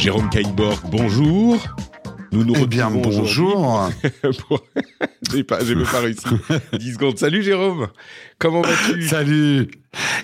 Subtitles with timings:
[0.00, 1.58] Jérôme Kainborg, bonjour.
[2.32, 3.90] Nous nous eh bien, bonjour.
[5.30, 6.24] j'ai pas, j'ai pas réussi.
[6.72, 7.18] 10 secondes.
[7.18, 7.88] Salut Jérôme.
[8.38, 9.02] Comment vas-tu?
[9.02, 9.70] Salut.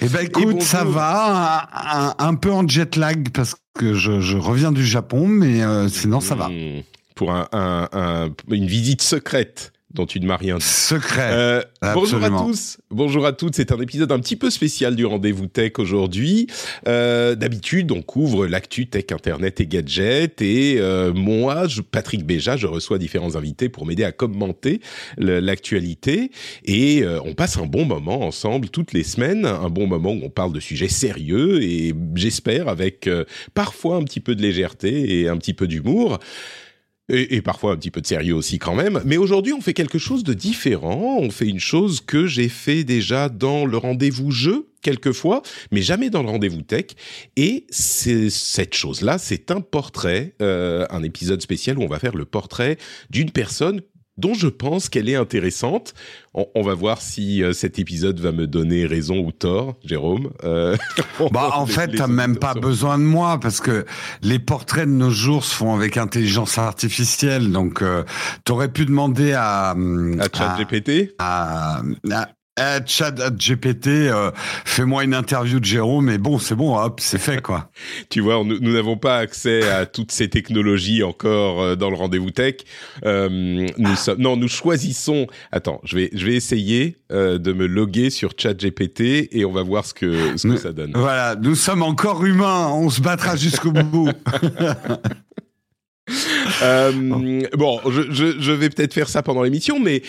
[0.01, 2.15] Eh ben écoute, ça va.
[2.19, 6.37] Un, peu en jet lag parce que je, reviens du Japon, mais euh, sinon ça
[6.37, 6.49] va.
[6.49, 6.81] Hmm.
[7.15, 10.65] Pour un, une visite secrète dont tu ne m'as rien dit.
[10.65, 11.31] Secret.
[11.33, 11.63] Euh,
[11.95, 13.57] bonjour à tous, bonjour à toutes.
[13.57, 16.47] C'est un épisode un petit peu spécial du rendez-vous tech aujourd'hui.
[16.87, 20.41] Euh, d'habitude, on couvre l'actu tech, internet et gadgets.
[20.43, 24.81] Et euh, moi, je, Patrick Béja, je reçois différents invités pour m'aider à commenter
[25.17, 26.31] l'actualité.
[26.65, 30.31] Et on passe un bon moment ensemble toutes les semaines, un bon moment où on
[30.31, 33.09] parle de sujets sérieux et j'espère avec
[33.55, 36.19] parfois un petit peu de légèreté et un petit peu d'humour.
[37.09, 39.01] Et, parfois un petit peu de sérieux aussi quand même.
[39.05, 41.19] Mais aujourd'hui, on fait quelque chose de différent.
[41.21, 46.11] On fait une chose que j'ai fait déjà dans le rendez-vous jeu quelquefois, mais jamais
[46.11, 46.87] dans le rendez-vous tech.
[47.37, 52.25] Et cette chose-là, c'est un portrait, euh, un épisode spécial où on va faire le
[52.25, 52.77] portrait
[53.11, 53.83] d'une personne
[54.19, 55.95] dont je pense qu'elle est intéressante.
[56.35, 60.31] On, va voir si euh, cet épisode va me donner raison ou tort, Jérôme.
[60.45, 60.77] Euh,
[61.33, 63.87] bah, en fait, t'as même pas besoin de moi parce que
[64.23, 67.53] les portraits de nos jours se font avec intelligence artificielle.
[67.53, 68.05] Donc, euh,
[68.45, 71.83] t'aurais pu demander à à ChatGPT, à,
[72.59, 74.31] eh, Chat GPT, euh,
[74.65, 77.71] fais-moi une interview de Jérôme, mais bon, c'est bon, hop, c'est fait, quoi.
[78.09, 82.31] tu vois, nous n'avons pas accès à toutes ces technologies encore euh, dans le rendez-vous
[82.31, 82.57] tech.
[83.05, 85.27] Euh, nous non, nous choisissons.
[85.53, 89.53] Attends, je vais, je vais essayer euh, de me loguer sur Chat GPT et on
[89.53, 90.93] va voir ce que, ce que ça donne.
[90.95, 94.11] Voilà, nous sommes encore humains, on se battra jusqu'au bout.
[96.63, 100.03] Euh, bon, je, je, je vais peut-être faire ça pendant l'émission, mais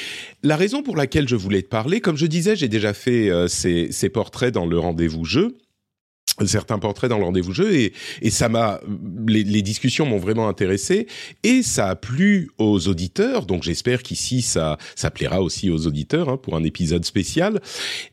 [0.43, 3.49] la raison pour laquelle je voulais te parler, comme je disais, j'ai déjà fait euh,
[3.49, 5.57] ces, ces portraits dans le rendez-vous jeu
[6.45, 8.79] certains portraits dans le rendez-vous jeu et, et ça m'a
[9.27, 11.07] les, les, discussions m'ont vraiment intéressé
[11.43, 13.45] et ça a plu aux auditeurs.
[13.45, 17.59] Donc j'espère qu'ici ça ça plaira aussi aux auditeurs hein, pour un épisode spécial.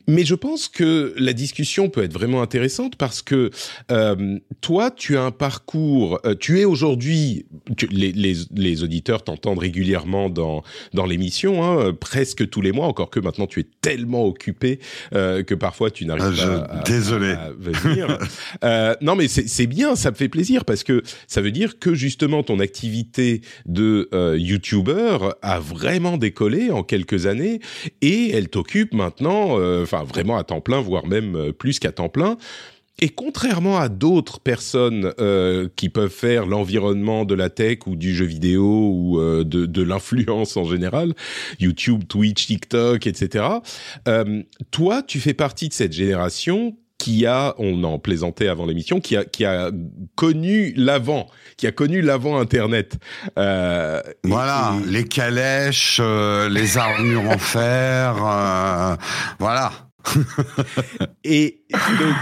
[0.07, 3.51] Mais je pense que la discussion peut être vraiment intéressante parce que
[3.91, 7.45] euh, toi tu as un parcours euh, tu es aujourd'hui
[7.91, 13.09] les, les, les, auditeurs t'entendent régulièrement dans dans l'émission hein, presque tous les mois encore
[13.09, 14.79] que maintenant tu es tellement occupé
[15.13, 17.31] euh, que parfois tu n'arrives ah, pas à, désolé.
[17.31, 18.14] à venir
[18.63, 21.93] euh, non, mais c'est bien, ça me fait plaisir parce que ça veut dire que
[21.93, 27.59] justement ton activité de euh, YouTuber a vraiment décollé en quelques années
[28.01, 31.91] et elle t'occupe maintenant, euh, enfin vraiment à temps plein, voire même euh, plus qu'à
[31.91, 32.37] temps plein.
[33.01, 38.15] Et contrairement à d'autres personnes euh, qui peuvent faire l'environnement de la tech ou du
[38.15, 41.13] jeu vidéo ou euh, de, de l'influence en général,
[41.59, 43.45] YouTube, Twitch, TikTok, etc.,
[44.07, 48.99] euh, toi, tu fais partie de cette génération qui a, on en plaisantait avant l'émission,
[48.99, 49.69] qui a, qui a
[50.15, 52.97] connu l'avant, qui a connu l'avant Internet.
[53.37, 58.95] Euh, voilà, les calèches, euh, les armures en fer, euh,
[59.37, 59.71] voilà.
[61.23, 61.61] et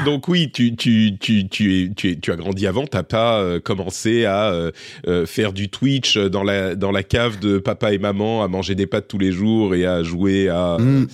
[0.03, 4.25] donc, oui, tu, tu, tu, tu, tu, tu as grandi avant, t'as pas euh, commencé
[4.25, 4.71] à euh,
[5.07, 8.75] euh, faire du Twitch dans la, dans la cave de papa et maman, à manger
[8.75, 11.07] des pâtes tous les jours et à jouer à mm.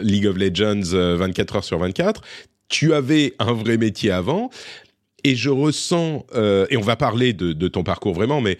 [0.00, 2.22] League of Legends 24 heures sur 24
[2.74, 4.50] tu avais un vrai métier avant,
[5.22, 8.58] et je ressens, euh, et on va parler de, ton parcours vraiment, mais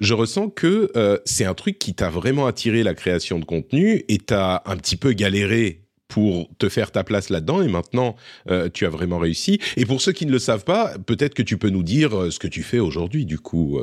[0.00, 4.02] je ressens que euh, c'est un truc qui t'a vraiment attiré la création de contenu,
[4.08, 8.16] et t'as un petit peu galéré pour te faire ta place là-dedans et maintenant
[8.50, 9.58] euh, tu as vraiment réussi.
[9.76, 12.38] Et pour ceux qui ne le savent pas, peut-être que tu peux nous dire ce
[12.38, 13.24] que tu fais aujourd'hui.
[13.24, 13.80] Du coup,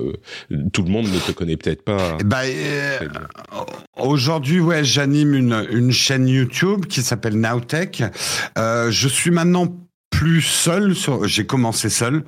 [0.74, 2.18] tout le monde ne te connaît peut-être pas.
[2.24, 2.42] Bah,
[3.98, 8.04] aujourd'hui, ouais, j'anime une, une chaîne YouTube qui s'appelle Nowtech.
[8.58, 9.68] Euh, je suis maintenant
[10.10, 10.96] plus seul.
[11.24, 12.24] J'ai commencé seul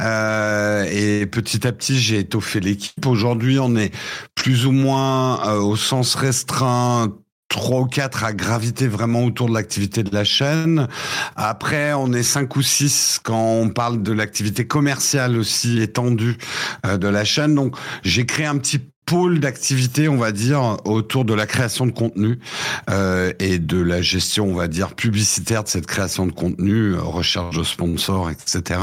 [0.00, 3.06] euh, et petit à petit j'ai étoffé l'équipe.
[3.06, 3.92] Aujourd'hui, on est
[4.34, 7.14] plus ou moins euh, au sens restreint
[7.48, 10.88] trois ou quatre à graviter vraiment autour de l'activité de la chaîne.
[11.36, 16.36] Après, on est cinq ou six quand on parle de l'activité commerciale aussi étendue
[16.86, 17.54] euh, de la chaîne.
[17.54, 21.92] Donc, j'ai créé un petit pôle d'activité, on va dire, autour de la création de
[21.92, 22.38] contenu
[22.90, 27.00] euh, et de la gestion, on va dire, publicitaire de cette création de contenu, euh,
[27.00, 28.80] recherche de sponsors, etc.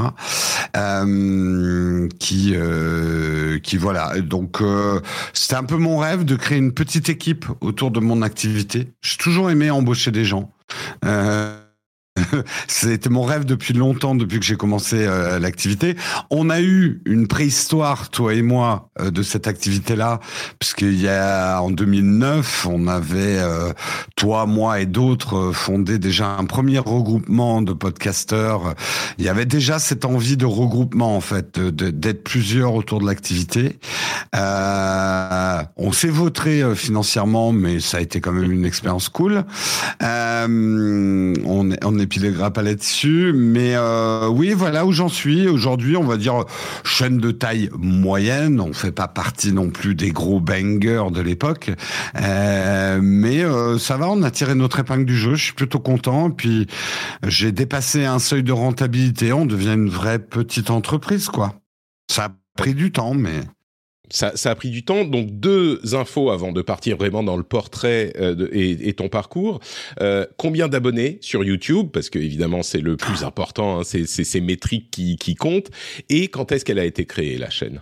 [0.75, 4.19] Euh, qui, euh, qui voilà.
[4.19, 5.00] Donc, euh,
[5.33, 8.94] c'était un peu mon rêve de créer une petite équipe autour de mon activité.
[9.04, 10.51] J'ai toujours aimé embaucher des gens.
[11.06, 11.56] Euh,
[12.68, 15.95] C'était mon rêve depuis longtemps, depuis que j'ai commencé euh, l'activité.
[16.30, 20.19] On a eu une préhistoire, toi et moi, euh, de cette activité-là,
[20.60, 23.72] puisqu'il y a en 2009, on avait euh,
[24.16, 28.75] toi, moi et d'autres fondé déjà un premier regroupement de podcasteurs.
[29.18, 33.80] Il y avait déjà cette envie de regroupement en fait, d'être plusieurs autour de l'activité.
[34.33, 39.45] on s'est vautré financièrement, mais ça a été quand même une expérience cool.
[40.01, 41.33] on,
[41.83, 43.34] on est les grappes là-dessus.
[43.34, 45.48] Mais euh, oui, voilà où j'en suis.
[45.48, 46.46] Aujourd'hui, on va dire
[46.84, 48.60] chaîne de taille moyenne.
[48.60, 51.72] On fait pas partie non plus des gros bangers de l'époque.
[52.20, 55.36] Euh, mais euh, ça va, on a tiré notre épingle du jeu.
[55.36, 56.32] Je suis plutôt content.
[56.32, 56.68] Puis
[57.26, 59.34] j'ai dépassé un seuil de rentabilité.
[59.34, 61.56] On devient une vraie petite entreprise, quoi.
[62.12, 63.42] Ça a pris du temps, mais
[64.10, 65.06] ça, a pris du temps.
[65.06, 69.60] Donc deux infos avant de partir vraiment dans le portrait euh, et, ton parcours.
[70.02, 71.90] Euh, combien d'abonnés sur YouTube?
[71.92, 73.80] Parce que évidemment c'est le plus important.
[73.80, 75.72] Hein, c'est ces métriques qui, qui comptent.
[76.10, 77.81] Et quand est-ce qu'elle a été créée la chaîne?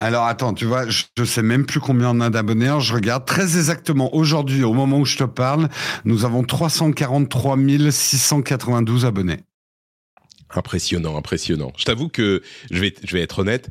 [0.00, 2.76] Alors attends, tu vois, je, ne sais même plus combien on a d'abonnés.
[2.80, 5.70] Je regarde très exactement aujourd'hui, au moment où je te parle,
[6.04, 7.56] nous avons 343
[7.90, 9.40] 692 abonnés.
[10.50, 11.72] Impressionnant, impressionnant.
[11.76, 13.70] Je t'avoue que je vais, je vais être honnête.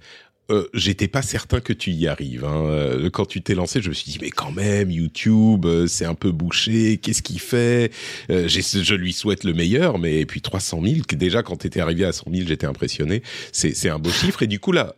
[0.54, 2.46] Euh, j'étais pas certain que tu y arrives.
[2.46, 2.66] Hein.
[2.66, 6.06] Euh, quand tu t'es lancé, je me suis dit mais quand même YouTube, euh, c'est
[6.06, 6.98] un peu bouché.
[6.98, 7.92] Qu'est-ce qu'il fait?
[8.30, 10.96] Je lui souhaite le meilleur, mais puis 300 000.
[11.14, 13.24] Déjà quand tu étais arrivé à 100 000, j'étais impressionné.
[13.52, 14.96] C'est un beau chiffre et du coup là.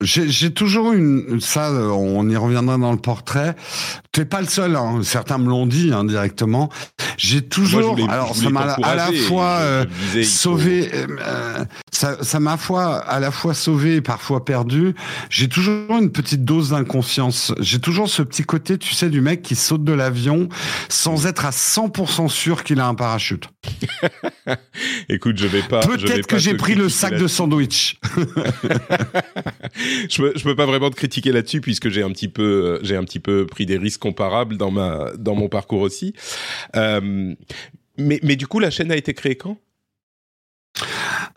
[0.00, 3.56] J'ai toujours une ça, on y reviendra dans le portrait.
[4.12, 5.00] Tu n'es pas le seul, hein.
[5.02, 5.90] certains me l'ont dit.
[5.92, 6.06] Hein,
[7.16, 9.84] j'ai toujours, alors ça m'a à la fois euh,
[10.22, 14.94] sauvé, euh, ça m'a fois à la fois sauvé et parfois perdu.
[15.30, 17.52] J'ai toujours une petite dose d'inconscience.
[17.58, 20.48] J'ai toujours ce petit côté, tu sais, du mec qui saute de l'avion
[20.88, 23.48] sans être à 100% sûr qu'il a un parachute.
[25.08, 25.80] Écoute, je vais pas.
[25.80, 27.98] Peut-être que j'ai pris le sac de sandwich.
[30.08, 32.78] je peux, je peux pas vraiment te critiquer là-dessus puisque j'ai un petit peu, euh,
[32.82, 36.14] j'ai un petit peu pris des risques comparables dans ma, dans mon parcours aussi.
[36.76, 37.34] Euh,
[37.96, 39.58] mais, mais du coup, la chaîne a été créée quand?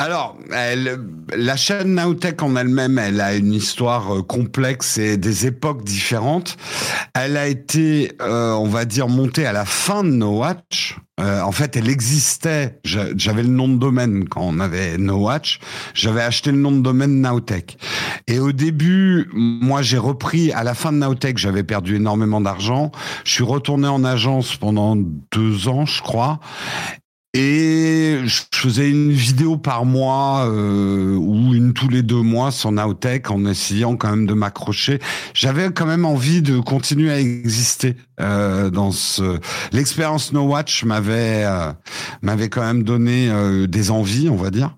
[0.01, 5.83] Alors, la chaîne Nowtech en elle-même, elle a une histoire euh, complexe et des époques
[5.83, 6.57] différentes.
[7.13, 10.98] Elle a été, euh, on va dire, montée à la fin de No Watch.
[11.19, 12.80] Euh, en fait, elle existait.
[12.83, 15.59] J'avais le nom de domaine quand on avait No Watch.
[15.94, 17.77] J'avais acheté le nom de domaine Nowtech.
[18.25, 21.38] Et au début, moi, j'ai repris à la fin de Nowtech.
[21.38, 22.92] J'avais perdu énormément d'argent.
[23.24, 26.39] Je suis retourné en agence pendant deux ans, je crois.
[27.33, 32.74] Et je faisais une vidéo par mois euh, ou une tous les deux mois sur
[32.74, 35.00] Nowtech en essayant quand même de m'accrocher.
[35.33, 39.39] J'avais quand même envie de continuer à exister euh, dans ce.
[39.72, 41.72] L'expérience No Watch m'avait euh,
[42.22, 44.75] m'avait quand même donné euh, des envies, on va dire.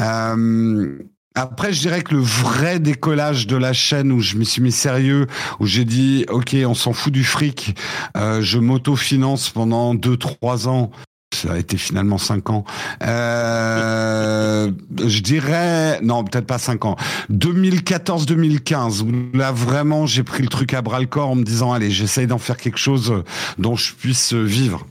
[0.00, 0.98] Euh,
[1.36, 4.70] après, je dirais que le vrai décollage de la chaîne où je me suis mis
[4.70, 5.26] sérieux,
[5.58, 7.76] où j'ai dit, OK, on s'en fout du fric,
[8.16, 10.92] euh, je m'autofinance pendant deux, trois ans
[11.34, 12.64] ça a été finalement 5 ans.
[13.02, 14.70] Euh,
[15.04, 16.96] je dirais, non, peut-être pas 5 ans.
[17.32, 21.72] 2014-2015, où là vraiment j'ai pris le truc à bras le corps en me disant,
[21.72, 23.22] allez, j'essaye d'en faire quelque chose
[23.58, 24.86] dont je puisse vivre.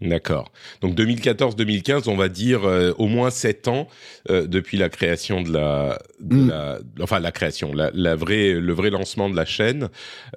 [0.00, 0.52] D'accord.
[0.80, 3.88] Donc 2014-2015, on va dire euh, au moins sept ans
[4.30, 6.48] euh, depuis la création de la, de mm.
[6.48, 9.88] la enfin la création, la, la, vraie, le vrai lancement de la chaîne.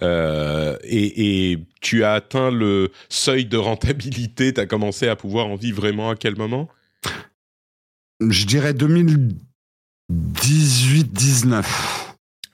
[0.01, 4.51] Euh, et, et, tu as atteint le seuil de rentabilité.
[4.51, 6.67] Tu as commencé à pouvoir en vivre vraiment à quel moment?
[8.19, 11.63] Je dirais 2018-19.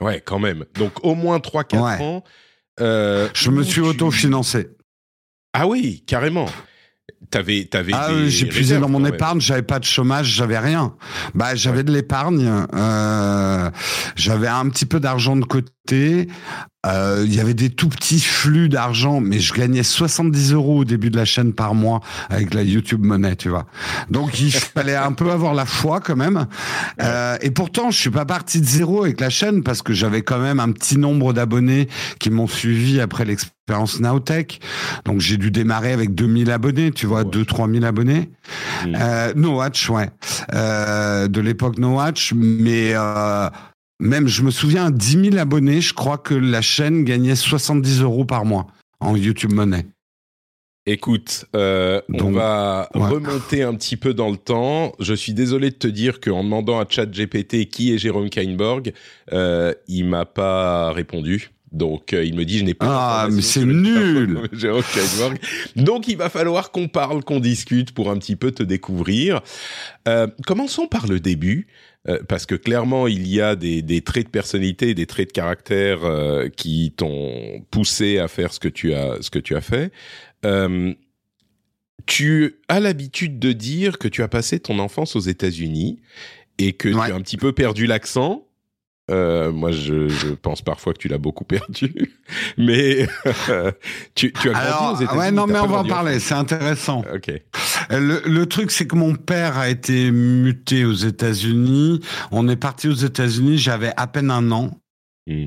[0.01, 0.65] Ouais, quand même.
[0.75, 2.23] Donc au moins 3-4 ans.
[2.79, 4.67] je me suis autofinancé.
[5.53, 6.47] Ah oui, carrément.
[7.29, 7.91] T'avais, t'avais.
[7.93, 9.41] Ah, j'ai puisé dans mon épargne.
[9.41, 10.93] J'avais pas de chômage, j'avais rien.
[11.35, 12.49] Bah, j'avais de l'épargne.
[12.73, 13.69] Euh,
[14.15, 16.27] j'avais un petit peu d'argent de côté.
[16.85, 20.85] Euh, il y avait des tout petits flux d'argent, mais je gagnais 70 euros au
[20.85, 23.65] début de la chaîne par mois avec la YouTube Money, tu vois.
[24.09, 26.47] Donc il fallait un peu avoir la foi quand même.
[27.01, 30.21] Euh, et pourtant, je suis pas parti de zéro avec la chaîne parce que j'avais
[30.21, 33.56] quand même un petit nombre d'abonnés qui m'ont suivi après l'expérience
[33.99, 34.59] Nowtech.
[35.05, 38.29] Donc j'ai dû démarrer avec 2000 abonnés, tu vois, 2-3 000 abonnés.
[38.85, 38.95] Mmh.
[38.99, 40.09] Euh, no Watch, ouais.
[40.53, 42.93] Euh, de l'époque No Watch, mais
[43.99, 48.25] même, je me souviens, 10 000 abonnés, je crois que la chaîne gagnait 70 euros
[48.25, 48.67] par mois
[48.99, 49.85] en YouTube Money.
[50.89, 54.93] Écoute, euh, on va remonter un petit peu dans le temps.
[54.99, 58.93] Je suis désolé de te dire qu'en demandant à ChatGPT qui est Jérôme Kainborg,
[59.33, 61.49] euh, il m'a pas répondu.
[61.71, 63.23] Donc euh, il me dit je n'ai pas.
[63.23, 64.41] Ah mais c'est nul.
[65.75, 69.41] Donc il va falloir qu'on parle, qu'on discute pour un petit peu te découvrir.
[70.07, 71.67] Euh, commençons par le début.
[72.09, 75.33] Euh, parce que clairement, il y a des, des, traits de personnalité, des traits de
[75.33, 79.61] caractère euh, qui t'ont poussé à faire ce que tu as, ce que tu as
[79.61, 79.91] fait.
[80.45, 80.93] Euh,
[82.05, 85.99] tu as l'habitude de dire que tu as passé ton enfance aux États-Unis
[86.57, 88.46] et que tu as un petit peu perdu l'accent.
[89.09, 92.13] Euh, moi, je, je, pense parfois que tu l'as beaucoup perdu,
[92.57, 93.07] mais
[94.15, 95.19] tu, tu, as grandi aux États-Unis.
[95.19, 96.19] Ouais, non, mais on va en parler.
[96.19, 97.03] C'est intéressant.
[97.13, 97.31] Ok.
[97.89, 102.01] Le, le truc, c'est que mon père a été muté aux États-Unis.
[102.31, 103.57] On est parti aux États-Unis.
[103.57, 104.71] J'avais à peine un an.
[105.25, 105.45] Hmm.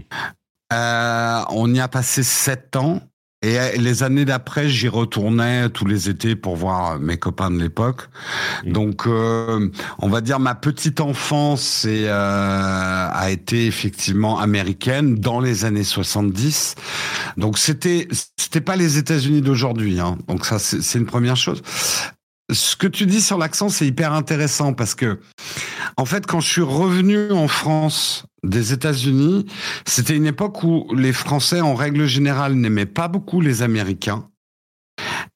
[0.73, 3.01] Euh, on y a passé sept ans.
[3.43, 7.59] Et euh, les années d'après, j'y retournais tous les étés pour voir mes copains de
[7.59, 8.09] l'époque.
[8.65, 8.73] Mmh.
[8.73, 15.41] Donc, euh, on va dire ma petite enfance est, euh, a été effectivement américaine dans
[15.41, 16.75] les années 70.
[17.39, 20.01] Donc, c'était c'était pas les États-Unis d'aujourd'hui.
[20.01, 20.19] Hein.
[20.29, 21.63] Donc ça, c'est une première chose
[22.53, 25.21] ce que tu dis sur l'accent, c'est hyper intéressant parce que,
[25.97, 29.47] en fait, quand je suis revenu en France des États-Unis,
[29.87, 34.29] c'était une époque où les Français, en règle générale, n'aimaient pas beaucoup les Américains.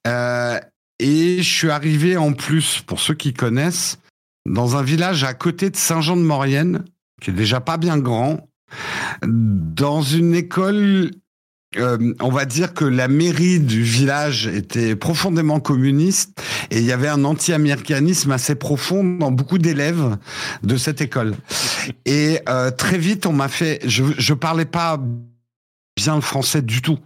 [0.07, 0.59] Euh,
[0.99, 3.99] et je suis arrivé en plus, pour ceux qui connaissent,
[4.47, 6.85] dans un village à côté de Saint-Jean-de-Maurienne,
[7.21, 8.49] qui est déjà pas bien grand,
[9.27, 11.11] dans une école
[11.77, 16.41] euh, on va dire que la mairie du village était profondément communiste
[16.71, 20.17] et il y avait un anti-américanisme assez profond dans beaucoup d'élèves
[20.63, 21.35] de cette école.
[22.05, 23.81] Et euh, très vite, on m'a fait.
[23.85, 25.01] Je, je parlais pas
[25.97, 26.99] bien le français du tout.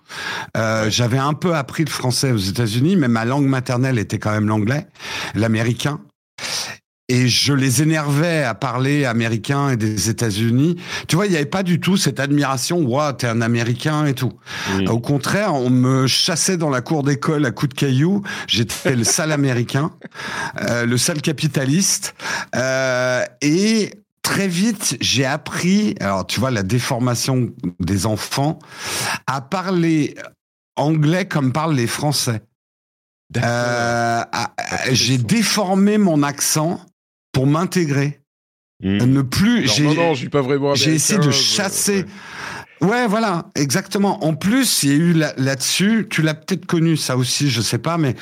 [0.56, 4.32] Euh, J'avais un peu appris le français aux États-Unis, mais ma langue maternelle était quand
[4.32, 4.86] même l'anglais,
[5.34, 6.00] l'américain
[7.08, 10.76] et je les énervais à parler américain et des États-Unis.
[11.06, 14.14] Tu vois, il n'y avait pas du tout cette admiration, waouh, t'es un Américain et
[14.14, 14.34] tout.
[14.86, 18.22] Au contraire, on me chassait dans la cour d'école à coups de cailloux.
[18.46, 19.92] J'étais le sale Américain,
[20.60, 22.14] euh, le sale capitaliste,
[22.54, 27.50] euh, et très vite, j'ai appris, alors tu vois, la déformation
[27.80, 28.58] des enfants,
[29.26, 30.14] à parler
[30.76, 32.42] anglais comme parlent les Français.
[33.36, 34.24] Euh,
[34.90, 36.80] j'ai déformé mon accent
[37.38, 38.18] pour m'intégrer.
[38.82, 38.96] Hmm.
[38.96, 39.68] Ne plus.
[39.68, 40.74] J'ai, non, non, pas vraiment.
[40.74, 42.04] J'ai essayé de chasser.
[42.80, 43.06] Ouais.
[43.06, 44.24] voilà, exactement.
[44.24, 47.60] En plus, il y a eu là, dessus tu l'as peut-être connu ça aussi, je
[47.60, 48.16] sais pas, mais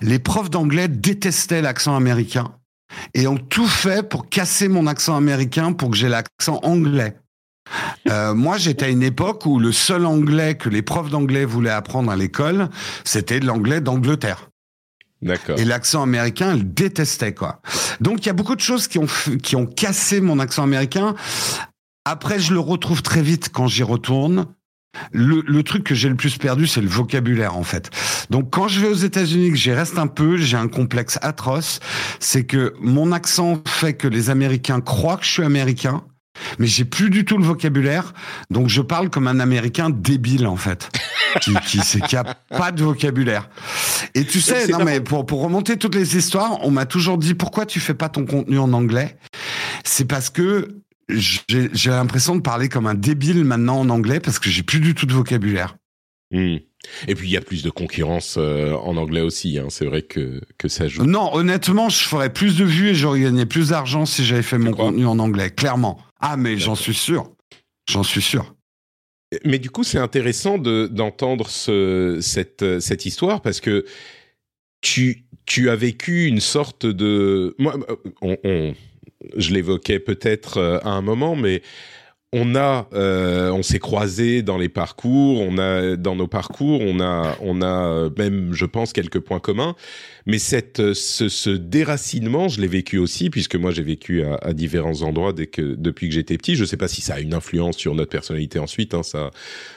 [0.00, 2.54] les profs d'anglais détestaient l'accent américain
[3.12, 7.14] et ont tout fait pour casser mon accent américain pour que j'ai l'accent anglais.
[8.10, 11.70] Euh, moi, j'étais à une époque où le seul anglais que les profs d'anglais voulaient
[11.70, 12.68] apprendre à l'école,
[13.04, 14.48] c'était l'anglais d'Angleterre.
[15.56, 17.60] Et l'accent américain, elle détestait quoi.
[18.00, 19.06] Donc il y a beaucoup de choses qui ont
[19.42, 21.14] qui ont cassé mon accent américain.
[22.04, 24.46] Après, je le retrouve très vite quand j'y retourne.
[25.10, 27.90] Le, le, truc que j'ai le plus perdu, c'est le vocabulaire en fait.
[28.28, 31.80] Donc quand je vais aux États-Unis, que j'y reste un peu, j'ai un complexe atroce.
[32.20, 36.04] C'est que mon accent fait que les Américains croient que je suis américain,
[36.58, 38.12] mais j'ai plus du tout le vocabulaire,
[38.50, 40.90] donc je parle comme un Américain débile en fait,
[41.40, 43.48] qui, qui, qui a pas de vocabulaire.
[44.14, 47.34] Et tu sais, non mais pour, pour remonter toutes les histoires, on m'a toujours dit
[47.34, 49.16] pourquoi tu fais pas ton contenu en anglais?
[49.84, 54.50] C'est parce que j'ai l'impression de parler comme un débile maintenant en anglais parce que
[54.50, 55.76] j'ai plus du tout de vocabulaire.
[56.30, 56.56] Hmm.
[57.06, 59.58] Et puis il y a plus de concurrence euh, en anglais aussi.
[59.58, 59.66] Hein.
[59.68, 61.04] C'est vrai que, que ça joue.
[61.04, 64.58] Non, honnêtement, je ferais plus de vues et j'aurais gagné plus d'argent si j'avais fait
[64.58, 66.00] mon contenu en anglais, clairement.
[66.22, 67.30] Ah, mais j'en suis sûr.
[67.88, 68.54] J'en suis sûr.
[69.44, 73.84] Mais du coup, c'est intéressant d'entendre ce, cette, cette histoire parce que
[74.82, 77.54] tu, tu as vécu une sorte de.
[77.58, 77.76] Moi,
[78.20, 78.74] on,
[79.36, 81.62] je l'évoquais peut-être euh, à un moment, mais
[82.34, 86.98] on a, euh, on s'est croisés dans les parcours, on a dans nos parcours, on
[86.98, 89.76] a, on a euh, même, je pense, quelques points communs.
[90.24, 95.02] Mais cette, euh, ce, déracinement, je l'ai vécu aussi, puisque moi j'ai vécu à, différents
[95.02, 96.56] endroits dès que, depuis que j'étais petit.
[96.56, 99.30] Je ne sais pas si ça a une influence sur notre personnalité ensuite, hein, ça,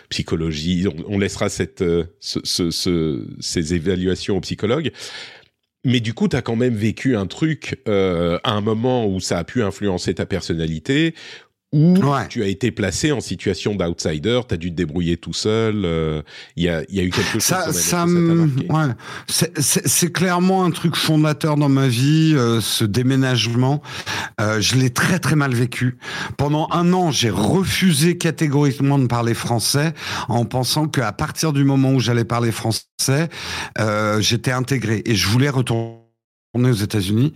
[0.10, 0.86] psychologie.
[1.10, 1.84] On, laissera cette,
[2.22, 4.92] ces évaluations aux psychologues.
[5.84, 9.38] Mais du coup, tu as quand même vécu un truc à un moment où ça
[9.38, 11.14] a pu influencer ta personnalité,
[11.76, 11.94] ou
[12.30, 16.24] tu as été placé en situation d'outsider, tu as dû te débrouiller tout seul.
[16.56, 18.94] Il y, a, y, a, eu quelque chose ça, ouais.
[19.28, 23.82] C'est clairement un truc fondateur dans ma vie, ce déménagement.
[24.40, 25.98] je l'ai très très mal vécu.
[26.38, 29.94] Pendant un an, j'ai refusé catégoriquement de parler français
[30.30, 33.30] en pensant qu'à partir du moment où j'allais parler français,
[34.20, 36.05] j'étais intégré et je voulais retourner
[36.64, 37.34] aux États-Unis.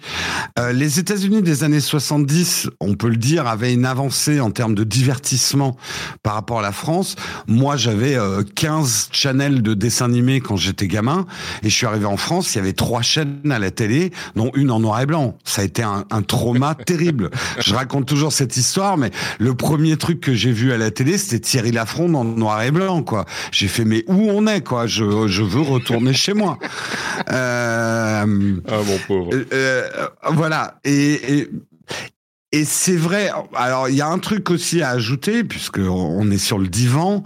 [0.57, 4.75] Euh, les États-Unis des années 70, on peut le dire, avaient une avancée en termes
[4.75, 5.75] de divertissement
[6.23, 7.15] par rapport à la France.
[7.47, 8.17] Moi, j'avais
[8.55, 11.25] 15 euh, channels de dessins animés quand j'étais gamin,
[11.63, 14.51] et je suis arrivé en France, il y avait trois chaînes à la télé, dont
[14.55, 15.37] une en noir et blanc.
[15.43, 17.29] Ça a été un, un trauma terrible.
[17.59, 21.17] Je raconte toujours cette histoire, mais le premier truc que j'ai vu à la télé,
[21.17, 23.25] c'était Thierry Lafronde en noir et blanc, quoi.
[23.51, 24.87] J'ai fait, mais où on est, quoi?
[24.87, 26.57] Je, je veux retourner chez moi.
[27.31, 29.89] Euh, ah bon euh, euh,
[30.31, 30.79] voilà.
[30.83, 31.47] Et,
[32.51, 33.29] et, c'est vrai.
[33.53, 37.23] Alors, il y a un truc aussi à ajouter, puisque on est sur le divan.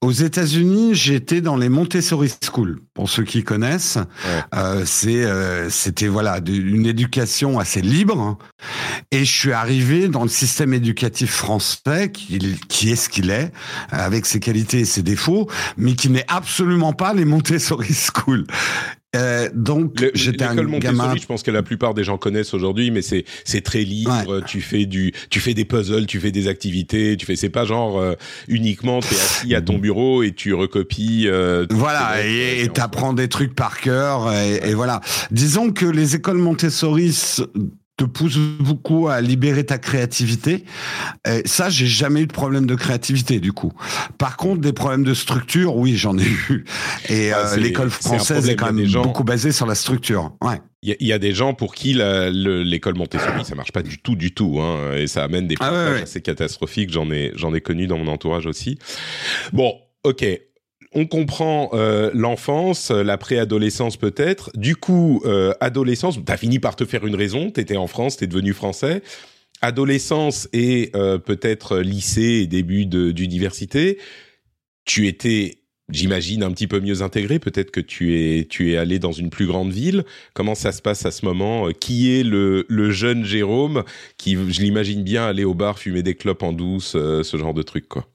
[0.00, 2.80] Aux États-Unis, j'étais dans les Montessori School.
[2.94, 3.98] Pour ceux qui connaissent,
[4.54, 5.26] euh, c'est
[5.70, 8.18] c'était voilà une éducation assez libre.
[8.18, 8.38] Hein.
[9.10, 13.52] Et je suis arrivé dans le système éducatif français, qui, qui est ce qu'il est,
[13.90, 18.46] avec ses qualités et ses défauts, mais qui n'est absolument pas les Montessori School.
[19.14, 21.14] Euh, donc j'étais un gamin.
[21.16, 24.40] Je pense que la plupart des gens connaissent aujourd'hui, mais c'est c'est très libre.
[24.46, 27.36] Tu fais du, tu fais des puzzles, tu fais des activités, tu fais.
[27.36, 28.14] C'est pas genre euh,
[28.48, 31.24] uniquement t'es assis à ton bureau et tu recopies.
[31.26, 35.00] Euh, voilà et t'apprends des trucs par cœur et, et, voilà.
[35.30, 37.12] Disons que les écoles Montessori
[37.96, 40.64] te pousse beaucoup à libérer ta créativité.
[41.28, 43.72] Et ça, j'ai jamais eu de problème de créativité du coup.
[44.18, 46.64] Par contre, des problèmes de structure, oui, j'en ai eu.
[47.08, 50.32] Et euh, l'école française est, quand même beaucoup basée sur la structure.
[50.40, 50.60] Ouais.
[50.84, 54.34] Il y, a des gens pour qui l'école Montessori ça marche pas du tout, du
[54.34, 56.90] tout, hein, et ça amène des ah, assez catastrophiques.
[56.90, 58.80] J'en ai, j'en ai connu dans mon entourage aussi.
[59.52, 59.72] Bon,
[60.02, 60.24] ok,
[60.94, 64.50] on comprend euh, l'enfance, euh, la préadolescence peut-être.
[64.54, 67.50] Du coup, euh, adolescence, t'as fini par te faire une raison.
[67.50, 69.02] T'étais en France, t'es devenu français.
[69.60, 70.90] Adolescence et
[71.24, 73.98] peut-être lycée et début d'université.
[74.84, 75.58] Tu étais,
[75.88, 77.38] j'imagine, un petit peu mieux intégré.
[77.38, 80.02] Peut-être que tu es, tu es allé dans une plus grande ville.
[80.34, 81.68] Comment ça se passe à ce moment?
[81.70, 83.84] Qui est le, le jeune Jérôme
[84.16, 87.62] qui, je l'imagine bien, aller au bar, fumer des clopes en douce, ce genre de
[87.62, 88.08] truc, quoi?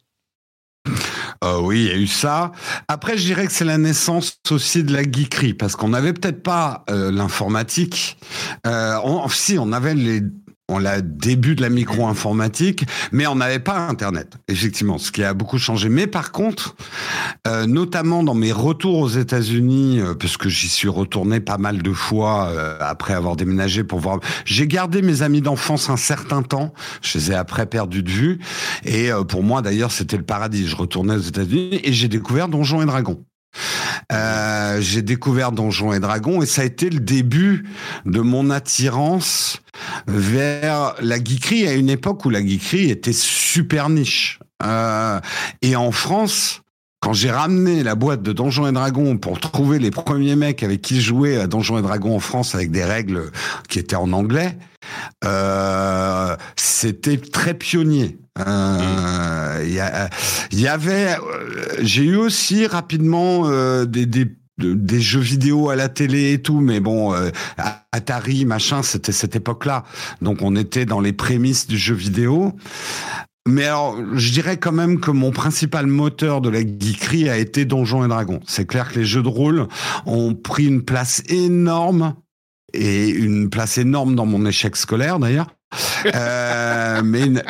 [1.43, 2.51] Euh, oui, il y a eu ça.
[2.87, 6.43] Après, je dirais que c'est la naissance aussi de la geekerie, parce qu'on n'avait peut-être
[6.43, 8.17] pas euh, l'informatique.
[8.65, 8.97] Euh,
[9.29, 10.21] si, on avait les
[10.69, 15.33] on l'a début de la micro-informatique, mais on n'avait pas Internet, effectivement, ce qui a
[15.33, 15.87] beaucoup changé.
[15.87, 16.75] Mais par contre,
[17.47, 21.81] euh, notamment dans mes retours aux États-Unis, euh, parce que j'y suis retourné pas mal
[21.81, 24.19] de fois euh, après avoir déménagé pour voir.
[24.43, 26.73] J'ai gardé mes amis d'enfance un certain temps.
[27.01, 28.39] Je les ai après perdus de vue.
[28.83, 30.67] Et pour moi, d'ailleurs, c'était le paradis.
[30.67, 33.23] Je retournais aux États-Unis et j'ai découvert Donjons et Dragons.
[34.11, 37.65] Euh, j'ai découvert Donjons et Dragons et ça a été le début
[38.05, 39.61] de mon attirance
[40.07, 44.39] vers la geekerie à une époque où la geekerie était super niche.
[44.63, 45.19] Euh,
[45.61, 46.61] et en France,
[46.99, 50.81] quand j'ai ramené la boîte de Donjons et Dragons pour trouver les premiers mecs avec
[50.81, 53.31] qui jouer à Donjons et Dragons en France avec des règles
[53.69, 54.57] qui étaient en anglais,
[55.23, 58.17] euh, c'était très pionnier.
[58.39, 59.63] Euh,
[60.51, 63.49] il y, avait, euh, j'ai eu aussi rapidement
[63.85, 64.05] des
[64.59, 67.13] des jeux vidéo à la télé et tout, mais bon,
[67.91, 69.83] Atari, machin, c'était cette époque-là.
[70.23, 72.55] Donc on était dans les prémices du jeu vidéo.
[73.47, 77.65] Mais alors, je dirais quand même que mon principal moteur de la geekerie a été
[77.65, 78.41] Donjons et Dragons.
[78.45, 79.67] C'est clair que les jeux de rôle
[80.05, 82.15] ont pris une place énorme
[82.73, 85.47] et une place énorme dans mon échec scolaire d'ailleurs.
[86.13, 87.43] euh, mais une,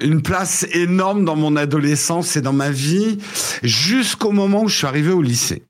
[0.00, 3.18] une, place énorme dans mon adolescence et dans ma vie
[3.62, 5.64] jusqu'au moment où je suis arrivé au lycée.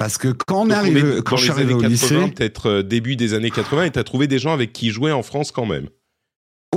[0.00, 2.82] Parce que quand on est arrivé, quand je suis arrivé au 80, lycée, peut-être euh,
[2.82, 5.66] début des années 80, et t'as trouvé des gens avec qui jouer en France quand
[5.66, 5.88] même.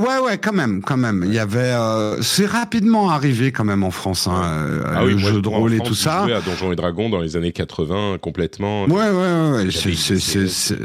[0.04, 1.24] Ouais, ouais, quand même, quand même.
[1.26, 5.18] Il y avait, euh, c'est rapidement arrivé quand même en France, hein, euh, ah le
[5.18, 6.24] jeu de rôle et tout ça.
[6.24, 8.84] À Donjons et Dragons dans les années 80 complètement.
[8.86, 9.72] Ouais, ouais, ouais.
[9.72, 10.78] C'est, c'est, c'est,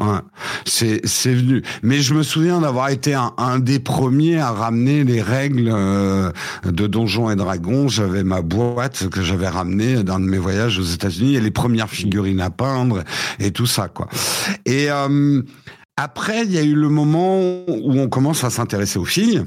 [0.00, 0.18] Ouais,
[0.64, 1.62] c'est c'est venu.
[1.84, 6.32] Mais je me souviens d'avoir été un, un, des premiers à ramener les règles euh,
[6.64, 7.86] de Donjons et Dragons.
[7.86, 11.90] J'avais ma boîte que j'avais ramenée d'un de mes voyages aux États-Unis et les premières
[11.90, 13.04] figurines à peindre
[13.38, 14.08] et tout ça quoi.
[14.66, 15.42] Et euh,
[15.96, 19.44] après, il y a eu le moment où on commence à s'intéresser aux filles.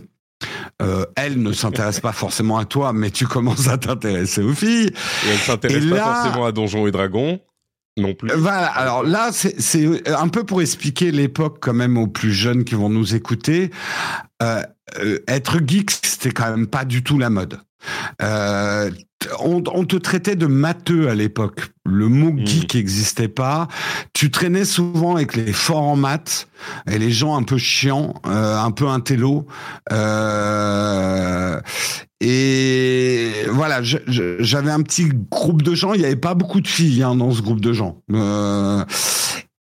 [0.82, 4.92] Euh, elle ne s'intéresse pas forcément à toi, mais tu commences à t'intéresser aux filles.
[5.26, 7.40] Et elle s'intéresse pas forcément à Donjons et Dragons
[7.98, 8.30] non plus.
[8.36, 8.68] Voilà.
[8.68, 12.90] Alors là, c'est un peu pour expliquer l'époque quand même aux plus jeunes qui vont
[12.90, 13.72] nous écouter.
[15.28, 17.60] Être geek, c'était quand même pas du tout la mode.
[18.22, 18.90] Euh,
[19.40, 21.72] on, te traitait de matheux à l'époque.
[21.86, 22.46] Le mot hmm.
[22.46, 23.68] geek n'existait pas.
[24.14, 26.48] Tu traînais souvent avec les forts en maths
[26.90, 29.48] et les gens un peu chiants, euh, un peu intello.
[29.92, 31.60] Euh,
[32.20, 35.94] et voilà, j'avais un petit groupe de gens.
[35.94, 38.02] Il n'y avait pas beaucoup de filles hein, dans ce groupe de gens.
[38.12, 38.84] Euh,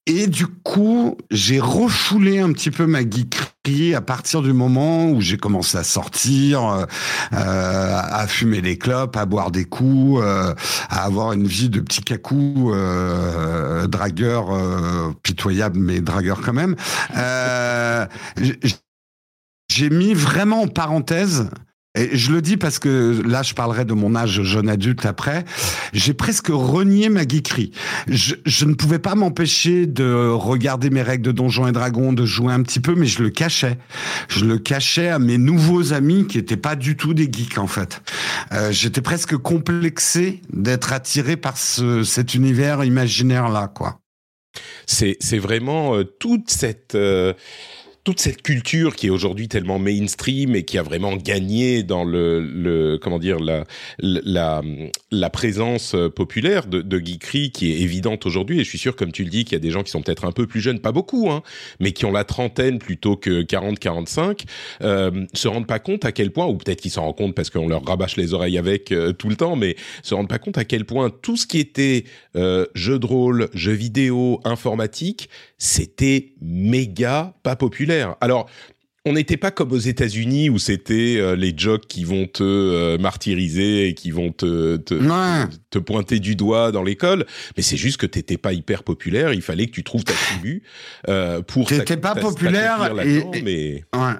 [0.06, 5.20] et du coup, j'ai refoulé un petit peu ma geekerie à partir du moment où
[5.20, 6.86] j'ai commencé à sortir, euh,
[7.30, 10.54] à fumer des clopes, à boire des coups, euh,
[10.90, 16.74] à avoir une vie de petit cacou, euh, dragueur euh, pitoyable, mais dragueur quand même.
[17.16, 18.04] Euh,
[19.68, 21.48] j'ai mis vraiment en parenthèse
[21.94, 25.44] et je le dis parce que là, je parlerai de mon âge jeune adulte après.
[25.92, 27.70] J'ai presque renié ma geekerie.
[28.08, 32.24] Je, je ne pouvais pas m'empêcher de regarder mes règles de Donjons et Dragons, de
[32.24, 33.76] jouer un petit peu, mais je le cachais.
[34.28, 37.66] Je le cachais à mes nouveaux amis qui étaient pas du tout des geeks en
[37.66, 38.00] fait.
[38.52, 43.98] Euh, J'étais presque complexé d'être attiré par ce, cet univers imaginaire là, quoi.
[44.86, 47.32] C'est c'est vraiment euh, toute cette euh,
[48.04, 52.40] toute cette culture qui est aujourd'hui tellement mainstream et qui a vraiment gagné dans le,
[52.40, 53.64] le comment dire la,
[53.98, 54.62] la,
[55.10, 58.60] la présence euh, populaire de, de geekery qui est évidente aujourd'hui.
[58.60, 60.02] Et je suis sûr comme tu le dis qu'il y a des gens qui sont
[60.02, 61.42] peut-être un peu plus jeunes pas beaucoup hein
[61.80, 64.44] mais qui ont la trentaine plutôt que 40 45
[64.82, 67.50] euh, se rendent pas compte à quel point ou peut-être qu'ils s'en rendent compte parce
[67.50, 70.58] qu'on leur rabâche les oreilles avec euh, tout le temps mais se rendent pas compte
[70.58, 72.04] à quel point tout ce qui était
[72.36, 78.16] euh, jeux de rôle jeux vidéo informatique c'était méga pas populaire.
[78.20, 78.48] Alors,
[79.04, 82.98] on n'était pas comme aux États-Unis où c'était euh, les jocks qui vont te euh,
[82.98, 87.26] martyriser et qui vont te te, pointer du doigt dans l'école,
[87.56, 89.32] mais c'est juste que t'étais pas hyper populaire.
[89.32, 90.62] Il fallait que tu trouves ta tribu
[91.08, 91.66] euh, pour.
[91.66, 93.84] T'étais pas populaire et, mais.
[93.94, 94.14] Ouais.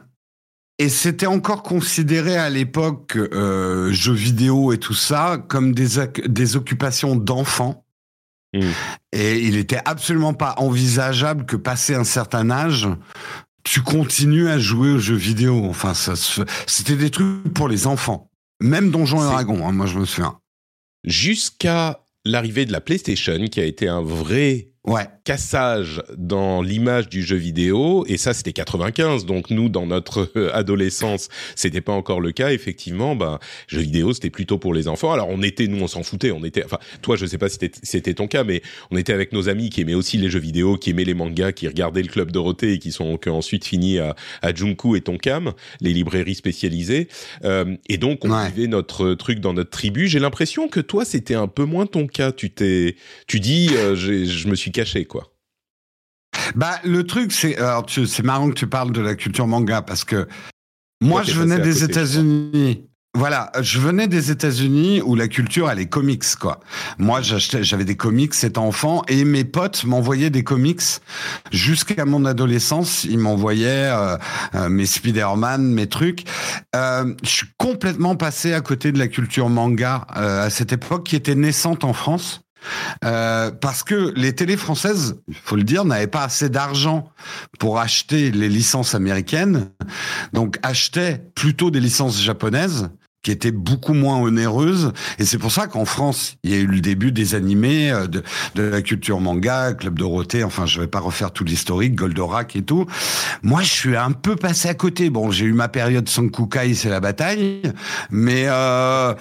[0.78, 6.56] Et c'était encore considéré à l'époque euh, jeux vidéo et tout ça comme des des
[6.56, 7.84] occupations d'enfants.
[8.54, 8.70] Hmm.
[9.12, 12.88] Et il était absolument pas envisageable que passé un certain âge,
[13.64, 15.64] tu continues à jouer aux jeux vidéo.
[15.64, 16.14] Enfin, ça
[16.66, 18.30] c'était des trucs pour les enfants.
[18.60, 20.38] Même Donjons et Dragons, hein, moi je me souviens.
[21.04, 25.08] Jusqu'à l'arrivée de la PlayStation, qui a été un vrai ouais.
[25.24, 31.28] Cassage dans l'image du jeu vidéo et ça c'était 95 donc nous dans notre adolescence
[31.54, 35.12] c'était pas encore le cas effectivement bah jeu vidéo c'était plutôt pour les enfants.
[35.12, 37.58] Alors on était nous on s'en foutait on était enfin toi je sais pas si
[37.82, 40.76] c'était ton cas mais on était avec nos amis qui aimaient aussi les jeux vidéo
[40.76, 43.64] qui aimaient les mangas qui regardaient le club Dorothée et qui sont qui ont ensuite
[43.64, 47.08] fini à, à Junku et Tonkam les librairies spécialisées.
[47.44, 50.08] Euh, et donc on vivait notre truc dans notre tribu.
[50.08, 52.32] J'ai l'impression que toi c'était un peu moins ton cas.
[52.32, 55.11] Tu t'es tu dis euh, je me suis caché, quoi.
[56.54, 60.04] Bah, le truc, c'est, alors, c'est marrant que tu parles de la culture manga parce
[60.04, 60.28] que
[61.02, 62.86] moi, je venais des États-Unis.
[63.14, 66.60] Voilà, je venais des États-Unis où la culture elle est comics quoi.
[66.96, 70.80] Moi j'achetais, j'avais des comics étant enfant et mes potes m'envoyaient des comics
[71.50, 73.04] jusqu'à mon adolescence.
[73.04, 74.16] Ils m'envoyaient euh,
[74.54, 76.24] euh, mes Spider-Man, mes trucs.
[76.74, 81.14] Euh, je suis complètement passé à côté de la culture manga à cette époque qui
[81.14, 82.41] était naissante en France.
[83.04, 87.10] Euh, parce que les télés françaises, il faut le dire, n'avaient pas assez d'argent
[87.58, 89.70] pour acheter les licences américaines,
[90.32, 92.90] donc achetaient plutôt des licences japonaises
[93.22, 94.92] qui était beaucoup moins onéreuse.
[95.18, 98.06] Et c'est pour ça qu'en France, il y a eu le début des animés, euh,
[98.06, 98.22] de,
[98.56, 102.62] de la culture manga, Club Dorothée, enfin, je vais pas refaire tout l'historique, Goldorak et
[102.62, 102.86] tout.
[103.42, 105.08] Moi, je suis un peu passé à côté.
[105.08, 107.62] Bon, j'ai eu ma période Sankukai, c'est la bataille,
[108.10, 109.14] mais euh,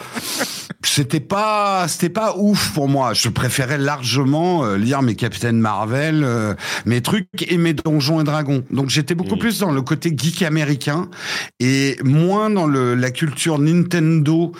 [0.83, 3.13] c'était pas, c'était pas ouf pour moi.
[3.13, 8.23] Je préférais largement euh, lire mes Capitaine Marvel, euh, mes trucs et mes Donjons et
[8.23, 8.63] Dragons.
[8.71, 9.39] Donc, j'étais beaucoup mmh.
[9.39, 11.09] plus dans le côté geek américain
[11.59, 14.53] et moins dans le, la culture Nintendo Nintendo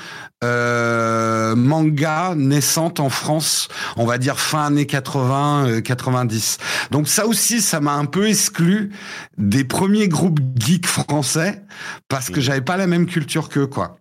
[0.43, 6.57] euh, manga naissante en France, on va dire fin années 80, 90.
[6.59, 8.91] Euh, Donc ça aussi, ça m'a un peu exclu
[9.37, 11.61] des premiers groupes geeks français
[12.07, 12.43] parce que mmh.
[12.43, 13.97] j'avais pas la même culture qu'eux, quoi.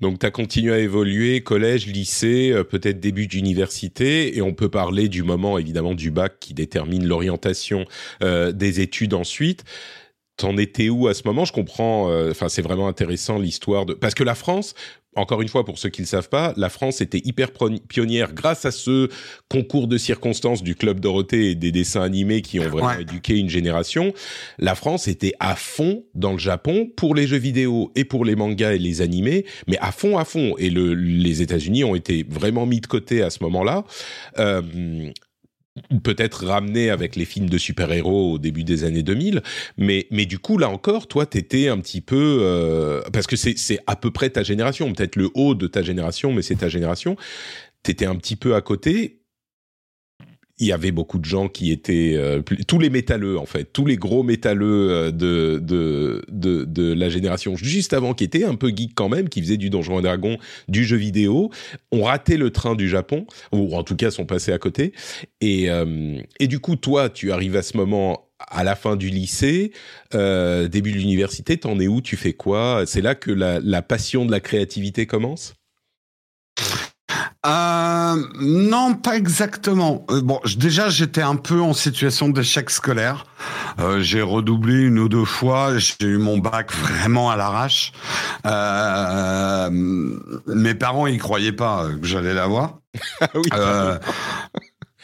[0.00, 4.68] Donc, tu as continué à évoluer, collège, lycée, euh, peut-être début d'université, et on peut
[4.68, 7.84] parler du moment, évidemment, du bac qui détermine l'orientation
[8.20, 9.64] des études ensuite.
[10.36, 11.44] T'en étais où à ce moment?
[11.44, 12.10] Je comprends.
[12.10, 14.74] Euh, enfin, c'est vraiment intéressant l'histoire de parce que la France,
[15.16, 17.48] encore une fois, pour ceux qui ne savent pas, la France était hyper
[17.88, 19.08] pionnière grâce à ce
[19.48, 23.48] concours de circonstances du Club Dorothée et des dessins animés qui ont vraiment éduqué une
[23.48, 24.12] génération.
[24.58, 28.36] La France était à fond dans le Japon pour les jeux vidéo et pour les
[28.36, 30.54] mangas et les animés, mais à fond, à fond.
[30.58, 33.84] Et le, les États-Unis ont été vraiment mis de côté à ce moment-là.
[34.38, 34.60] Euh,
[36.02, 39.42] peut-être ramené avec les films de super-héros au début des années 2000,
[39.76, 43.78] mais mais du coup là encore, toi t'étais un petit peu euh, parce que c'est
[43.86, 47.16] à peu près ta génération, peut-être le haut de ta génération, mais c'est ta génération.
[47.82, 49.20] T'étais un petit peu à côté
[50.58, 53.84] il y avait beaucoup de gens qui étaient euh, tous les métalleux en fait, tous
[53.84, 58.54] les gros métalleux euh, de, de, de de la génération juste avant qui étaient un
[58.54, 60.38] peu geek quand même, qui faisaient du Donjon et Dragon,
[60.68, 61.50] du jeu vidéo,
[61.92, 64.92] ont raté le train du Japon ou en tout cas sont passés à côté.
[65.40, 69.08] Et euh, et du coup toi tu arrives à ce moment à la fin du
[69.08, 69.72] lycée,
[70.14, 72.00] euh, début de l'université, t'en es où?
[72.02, 72.84] Tu fais quoi?
[72.86, 75.54] C'est là que la, la passion de la créativité commence?
[77.46, 80.04] Euh, non, pas exactement.
[80.10, 83.26] Euh, bon, déjà, j'étais un peu en situation d'échec scolaire.
[83.78, 85.78] Euh, j'ai redoublé une ou deux fois.
[85.78, 87.92] J'ai eu mon bac vraiment à l'arrache.
[90.46, 92.78] Mes parents, ils croyaient pas que j'allais l'avoir.
[93.20, 93.42] Ah oui.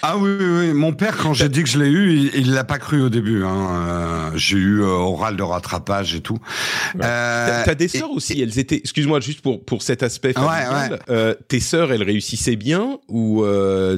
[0.04, 2.52] Euh, ah oui, oui, oui, mon père, quand j'ai dit que je l'ai eu, il
[2.52, 3.44] l'a pas cru au début.
[3.44, 3.68] Hein.
[3.70, 6.38] Euh, j'ai eu euh, oral de rattrapage et tout.
[7.00, 8.78] Euh, T'as des sœurs aussi, elles étaient.
[8.78, 11.00] Excuse-moi, juste pour pour cet aspect familial.
[11.08, 11.36] Ouais, ouais.
[11.46, 13.44] tes sœurs, elles réussissaient bien ou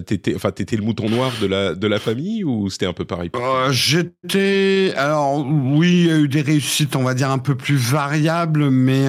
[0.06, 3.06] t'étais, enfin, t'étais le mouton noir de la de la famille ou c'était un peu
[3.06, 3.30] pareil
[3.70, 4.92] J'étais.
[4.96, 8.68] Alors oui, il y a eu des réussites, on va dire un peu plus variables,
[8.68, 9.06] mais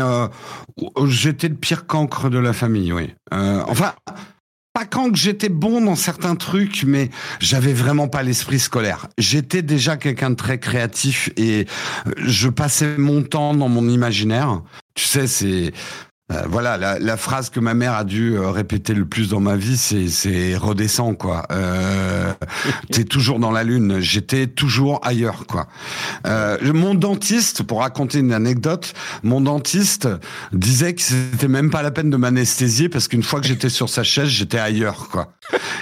[1.07, 2.93] j'étais le pire cancre de la famille.
[2.93, 3.13] Oui.
[3.31, 3.93] enfin
[4.75, 7.09] pas quand que j'étais bon dans certains trucs, mais
[7.39, 9.07] j'avais vraiment pas l'esprit scolaire.
[9.17, 11.65] J'étais déjà quelqu'un de très créatif et
[12.17, 14.61] je passais mon temps dans mon imaginaire.
[14.93, 15.71] Tu sais, c'est
[16.31, 19.39] euh, voilà, la, la, phrase que ma mère a dû euh, répéter le plus dans
[19.39, 21.45] ma vie, c'est c'est redescends quoi.
[21.51, 22.33] Euh,
[22.91, 23.99] T'es toujours dans la lune.
[23.99, 25.67] J'étais toujours ailleurs quoi.
[26.25, 30.09] Euh, mon dentiste, pour raconter une anecdote, mon dentiste
[30.51, 33.89] disait que c'était même pas la peine de m'anesthésier parce qu'une fois que j'étais sur
[33.89, 35.31] sa chaise, j'étais ailleurs quoi.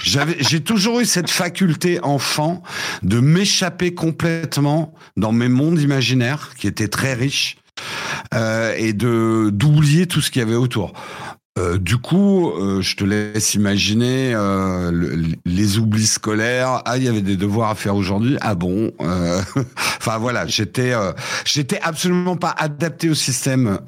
[0.02, 2.62] J'avais, j'ai toujours eu cette faculté enfant
[3.02, 7.56] de m'échapper complètement dans mes mondes imaginaires qui étaient très riches
[8.34, 10.92] euh, et de d'oublier tout ce qu'il y avait autour.
[11.56, 16.82] Euh, du coup, euh, je te laisse imaginer le, les oublis scolaires.
[16.84, 18.36] Ah, il y avait des devoirs à faire aujourd'hui.
[18.40, 18.90] Ah bon
[19.98, 20.92] Enfin voilà, j'étais
[21.44, 23.78] j'étais absolument pas adapté au système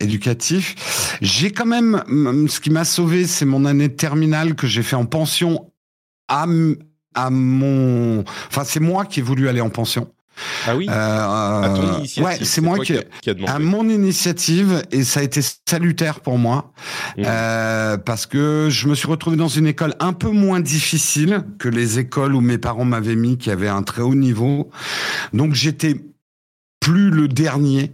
[0.00, 1.18] éducatif.
[1.22, 2.02] J'ai quand même
[2.48, 5.72] ce qui m'a sauvé, c'est mon année terminale que j'ai fait en pension
[6.28, 6.46] à
[7.14, 8.20] à mon.
[8.48, 10.12] Enfin, c'est moi qui ai voulu aller en pension.
[10.66, 10.86] Ah oui.
[10.90, 13.52] Euh, ouais, c'est moi qui, qui, a demandé.
[13.52, 16.72] À mon initiative et ça a été salutaire pour moi
[17.16, 17.22] mmh.
[17.26, 21.68] euh, parce que je me suis retrouvé dans une école un peu moins difficile que
[21.68, 24.70] les écoles où mes parents m'avaient mis, qui avaient un très haut niveau.
[25.32, 25.96] Donc j'étais
[26.80, 27.92] plus le dernier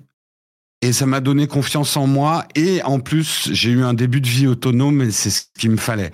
[0.87, 2.44] et ça m'a donné confiance en moi.
[2.55, 5.77] Et en plus j'ai eu un début de vie autonome et c'est ce qu'il me
[5.77, 6.12] fallait.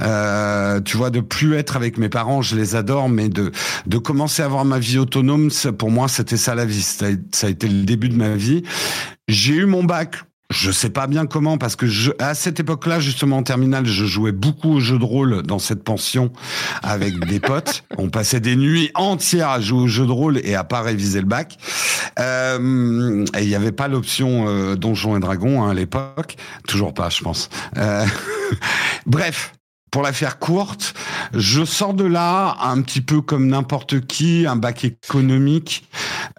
[0.00, 3.50] Euh, tu vois de plus être avec mes parents je les adore mais de
[3.86, 6.82] de commencer à avoir ma vie autonome pour moi c'était ça la vie.
[6.82, 8.62] Ça a, ça a été le début de ma vie.
[9.26, 10.22] J'ai eu mon bac
[10.52, 14.04] je sais pas bien comment parce que je, à cette époque-là, justement en terminale, je
[14.04, 16.30] jouais beaucoup aux jeux de rôle dans cette pension
[16.82, 17.84] avec des potes.
[17.98, 21.20] On passait des nuits entières à jouer aux jeux de rôle et à pas réviser
[21.20, 21.56] le bac.
[22.18, 26.36] Euh, et il n'y avait pas l'option euh, Donjons et Dragons hein, à l'époque,
[26.68, 27.48] toujours pas, je pense.
[27.78, 28.04] Euh,
[29.06, 29.52] bref,
[29.92, 30.94] pour la faire courte,
[31.34, 35.84] je sors de là un petit peu comme n'importe qui, un bac économique.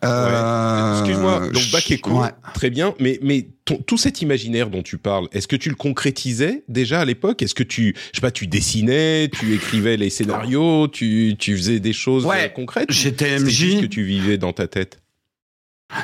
[0.03, 2.29] Euh, Excuse-moi, donc bac éco, ouais.
[2.55, 5.75] très bien, mais mais ton, tout cet imaginaire dont tu parles, est-ce que tu le
[5.75, 7.43] concrétisais déjà à l'époque?
[7.43, 11.79] Est-ce que tu, je sais pas, tu dessinais, tu écrivais les scénarios, tu tu faisais
[11.79, 12.91] des choses ouais, concrètes?
[12.91, 13.81] J'étais MJ.
[13.81, 15.02] que tu vivais dans ta tête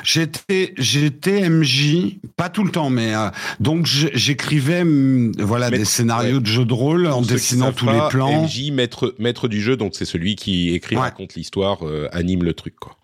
[0.04, 6.36] J'étais j'étais MJ, pas tout le temps, mais euh, donc j'écrivais mm, voilà des scénarios
[6.36, 6.40] ouais.
[6.40, 8.44] de jeux de rôle en dessinant tous les plans.
[8.44, 11.02] MJ maître maître du jeu, donc c'est celui qui écrit, ouais.
[11.02, 12.96] raconte l'histoire, euh, anime le truc quoi.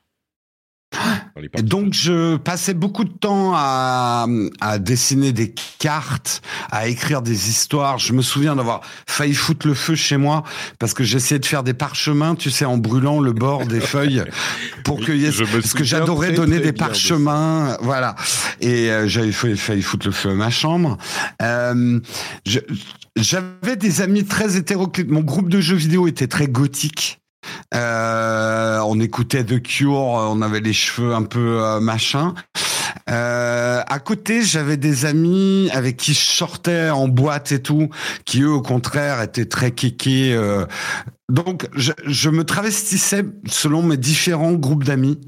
[1.62, 4.26] Donc je passais beaucoup de temps à,
[4.60, 7.98] à, dessiner des cartes, à écrire des histoires.
[7.98, 10.44] Je me souviens d'avoir failli foutre le feu chez moi
[10.78, 14.24] parce que j'essayais de faire des parchemins, tu sais, en brûlant le bord des feuilles
[14.84, 15.30] pour que y ait...
[15.30, 18.16] parce que j'adorais donner des parchemins, voilà.
[18.60, 20.98] Et euh, j'avais failli, failli foutre le feu à ma chambre.
[21.42, 22.00] Euh,
[22.46, 22.60] je,
[23.16, 25.10] j'avais des amis très hétéroclites.
[25.10, 27.18] Mon groupe de jeux vidéo était très gothique.
[27.74, 32.34] Euh, on écoutait The Cure, on avait les cheveux un peu euh, machin.
[33.08, 37.88] Euh, à côté, j'avais des amis avec qui je sortais en boîte et tout,
[38.24, 40.34] qui eux, au contraire, étaient très kékés.
[40.34, 40.66] Euh.
[41.28, 45.20] Donc, je, je, me travestissais selon mes différents groupes d'amis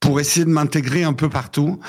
[0.00, 1.80] pour essayer de m'intégrer un peu partout,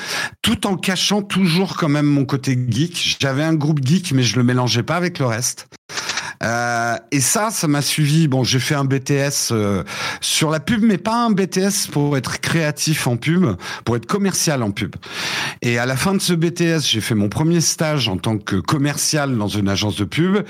[0.41, 3.17] tout en cachant toujours quand même mon côté geek.
[3.19, 5.67] J'avais un groupe geek, mais je le mélangeais pas avec le reste.
[6.43, 8.27] Euh, et ça, ça m'a suivi.
[8.27, 9.83] Bon, j'ai fait un BTS euh,
[10.21, 14.63] sur la pub, mais pas un BTS pour être créatif en pub, pour être commercial
[14.63, 14.95] en pub.
[15.61, 18.55] Et à la fin de ce BTS, j'ai fait mon premier stage en tant que
[18.57, 20.43] commercial dans une agence de pub.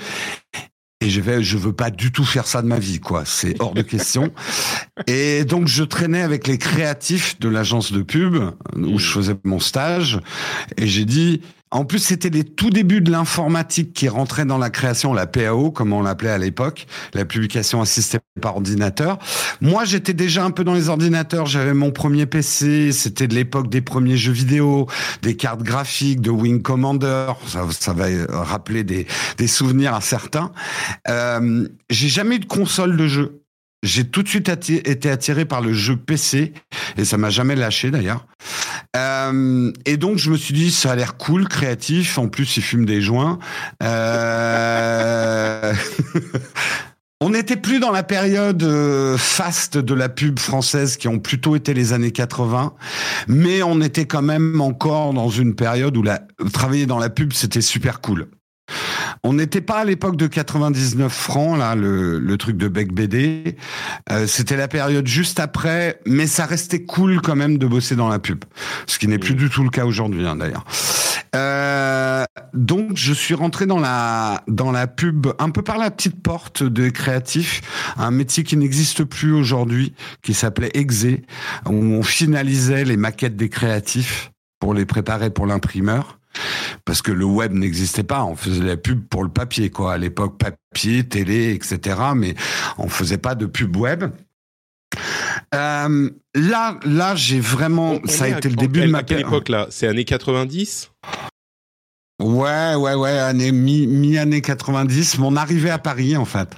[1.00, 3.22] Et je vais, je veux pas du tout faire ça de ma vie, quoi.
[3.24, 4.32] C'est hors de question.
[5.06, 8.36] Et donc, je traînais avec les créatifs de l'agence de pub
[8.74, 10.20] où je faisais mon stage.
[10.76, 14.70] Et j'ai dit, en plus, c'était les tout débuts de l'informatique qui rentrait dans la
[14.70, 19.18] création, la PAO, comme on l'appelait à l'époque, la publication assistée par ordinateur.
[19.60, 21.46] Moi, j'étais déjà un peu dans les ordinateurs.
[21.46, 22.92] J'avais mon premier PC.
[22.92, 24.86] C'était de l'époque des premiers jeux vidéo,
[25.22, 27.32] des cartes graphiques, de Wing Commander.
[27.46, 30.52] Ça, ça va rappeler des, des souvenirs à certains.
[31.08, 33.42] Euh, j'ai jamais eu de console de jeu.
[33.84, 36.52] J'ai tout de suite été attiré par le jeu PC
[36.96, 38.26] et ça m'a jamais lâché d'ailleurs.
[38.96, 42.18] Euh, et donc je me suis dit ça a l'air cool, créatif.
[42.18, 43.38] En plus il fume des joints.
[43.82, 45.72] Euh...
[47.20, 51.56] On n'était plus dans la période euh, faste de la pub française qui ont plutôt
[51.56, 52.74] été les années 80,
[53.26, 56.04] mais on était quand même encore dans une période où
[56.52, 58.28] travailler dans la pub c'était super cool.
[59.22, 63.56] On n'était pas à l'époque de 99 francs, là, le, truc de Beck BD.
[64.10, 68.08] Euh, c'était la période juste après, mais ça restait cool quand même de bosser dans
[68.08, 68.44] la pub.
[68.86, 70.64] Ce qui n'est plus du tout le cas aujourd'hui, hein, d'ailleurs.
[71.34, 76.22] Euh, donc, je suis rentré dans la, dans la pub un peu par la petite
[76.22, 77.60] porte de créatif,
[77.96, 81.22] un métier qui n'existe plus aujourd'hui, qui s'appelait Exé,
[81.66, 86.18] où on finalisait les maquettes des créatifs pour les préparer pour l'imprimeur
[86.88, 88.24] parce que le web n'existait pas.
[88.24, 89.92] On faisait la pub pour le papier, quoi.
[89.92, 91.98] À l'époque, papier, télé, etc.
[92.16, 92.34] Mais
[92.78, 94.04] on faisait pas de pub web.
[95.54, 99.00] Euh, là, là, j'ai vraiment, ça a été le début de ma.
[99.00, 99.66] À quelle époque là?
[99.68, 100.90] C'est années 90
[102.22, 105.18] Ouais, ouais, ouais, année mi, mi année 90.
[105.18, 106.48] Mon arrivée à Paris, en fait.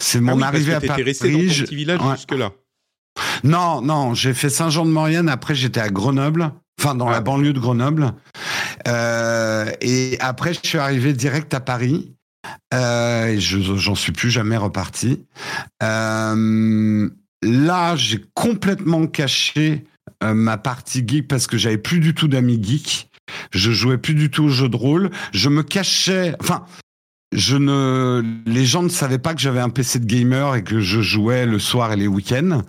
[0.00, 1.04] C'est mon ah arrivée à Paris.
[1.04, 2.50] resté dans ton petit village jusque là.
[3.44, 5.28] Non, non, j'ai fait Saint-Jean-de-Maurienne.
[5.28, 7.20] Après, j'étais à Grenoble, enfin dans la ah.
[7.20, 8.14] banlieue de Grenoble.
[8.88, 12.14] Euh, et après, je suis arrivé direct à Paris.
[12.72, 15.24] Euh, et je j'en suis plus jamais reparti.
[15.82, 17.08] Euh,
[17.42, 19.84] là, j'ai complètement caché
[20.22, 23.08] euh, ma partie geek parce que j'avais plus du tout d'amis geeks.
[23.52, 25.10] Je jouais plus du tout au jeu de rôle.
[25.32, 26.34] Je me cachais.
[26.40, 26.64] Enfin,
[27.32, 30.80] je ne, les gens ne savaient pas que j'avais un PC de gamer et que
[30.80, 32.62] je jouais le soir et les week-ends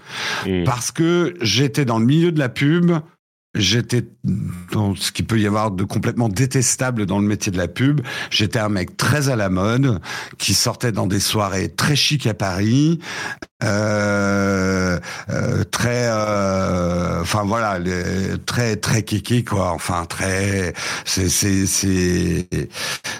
[0.45, 0.63] mmh.
[0.63, 2.93] parce que j'étais dans le milieu de la pub
[3.55, 4.05] j'étais
[4.71, 8.01] dans ce qui peut y avoir de complètement détestable dans le métier de la pub.
[8.29, 9.99] J'étais un mec très à la mode,
[10.37, 12.99] qui sortait dans des soirées très chic à Paris,
[13.65, 14.99] euh,
[15.29, 17.79] euh, très, euh, enfin voilà,
[18.45, 19.71] très très kiki quoi.
[19.71, 20.73] Enfin très,
[21.03, 22.47] c'est c'est c'est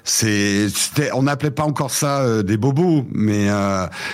[0.04, 3.48] c'est, on n'appelait pas encore ça euh, des bobos, mais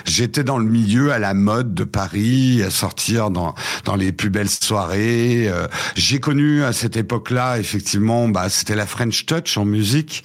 [0.05, 3.53] j'étais dans le milieu à la mode de Paris, à sortir dans
[3.85, 5.51] dans les plus belles soirées.
[5.95, 10.23] J'ai connu à cette époque-là, effectivement, bah, c'était la French Touch en musique.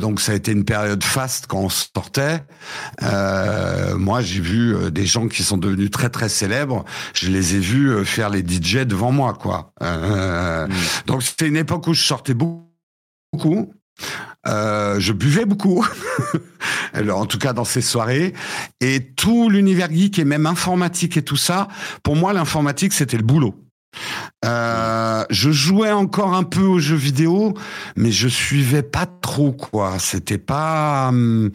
[0.00, 2.42] Donc ça a été une période faste quand on sortait.
[3.02, 6.84] Moi, j'ai vu des gens qui sont devenus très très célèbres.
[7.14, 9.72] Je les ai vus faire les DJ devant moi, quoi.
[9.80, 10.68] Mm.
[11.06, 13.72] Donc c'était une époque où je sortais beaucoup.
[14.44, 15.84] je buvais beaucoup,
[16.92, 18.32] Alors, en tout cas dans ces soirées,
[18.80, 21.68] et tout l'univers geek et même informatique et tout ça.
[22.02, 23.65] Pour moi, l'informatique c'était le boulot.
[24.44, 27.54] Euh, je jouais encore un peu aux jeux vidéo,
[27.96, 29.98] mais je suivais pas trop quoi.
[29.98, 31.50] C'était pas hum,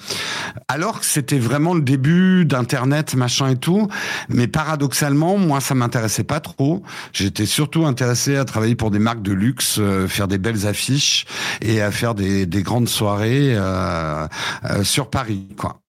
[0.67, 3.87] alors que c'était vraiment le début d'internet machin et tout.
[4.29, 6.83] Mais paradoxalement, moi ça m'intéressait pas trop.
[7.13, 11.25] J'étais surtout intéressé à travailler pour des marques de luxe, euh, faire des belles affiches
[11.61, 14.27] et à faire des, des grandes soirées euh,
[14.65, 15.81] euh sur Paris quoi.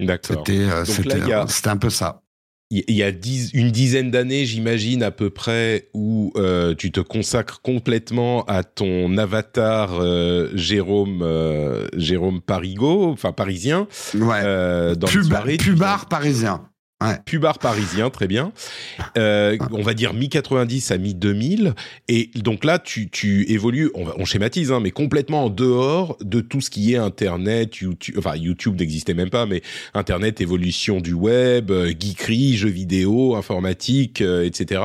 [0.00, 0.44] D'accord.
[0.46, 2.22] C'était un peu ça
[2.70, 7.62] il y a une dizaine d'années, j'imagine à peu près, où euh, tu te consacres
[7.62, 14.40] complètement à ton avatar euh, Jérôme euh, Jérôme Parigo, enfin parisien, ouais.
[14.44, 15.08] euh, dans
[15.56, 16.68] Pubard parisien.
[17.00, 17.16] Ouais.
[17.24, 18.52] Pubard parisien, très bien.
[19.16, 21.74] Euh, on va dire mi-90 à mi-2000.
[22.08, 26.40] Et donc là, tu, tu évolues, on, on schématise, hein, mais complètement en dehors de
[26.40, 29.62] tout ce qui est Internet, YouTube, enfin YouTube n'existait même pas, mais
[29.94, 34.82] Internet, évolution du web, euh, geekery, jeux vidéo, informatique, euh, etc.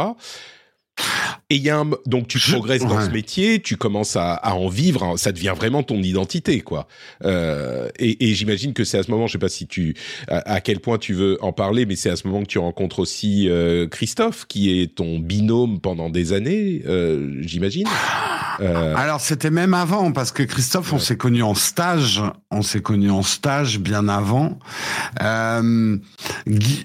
[1.50, 4.54] Et il y a un, donc tu progresses dans ce métier, tu commences à, à,
[4.54, 6.88] en vivre, hein, ça devient vraiment ton identité, quoi.
[7.26, 9.96] Euh, et, et j'imagine que c'est à ce moment, je sais pas si tu,
[10.30, 13.00] à, quel point tu veux en parler, mais c'est à ce moment que tu rencontres
[13.00, 17.88] aussi euh, Christophe, qui est ton binôme pendant des années, euh, j'imagine.
[18.60, 23.12] Alors c'était même avant, parce que Christophe, on s'est connu en stage, on s'est connu
[23.12, 24.60] en stage bien avant.
[26.48, 26.84] Guy,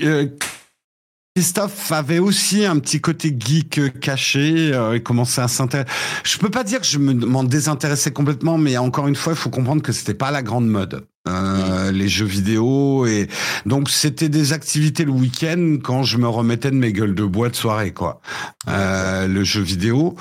[1.38, 5.88] Christophe avait aussi un petit côté geek caché euh, et commençait à s'intéresser.
[6.24, 9.48] Je peux pas dire que je m'en désintéressais complètement, mais encore une fois, il faut
[9.48, 11.06] comprendre que c'était pas la grande mode.
[11.28, 13.28] Euh, les jeux vidéo et
[13.66, 17.50] donc c'était des activités le week-end quand je me remettais de mes gueules de bois
[17.50, 18.20] de soirée quoi.
[18.66, 20.16] Euh, le jeu vidéo,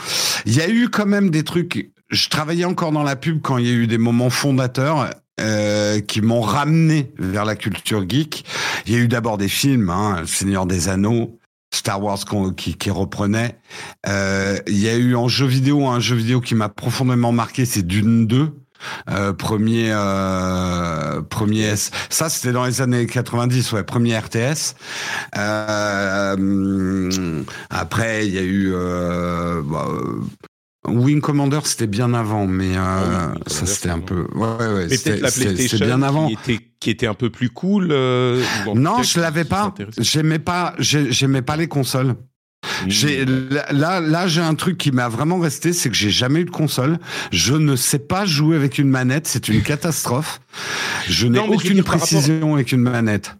[0.45, 1.91] il y a eu quand même des trucs.
[2.09, 5.09] Je travaillais encore dans la pub quand il y a eu des moments fondateurs
[5.39, 8.45] euh, qui m'ont ramené vers la culture geek.
[8.85, 11.37] Il y a eu d'abord des films, hein, Seigneur des Anneaux,
[11.73, 12.19] Star Wars
[12.55, 13.57] qui, qui reprenait.
[14.07, 17.65] Euh, il y a eu en jeu vidéo un jeu vidéo qui m'a profondément marqué,
[17.65, 18.53] c'est Dune 2.
[19.09, 21.75] Euh, premier euh, premier.
[22.09, 24.75] Ça c'était dans les années 90, ouais, premier RTS.
[25.37, 29.87] Euh, après il y a eu euh, bah,
[30.87, 34.27] Wing Commander, c'était bien avant, mais euh, ah ça c'était un peu.
[34.33, 36.27] Ouais, ouais, mais peut-être la PlayStation bien avant.
[36.27, 37.89] Qui était, qui était un peu plus cool.
[37.91, 38.41] Euh,
[38.75, 39.73] non, je l'avais pas.
[39.97, 40.75] J'aimais pas.
[40.79, 42.15] J'aimais pas les consoles.
[42.85, 42.89] Mmh.
[42.89, 46.45] J'ai là là j'ai un truc qui m'a vraiment resté, c'est que j'ai jamais eu
[46.45, 46.97] de console.
[47.31, 50.41] Je ne sais pas jouer avec une manette, c'est une catastrophe.
[51.07, 53.35] Je n'ai aucune précision avec une manette.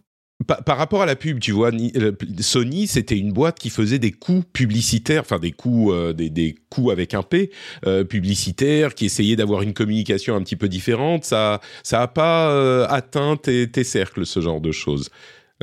[0.48, 4.12] Par, rapport à la pub, tu vois, euh, Sony, c'était une boîte qui faisait des
[4.12, 7.50] coups publicitaires, enfin des coups, euh, des, des coups avec un P,
[7.86, 11.26] euh, publicitaires, qui essayaient d'avoir une communication un petit peu différente.
[11.26, 15.10] Ça, ça a pas euh, atteint tes, tes, cercles, ce genre de choses.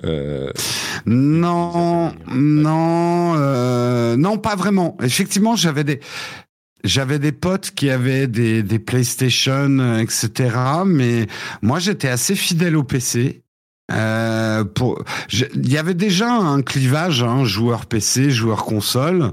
[0.03, 4.97] non, non, non, pas vraiment.
[5.01, 5.99] Effectivement, j'avais des,
[6.83, 10.55] j'avais des potes qui avaient des, des PlayStation, etc.
[10.85, 11.25] Mais
[11.63, 13.44] moi, j'étais assez fidèle au PC.
[13.91, 19.31] Euh, pour, il y avait déjà un clivage, hein, joueur PC, joueur console,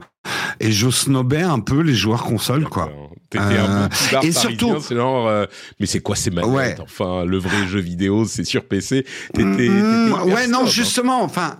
[0.61, 2.91] et je snobais un peu les joueurs console, quoi.
[3.31, 5.47] T'étais un peu euh, et surtout, c'est genre, euh,
[5.81, 9.07] mais c'est quoi ces manettes Enfin, le vrai jeu vidéo, c'est sur PC.
[9.33, 10.67] T'étais, mmh, ouais, non, hein.
[10.67, 11.59] justement, enfin,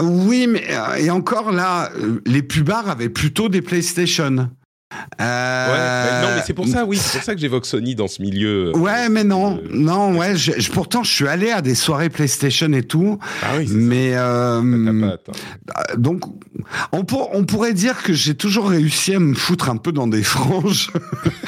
[0.00, 0.64] oui, mais
[1.00, 1.90] et encore là,
[2.26, 4.50] les pubards avaient plutôt des PlayStation.
[5.20, 5.72] Euh...
[5.72, 8.22] Ouais, non, mais c'est pour ça, oui, c'est pour ça que j'évoque Sony dans ce
[8.22, 8.72] milieu.
[8.74, 10.36] Euh, ouais, mais non, euh, non, ouais.
[10.36, 13.18] Je, pourtant, je suis allé à des soirées PlayStation et tout.
[13.42, 15.16] Ah oui, mais euh, hein.
[15.96, 16.24] donc,
[16.92, 20.08] on, pour, on pourrait dire que j'ai toujours réussi à me foutre un peu dans
[20.08, 20.90] des franges,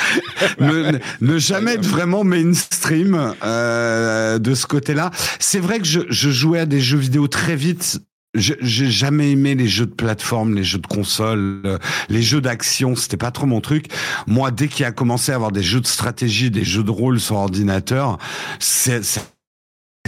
[0.61, 5.11] ne, ne, jamais être vraiment mainstream euh, de ce côté-là.
[5.41, 8.01] C'est vrai que je, je jouais à des jeux vidéo très vite
[8.35, 11.79] j'ai jamais aimé les jeux de plateforme, les jeux de console, euh,
[12.09, 13.87] les jeux d'action, c'était pas trop mon truc.
[14.27, 17.21] Moi, dès qu'il a commencé à avoir des jeux de stratégie, des jeux de rôle
[17.21, 18.19] sur ordinateur,
[18.59, 19.03] c'est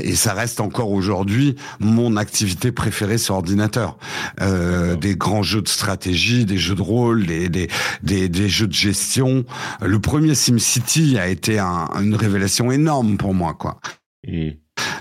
[0.03, 3.97] et ça reste encore aujourd'hui mon activité préférée sur ordinateur.
[4.41, 7.69] Euh, des grands jeux de stratégie, des jeux de rôle, des, des,
[8.03, 9.45] des, des jeux de gestion.
[9.81, 13.79] Le premier SimCity a été un, une révélation énorme pour moi, quoi.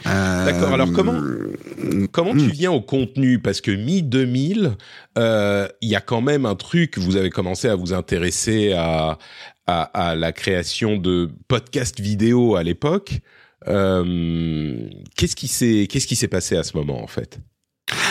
[0.05, 0.73] D'accord.
[0.73, 2.51] Alors comment euh, comment tu hmm.
[2.51, 3.39] viens au contenu?
[3.39, 4.75] Parce que mi 2000,
[5.17, 6.97] euh, il y a quand même un truc.
[6.97, 9.17] Vous avez commencé à vous intéresser à
[9.65, 13.19] à, la création de podcasts vidéo à l'époque.
[13.67, 17.39] Euh, qu'est-ce qui s'est qu'est-ce qui s'est passé à ce moment en fait?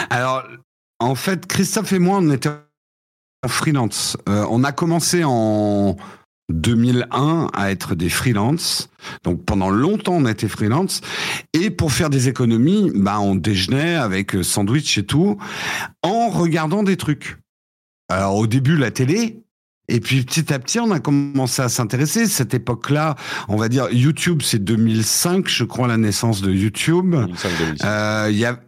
[0.09, 0.45] Alors
[0.99, 4.17] en fait, Christophe et moi, on était en freelance.
[4.27, 5.97] on a commencé en
[6.53, 8.91] 2001 à être des freelances.
[9.25, 11.01] Donc pendant longtemps on a été freelance
[11.53, 15.39] et pour faire des économies, bah on déjeunait avec euh, sandwich et tout
[16.03, 17.39] en regardant des trucs.
[18.09, 19.43] Alors au début la télé,
[19.89, 22.27] et puis petit à petit, on a commencé à s'intéresser.
[22.27, 23.17] Cette époque-là,
[23.49, 27.11] on va dire YouTube, c'est 2005, je crois, la naissance de YouTube.
[27.11, 27.51] 2005,
[27.85, 28.61] euh, il y a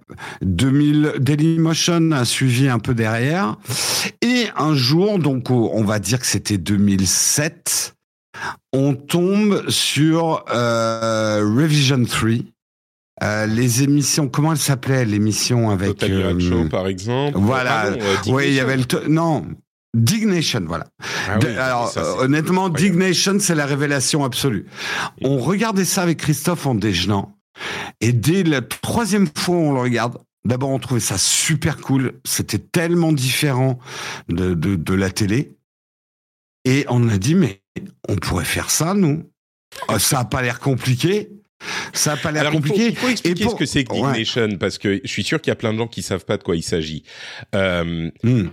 [0.43, 3.57] 2000, Dailymotion a suivi un peu derrière.
[4.23, 7.95] Et un jour, donc on va dire que c'était 2007,
[8.73, 12.31] on tombe sur euh, Revision 3.
[13.23, 17.39] Euh, les émissions, comment elle s'appelait l'émission avec Total Show par exemple.
[17.39, 17.93] Voilà.
[18.27, 19.47] oui, il y avait le non,
[19.95, 20.86] Dignation, voilà.
[21.28, 24.66] Ah alors, euh, honnêtement, Dignation, c'est la révélation absolue.
[25.22, 27.36] On regardait ça avec Christophe en déjeunant.
[28.01, 32.14] Et dès la troisième fois où on le regarde, d'abord, on trouvait ça super cool.
[32.24, 33.78] C'était tellement différent
[34.28, 35.57] de, de, de, la télé.
[36.64, 37.62] Et on a dit, mais
[38.09, 39.30] on pourrait faire ça, nous.
[39.90, 41.30] Euh, ça n'a pas l'air compliqué.
[41.92, 42.88] Ça n'a pas l'air compliqué.
[42.88, 45.53] Il faut, expliquer ce que c'est que Dignation, parce que je suis sûr qu'il y
[45.53, 47.05] a plein de gens qui savent pas de quoi il s'agit.
[47.55, 48.49] Euh, hmm.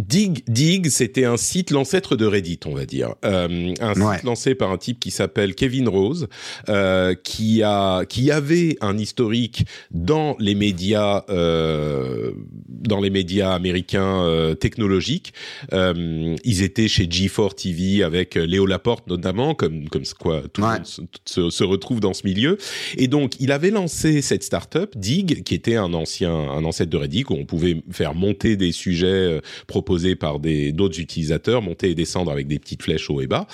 [0.00, 4.54] Dig, Dig, c'était un site l'ancêtre de Reddit, on va dire, euh, un site lancé
[4.54, 6.28] par un type qui s'appelle Kevin Rose,
[6.68, 12.32] euh, qui a, qui avait un historique dans les médias, euh,
[12.68, 15.34] dans les médias américains technologiques.
[15.72, 20.86] Ils étaient chez G4 TV avec Léo Laporte notamment, comme comme quoi tout le monde
[21.24, 22.56] se, se, retrouve dans ce milieu.
[22.96, 26.96] Et donc, il avait lancé cette startup Dig, qui était un ancien, un ancêtre de
[26.96, 31.94] Reddit, où on pouvait faire monter des sujets proposés par des d'autres utilisateurs, monter et
[31.94, 33.46] descendre avec des petites flèches haut et bas.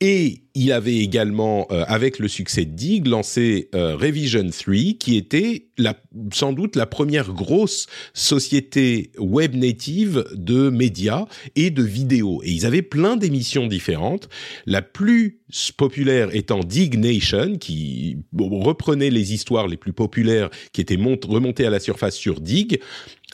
[0.00, 5.16] Et il avait également, euh, avec le succès de Dig, lancé euh, Revision 3, qui
[5.16, 5.94] était la,
[6.32, 12.42] sans doute la première grosse société web native de médias et de vidéos.
[12.44, 14.28] Et ils avaient plein d'émissions différentes.
[14.66, 15.40] La plus
[15.76, 21.70] populaire étant Dig Nation, qui reprenait les histoires les plus populaires qui étaient remontées à
[21.70, 22.80] la surface sur Dig.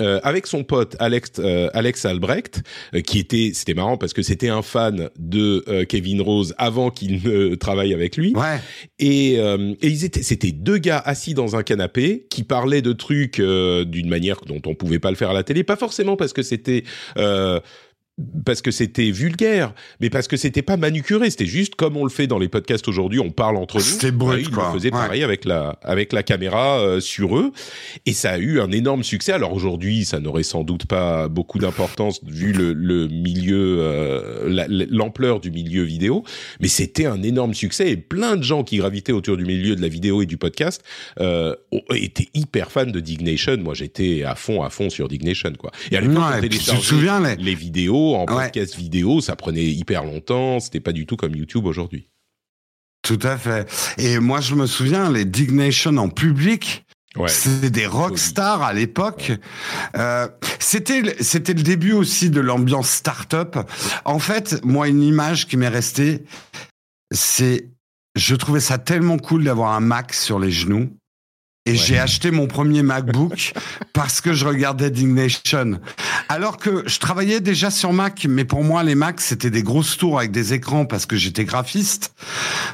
[0.01, 2.63] Euh, avec son pote Alex euh, Alex Albrecht,
[2.95, 7.23] euh, qui était c'était marrant parce que c'était un fan de Kevin Rose avant qu'il
[7.23, 8.35] ne travaille avec lui.
[8.35, 8.61] Ouais.
[8.99, 13.41] Et, et ils étaient c'était deux gars assis dans un canapé qui parlaient de trucs
[13.41, 16.43] d'une manière dont on pouvait pas le faire à la télé, pas forcément parce que
[16.43, 16.85] c'était
[18.47, 22.11] parce que c'était vulgaire, mais parce que c'était pas manucuré, c'était juste comme on le
[22.11, 23.83] fait dans les podcasts aujourd'hui, on parle entre nous.
[23.83, 24.71] C'était brut, ils quoi.
[24.73, 27.53] le faisaient pareil avec la avec la caméra euh, sur eux,
[28.07, 29.33] et ça a eu un énorme succès.
[29.33, 35.41] Alors aujourd'hui, ça n'aurait sans doute pas beaucoup d'importance vu le, le milieu, euh, l'ampleur
[35.41, 36.25] du milieu vidéo,
[36.61, 39.83] mais c'était un énorme succès et plein de gens qui gravitaient autour du milieu de
[39.83, 40.83] la vidéo et du podcast
[41.21, 41.55] euh,
[41.95, 43.59] étaient hyper fans de Dignation.
[43.59, 45.71] Moi, j'étais à fond, à fond sur Dignation, quoi.
[45.91, 50.61] Et à l'époque, on téléchargeait les vidéos en podcast vidéo, ça prenait hyper longtemps.
[50.61, 52.09] C'était pas du tout comme YouTube aujourd'hui.
[53.03, 53.69] Tout à fait.
[53.99, 56.85] Et moi, je me souviens, les Dignation en public,
[57.29, 59.33] C'était des rockstars à l'époque.
[59.97, 60.29] Euh,
[60.59, 63.57] c'était c'était le début aussi de l'ambiance start-up.
[64.05, 66.25] En fait, moi, une image qui m'est restée,
[67.13, 67.71] c'est
[68.17, 70.91] je trouvais ça tellement cool d'avoir un Mac sur les genoux
[71.67, 73.53] et j'ai acheté mon premier MacBook
[73.93, 75.81] parce que je regardais Dignation.
[76.29, 79.97] Alors que je travaillais déjà sur Mac, mais pour moi, les Macs, c'était des grosses
[79.97, 82.15] tours avec des écrans parce que j'étais graphiste.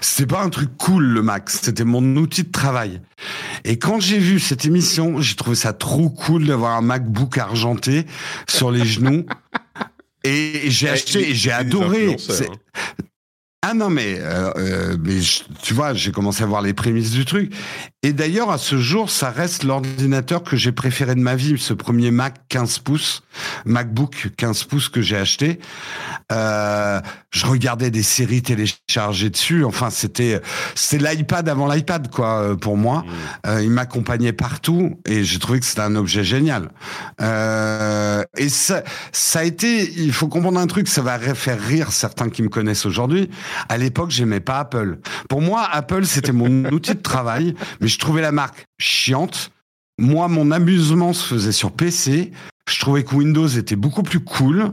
[0.03, 1.49] C'était pas un truc cool, le Mac.
[1.49, 3.01] C'était mon outil de travail.
[3.65, 8.05] Et quand j'ai vu cette émission, j'ai trouvé ça trop cool d'avoir un MacBook argenté
[8.49, 9.25] sur les genoux.
[10.25, 12.17] Et j'ai acheté, et j'ai adoré.
[13.61, 15.19] Ah non, mais, euh, euh mais
[15.63, 17.53] tu vois, j'ai commencé à voir les prémices du truc.
[18.05, 21.73] Et d'ailleurs, à ce jour, ça reste l'ordinateur que j'ai préféré de ma vie, ce
[21.73, 23.23] premier Mac 15 pouces,
[23.65, 25.61] MacBook 15 pouces que j'ai acheté.
[26.33, 27.01] Euh,
[27.31, 29.65] je regardais des séries téléchargées dessus.
[29.65, 30.41] Enfin, c'était
[30.75, 32.99] c'est l'iPad avant l'iPad, quoi, euh, pour moi.
[32.99, 33.47] Mmh.
[33.47, 36.71] Euh, il m'accompagnait partout et j'ai trouvé que c'était un objet génial.
[37.21, 38.83] Euh, et ça,
[39.13, 42.49] ça a été, il faut comprendre un truc, ça va faire rire certains qui me
[42.49, 43.31] connaissent aujourd'hui.
[43.69, 44.99] À l'époque, j'aimais pas Apple.
[45.29, 49.53] Pour moi, Apple, c'était mon outil de travail, mais je trouvais la marque chiante.
[49.99, 52.33] Moi, mon amusement se faisait sur PC.
[52.69, 54.73] Je trouvais que Windows était beaucoup plus cool.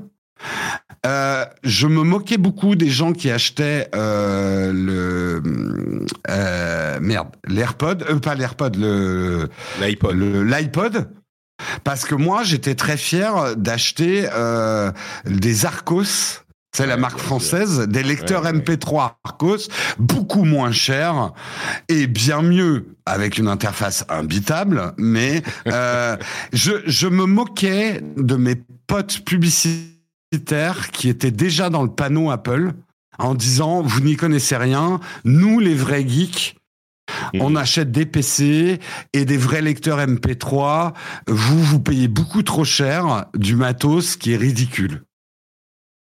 [1.05, 8.19] Euh, je me moquais beaucoup des gens qui achetaient euh, le euh, merde l'AirPod, euh,
[8.19, 9.49] pas l'AirPod, le
[9.81, 11.09] l'iPod, l'iPod,
[11.83, 14.27] parce que moi j'étais très fier d'acheter
[15.25, 19.67] des Arcos c'est la marque française des lecteurs MP3 Arcos,
[19.97, 21.33] beaucoup moins chers
[21.87, 24.93] et bien mieux avec une interface imbitable.
[24.97, 26.15] Mais euh,
[26.53, 28.55] je, je me moquais de mes
[28.87, 32.73] potes publicitaires qui étaient déjà dans le panneau Apple
[33.17, 36.55] en disant vous n'y connaissez rien, nous les vrais geeks.
[37.33, 37.57] On mmh.
[37.57, 38.79] achète des PC
[39.13, 40.93] et des vrais lecteurs MP3.
[41.27, 45.03] Vous, vous payez beaucoup trop cher du matos qui est ridicule.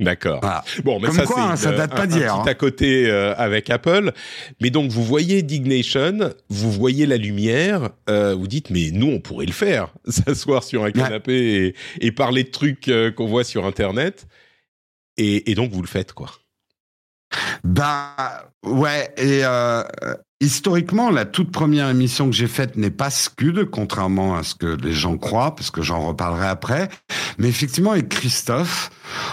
[0.05, 0.41] D'accord.
[0.85, 2.35] Bon, mais ça, c'est hein, ça date pas d'hier.
[2.35, 2.45] Hein.
[2.47, 4.13] à côté euh, avec Apple.
[4.61, 9.21] Mais donc, vous voyez Dignation, vous voyez la lumière, euh, vous dites, mais nous, on
[9.21, 13.67] pourrait le faire, s'asseoir sur un canapé et, parler de trucs euh, qu'on voit sur
[13.67, 14.27] Internet.
[15.17, 16.31] Et, et, donc, vous le faites, quoi.
[17.65, 19.13] Bah, ouais.
[19.17, 19.43] Et
[20.41, 24.67] historiquement, la toute première émission que j'ai faite n'est pas Scud, contrairement à ce que
[24.67, 26.89] les gens croient, parce que j'en reparlerai après.
[27.39, 28.91] Mais effectivement, avec Christophe,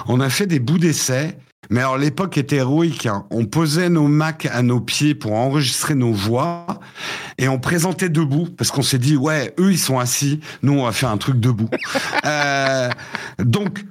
[0.07, 1.37] on a fait des bouts d'essai.
[1.69, 3.05] Mais alors l'époque était héroïque.
[3.05, 3.25] Hein.
[3.29, 6.65] On posait nos Macs à nos pieds pour enregistrer nos voix
[7.37, 10.85] et on présentait debout parce qu'on s'est dit ouais eux ils sont assis, nous on
[10.85, 11.69] va faire un truc debout.
[12.25, 12.89] euh,
[13.39, 13.85] donc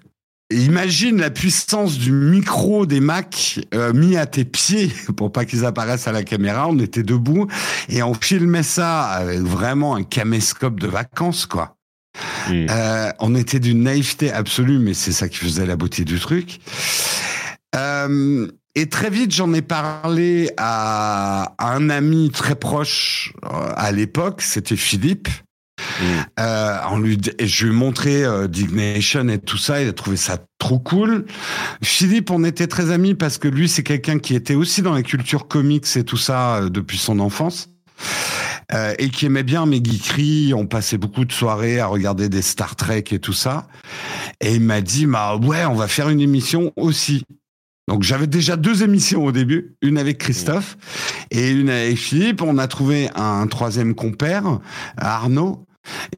[0.50, 5.64] Imagine la puissance du micro des Macs euh, mis à tes pieds pour pas qu'ils
[5.64, 6.68] apparaissent à la caméra.
[6.68, 7.46] On était debout
[7.88, 11.76] et on filmait ça avec vraiment un caméscope de vacances, quoi.
[12.48, 12.66] Hmm.
[12.68, 16.58] Euh, on était d'une naïveté absolue, mais c'est ça qui faisait la beauté du truc.
[17.76, 24.76] Euh, et très vite, j'en ai parlé à, un ami très proche à l'époque, c'était
[24.76, 25.28] Philippe.
[26.38, 30.16] Euh, en lui, je lui ai montré euh, Dignation et tout ça, il a trouvé
[30.16, 31.26] ça trop cool.
[31.82, 35.02] Philippe, on était très amis parce que lui, c'est quelqu'un qui était aussi dans la
[35.02, 37.68] culture comics et tout ça euh, depuis son enfance.
[38.72, 40.54] Euh, et qui aimait bien mes geekeries.
[40.54, 43.66] On passait beaucoup de soirées à regarder des Star Trek et tout ça.
[44.40, 47.24] Et il m'a dit, bah ouais, on va faire une émission aussi.
[47.88, 50.76] Donc j'avais déjà deux émissions au début, une avec Christophe
[51.32, 52.42] et une avec Philippe.
[52.42, 54.60] On a trouvé un troisième compère,
[54.96, 55.66] Arnaud.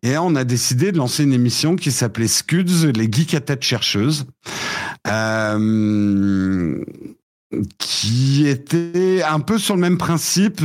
[0.03, 3.63] Et on a décidé de lancer une émission qui s'appelait Scuds, les geeks à tête
[3.63, 4.27] chercheuse.
[5.07, 6.85] Euh,
[7.79, 10.63] qui était un peu sur le même principe.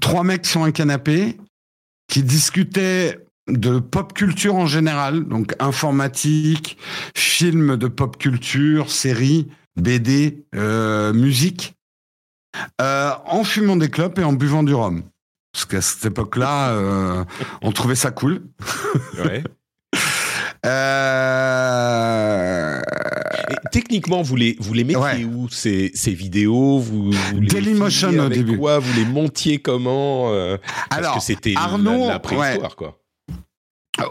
[0.00, 1.36] Trois mecs sur un canapé
[2.08, 3.18] qui discutaient
[3.48, 6.76] de pop culture en général, donc informatique,
[7.16, 11.74] films de pop culture, séries, BD, euh, musique,
[12.80, 15.02] euh, en fumant des clopes et en buvant du rhum.
[15.52, 17.24] Parce qu'à cette époque-là, euh,
[17.62, 18.42] on trouvait ça cool.
[19.18, 19.42] Ouais.
[23.72, 26.78] techniquement, vous les, vous les mettiez où ces, ces vidéos?
[26.78, 28.58] Vous, vous Dailymotion au début.
[28.58, 28.78] Quoi?
[28.78, 33.00] Vous les montiez comment Parce Alors, que c'était Arnaud, la, préhistoire, quoi.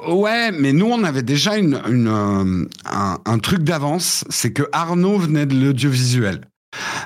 [0.07, 5.45] Ouais, mais nous on avait déjà une, une un, truc d'avance, c'est que Arnaud venait
[5.45, 6.48] de l'audiovisuel.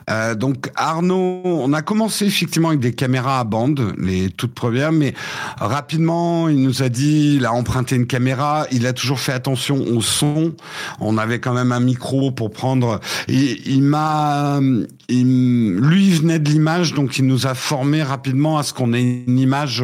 [0.10, 4.92] Euh, donc Arnaud, on a commencé effectivement avec des caméras à bande, les toutes premières,
[4.92, 5.14] mais
[5.58, 9.78] rapidement il nous a dit, il a emprunté une caméra, il a toujours fait attention
[9.78, 10.54] au son.
[11.00, 13.00] On avait quand même un micro pour prendre.
[13.28, 18.74] Il, m'a, lui il venait de l'image, donc il nous a formé rapidement à ce
[18.74, 19.84] qu'on ait une image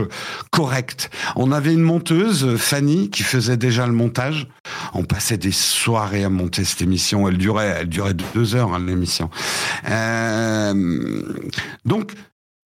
[0.51, 1.09] correcte.
[1.35, 4.47] On avait une monteuse, Fanny, qui faisait déjà le montage.
[4.93, 7.27] On passait des soirées à monter cette émission.
[7.27, 9.29] Elle durait, elle durait deux heures hein, l'émission.
[9.89, 11.23] Euh,
[11.85, 12.13] donc,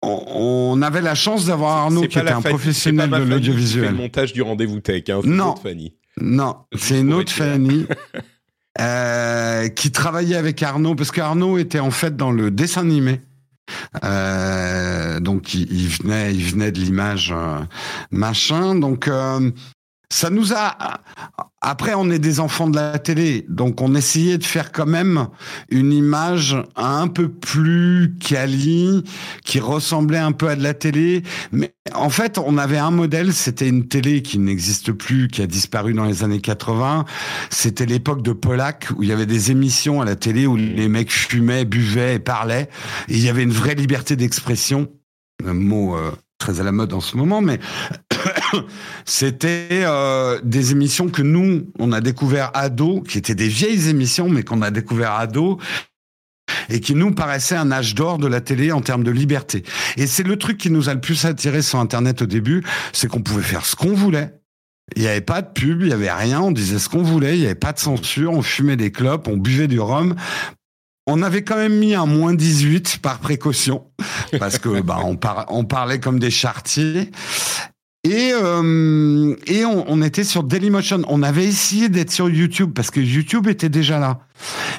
[0.02, 3.90] on, avait la chance d'avoir Arnaud qui était un professionnel de l'audiovisuel.
[3.90, 5.94] le montage du rendez-vous tech, hein, non, Fanny.
[6.20, 7.86] Non, c'est une autre Fanny.
[8.80, 13.20] Euh, qui travaillait avec Arnaud parce qu'Arnaud était en fait dans le dessin animé.
[14.02, 17.34] Euh, donc il, venait, il venait de l'image
[18.10, 18.74] machin.
[18.74, 19.10] Donc
[20.12, 21.00] ça nous a.
[21.62, 25.28] Après, on est des enfants de la télé, donc on essayait de faire quand même
[25.70, 29.04] une image un peu plus quali,
[29.44, 31.22] qui ressemblait un peu à de la télé.
[31.50, 35.46] Mais en fait, on avait un modèle, c'était une télé qui n'existe plus, qui a
[35.46, 37.06] disparu dans les années 80.
[37.48, 40.88] C'était l'époque de Polak, où il y avait des émissions à la télé où les
[40.88, 42.68] mecs fumaient, buvaient et parlaient.
[43.08, 44.88] Il y avait une vraie liberté d'expression.
[45.46, 46.10] Un mot euh,
[46.42, 47.60] très à la mode en ce moment, mais
[49.04, 54.28] c'était euh, des émissions que nous, on a découvert ado, qui étaient des vieilles émissions,
[54.28, 55.60] mais qu'on a découvert ado,
[56.68, 59.62] et qui nous paraissaient un âge d'or de la télé en termes de liberté.
[59.96, 63.06] Et c'est le truc qui nous a le plus attiré sur Internet au début, c'est
[63.06, 64.34] qu'on pouvait faire ce qu'on voulait.
[64.96, 67.36] Il n'y avait pas de pub, il n'y avait rien, on disait ce qu'on voulait,
[67.36, 70.16] il n'y avait pas de censure, on fumait des clopes, on buvait du rhum.
[71.06, 73.84] On avait quand même mis un moins 18 par précaution,
[74.38, 77.10] parce que bah, on, on parlait comme des chartiers.
[78.04, 81.02] Et, euh, et on, était sur Dailymotion.
[81.06, 84.26] On avait essayé d'être sur YouTube parce que YouTube était déjà là.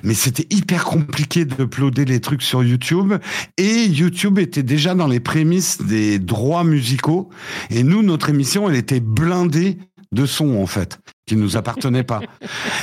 [0.03, 3.13] Mais c'était hyper compliqué de uploader les trucs sur YouTube.
[3.57, 7.29] Et YouTube était déjà dans les prémices des droits musicaux.
[7.69, 9.77] Et nous, notre émission, elle était blindée
[10.11, 12.21] de sons, en fait, qui nous appartenaient pas.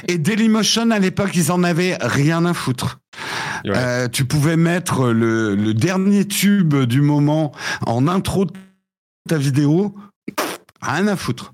[0.09, 2.99] Et Dailymotion, à l'époque, ils en avaient rien à foutre.
[3.67, 7.53] Euh, tu pouvais mettre le, le dernier tube du moment
[7.87, 8.53] en intro de
[9.29, 9.95] ta vidéo
[10.83, 11.53] Rien à foutre.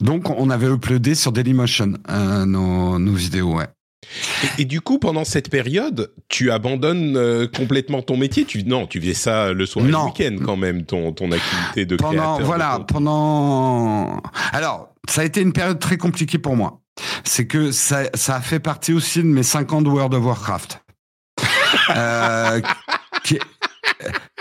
[0.00, 3.66] Donc, on avait uploadé sur Dailymotion euh, nos, nos vidéos, ouais.
[4.58, 8.44] Et, du coup, pendant cette période, tu abandonnes euh, complètement ton métier?
[8.44, 11.86] Tu, Non, tu faisais ça le soir et le week-end quand même, ton, ton activité
[11.86, 14.22] de pendant, Voilà, pendant...
[14.52, 16.80] Alors, ça a été une période très compliquée pour moi.
[17.24, 20.24] C'est que ça, ça a fait partie aussi de mes 5 ans de World of
[20.24, 20.82] Warcraft.
[21.90, 22.60] euh,
[23.24, 23.38] qui,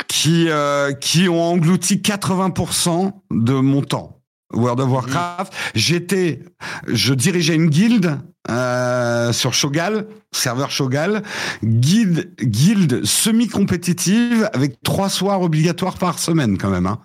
[0.07, 4.22] qui, euh, qui ont englouti 80% de mon temps.
[4.53, 5.53] World of Warcraft.
[5.74, 6.41] J'étais,
[6.88, 11.24] je dirigeais une guilde euh, sur Shogal, serveur Shogal,
[11.63, 16.86] guilde, guilde semi-compétitive avec trois soirs obligatoires par semaine quand même.
[16.86, 16.99] Hein.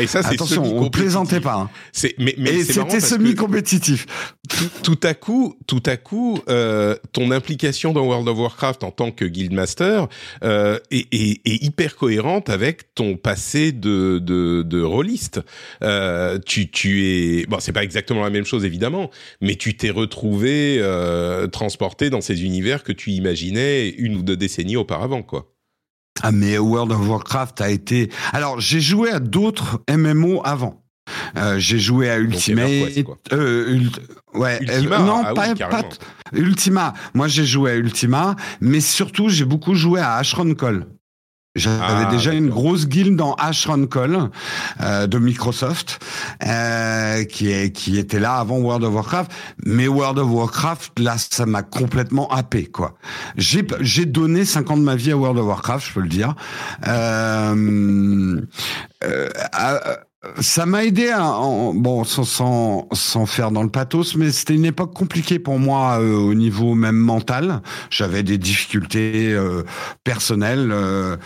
[0.00, 1.54] Et ça, c'est Attention, on plaisantait pas.
[1.54, 1.70] Hein.
[1.92, 4.06] C'est, mais, mais Et c'était semi-compétitif.
[4.48, 8.90] Tout, tout, à coup, tout à coup, euh, ton implication dans World of Warcraft en
[8.90, 10.06] tant que guildmaster
[10.42, 15.40] euh, est, est, est, hyper cohérente avec ton passé de de, de rôliste.
[15.82, 19.10] Euh, tu tu es bon, c'est pas exactement la même chose évidemment,
[19.40, 24.36] mais tu t'es retrouvé euh, transporté dans ces univers que tu imaginais une ou deux
[24.36, 25.53] décennies auparavant, quoi.
[26.22, 28.10] Ah, mais World of Warcraft a été.
[28.32, 30.84] Alors, j'ai joué à d'autres MMO avant.
[31.36, 32.70] Euh, j'ai joué à Ultimate.
[33.32, 33.80] Euh,
[34.34, 35.82] ouais, Ultima, non, ah pas, pas
[36.32, 36.94] Ultima.
[37.12, 40.86] Moi, j'ai joué à Ultima, mais surtout, j'ai beaucoup joué à Ashron Call.
[41.56, 44.30] J'avais ah, déjà une grosse guilde dans Ashron Call
[44.80, 46.04] euh, de Microsoft
[46.44, 49.30] euh, qui, est, qui était là avant World of Warcraft.
[49.64, 52.96] Mais World of Warcraft, là, ça m'a complètement happé, quoi.
[53.36, 56.08] J'ai, j'ai donné 5 ans de ma vie à World of Warcraft, je peux le
[56.08, 56.34] dire.
[56.88, 58.40] Euh,
[59.04, 59.28] euh,
[60.40, 61.20] ça m'a aidé, à,
[61.74, 66.00] bon, sans, sans, sans, faire dans le pathos, mais c'était une époque compliquée pour moi
[66.00, 67.62] euh, au niveau même mental.
[67.90, 69.62] J'avais des difficultés euh,
[70.02, 71.16] personnelles euh,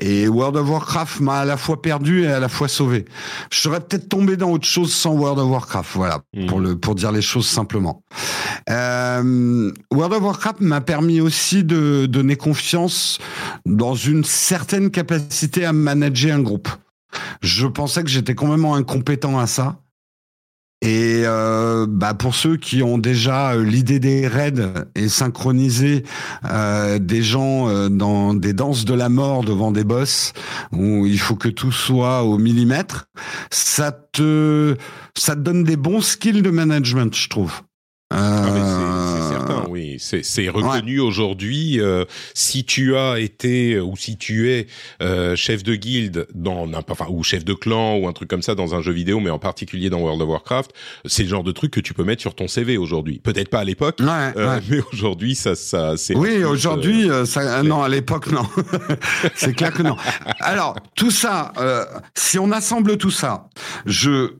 [0.00, 3.04] et World of Warcraft m'a à la fois perdu et à la fois sauvé.
[3.50, 6.46] Je serais peut-être tombé dans autre chose sans World of Warcraft, voilà, mmh.
[6.46, 8.02] pour le pour dire les choses simplement.
[8.68, 13.18] World of Warcraft m'a permis aussi de donner confiance
[13.66, 16.68] dans une certaine capacité à manager un groupe.
[17.40, 19.80] Je pensais que j'étais complètement incompétent à ça.
[20.80, 26.04] Et euh, bah pour ceux qui ont déjà euh, l'idée des raids et synchroniser
[26.44, 30.34] euh, des gens euh, dans des danses de la mort devant des boss
[30.70, 33.06] où il faut que tout soit au millimètre,
[33.50, 34.76] ça te
[35.16, 37.60] ça te donne des bons skills de management, je trouve.
[38.14, 38.44] Ah,
[39.98, 41.80] c'est reconnu aujourd'hui.
[41.80, 44.66] Euh, si tu as été ou si tu es
[45.02, 48.54] euh, chef de guilde dans enfin ou chef de clan ou un truc comme ça
[48.54, 50.72] dans un jeu vidéo, mais en particulier dans World of Warcraft,
[51.04, 53.20] c'est le genre de truc que tu peux mettre sur ton CV aujourd'hui.
[53.22, 56.16] Peut-être pas à l'époque, euh, mais aujourd'hui ça ça c'est.
[56.16, 58.46] Oui, aujourd'hui ça non à l'époque non.
[59.34, 59.96] c'est clair que non.
[60.40, 61.52] Alors tout ça,
[62.14, 63.48] si on assemble tout ça,
[63.86, 64.34] je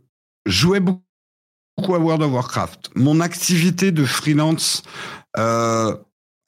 [0.46, 2.90] jouais beaucoup à World of Warcraft.
[2.96, 5.17] Mon activité de freelance, euh,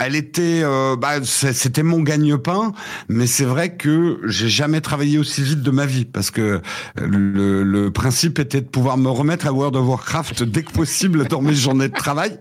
[0.01, 2.73] elle était, euh, bah, c'était mon gagne-pain,
[3.09, 6.63] mais c'est vrai que j'ai jamais travaillé aussi vite de ma vie parce que
[6.97, 11.27] le, le, principe était de pouvoir me remettre à World of Warcraft dès que possible
[11.27, 12.39] dans mes journées de travail.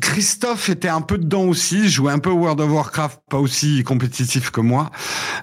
[0.00, 4.50] Christophe était un peu dedans aussi, jouait un peu World of Warcraft, pas aussi compétitif
[4.50, 4.90] que moi,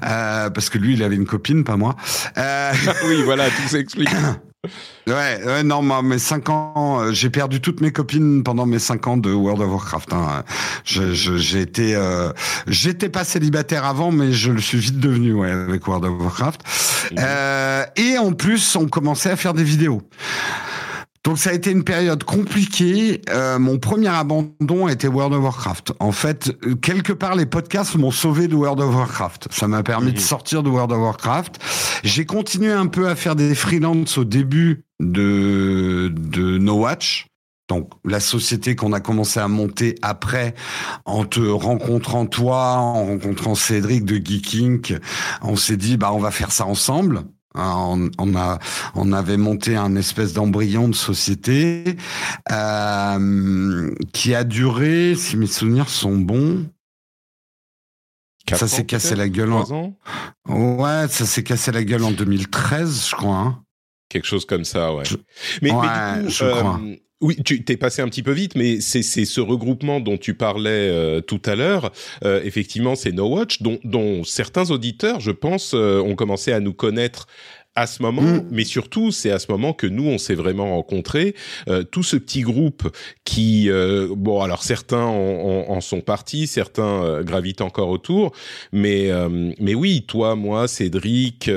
[0.04, 1.96] euh, parce que lui, il avait une copine, pas moi.
[2.38, 2.74] Euh...
[3.08, 4.10] oui, voilà, tout s'explique.
[5.08, 8.80] Ouais, ouais, non, moi, mes cinq ans, euh, j'ai perdu toutes mes copines pendant mes
[8.80, 10.14] cinq ans de World of Warcraft.
[10.14, 10.44] Hein.
[10.84, 12.34] j'ai été, euh,
[12.68, 16.62] j'étais pas célibataire avant, mais je le suis vite devenu, ouais, avec World of Warcraft.
[17.18, 20.02] Euh, et en plus, on commençait à faire des vidéos.
[21.28, 23.20] Donc ça a été une période compliquée.
[23.30, 25.92] Euh, mon premier abandon était World of Warcraft.
[26.00, 29.50] En fait, quelque part, les podcasts m'ont sauvé de World of Warcraft.
[29.52, 31.60] Ça m'a permis de sortir de World of Warcraft.
[32.06, 37.28] J'ai continué un peu à faire des freelances au début de, de No Watch.
[37.68, 40.56] Donc la société qu'on a commencé à monter après,
[41.04, 44.98] en te rencontrant toi, en rencontrant Cédric de Geeking,
[45.42, 47.24] on s'est dit bah on va faire ça ensemble.
[47.58, 48.60] Hein, on, a,
[48.96, 51.84] on avait monté un espèce d'embryon de société
[52.52, 56.66] euh, qui a duré, si mes souvenirs sont bons,
[58.56, 59.94] ça s'est cassé la gueule en.
[60.48, 63.36] Ouais, ça s'est cassé la gueule en 2013, je crois.
[63.36, 63.64] Hein.
[64.10, 65.04] Quelque chose comme ça, ouais.
[65.62, 69.42] Mais, du coup, euh, oui, tu t'es passé un petit peu vite, mais c'est ce
[69.42, 71.92] regroupement dont tu parlais euh, tout à l'heure.
[72.24, 76.60] Euh, effectivement, c'est No Watch, dont, dont, certains auditeurs, je pense, euh, ont commencé à
[76.60, 77.26] nous connaître
[77.74, 78.48] à ce moment, mm.
[78.52, 81.36] mais surtout c'est à ce moment que nous on s'est vraiment rencontrés.
[81.92, 82.90] tout ce petit groupe
[83.24, 83.70] qui,
[84.16, 88.32] bon alors certains en, en, sont partis, certains gravitent encore autour,
[88.72, 89.12] mais
[89.60, 91.52] mais oui, toi, moi, Cédric.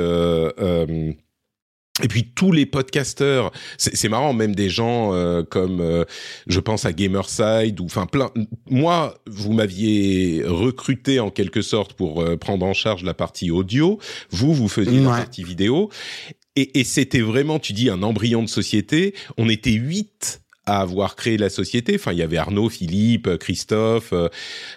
[2.02, 6.04] Et puis tous les podcasteurs, c'est marrant, même des gens euh, comme, euh,
[6.46, 8.30] je pense à Gamerside ou enfin plein.
[8.68, 13.98] Moi, vous m'aviez recruté en quelque sorte pour euh, prendre en charge la partie audio.
[14.30, 15.90] Vous, vous faisiez la partie vidéo.
[16.56, 19.14] Et, et c'était vraiment, tu dis, un embryon de société.
[19.36, 20.40] On était huit
[20.70, 21.96] à avoir créé la société.
[21.96, 24.12] Enfin, il y avait Arnaud, Philippe, Christophe.
[24.12, 24.28] Euh,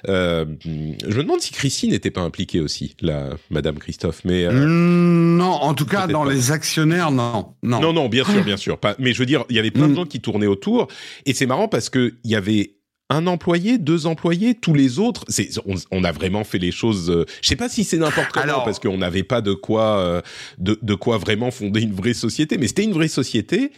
[0.07, 4.21] euh, je me demande si Christine n'était pas impliquée aussi, la Madame Christophe.
[4.25, 7.79] Mais euh, mm, non, en tout cas, dans les actionnaires, non, non.
[7.79, 8.79] Non, non, bien sûr, bien sûr.
[8.79, 9.97] Pas, mais je veux dire, il y avait plein de mm.
[9.97, 10.87] gens qui tournaient autour,
[11.27, 12.77] et c'est marrant parce que il y avait
[13.09, 15.49] un employé, deux employés, tous les autres, c'est,
[15.91, 17.11] on, a vraiment fait les choses.
[17.27, 20.23] Je je sais pas si c'est n'importe comment parce qu'on n'avait pas de quoi,
[20.57, 23.71] de, de, quoi vraiment fonder une vraie société, mais c'était une vraie société,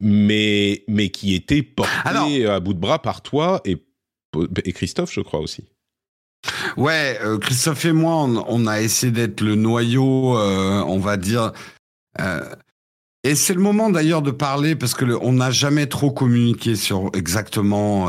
[0.00, 3.78] mais mais qui était portée à bout de bras par toi et,
[4.64, 5.64] et Christophe, je crois aussi.
[6.76, 11.52] Ouais, euh, Christophe et moi, on, a essayé d'être le noyau, euh, on va dire.
[12.20, 12.54] Euh,
[13.26, 17.10] et c'est le moment d'ailleurs de parler parce que on n'a jamais trop communiqué sur
[17.14, 18.08] exactement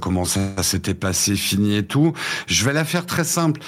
[0.00, 2.12] comment ça s'était passé, fini et tout.
[2.46, 3.60] Je vais la faire très simple.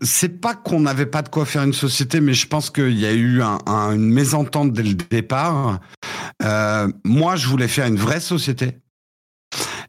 [0.00, 3.06] c'est pas qu'on n'avait pas de quoi faire une société, mais je pense qu'il y
[3.06, 5.80] a eu une mésentente dès le départ.
[7.04, 8.78] moi, je voulais faire une vraie société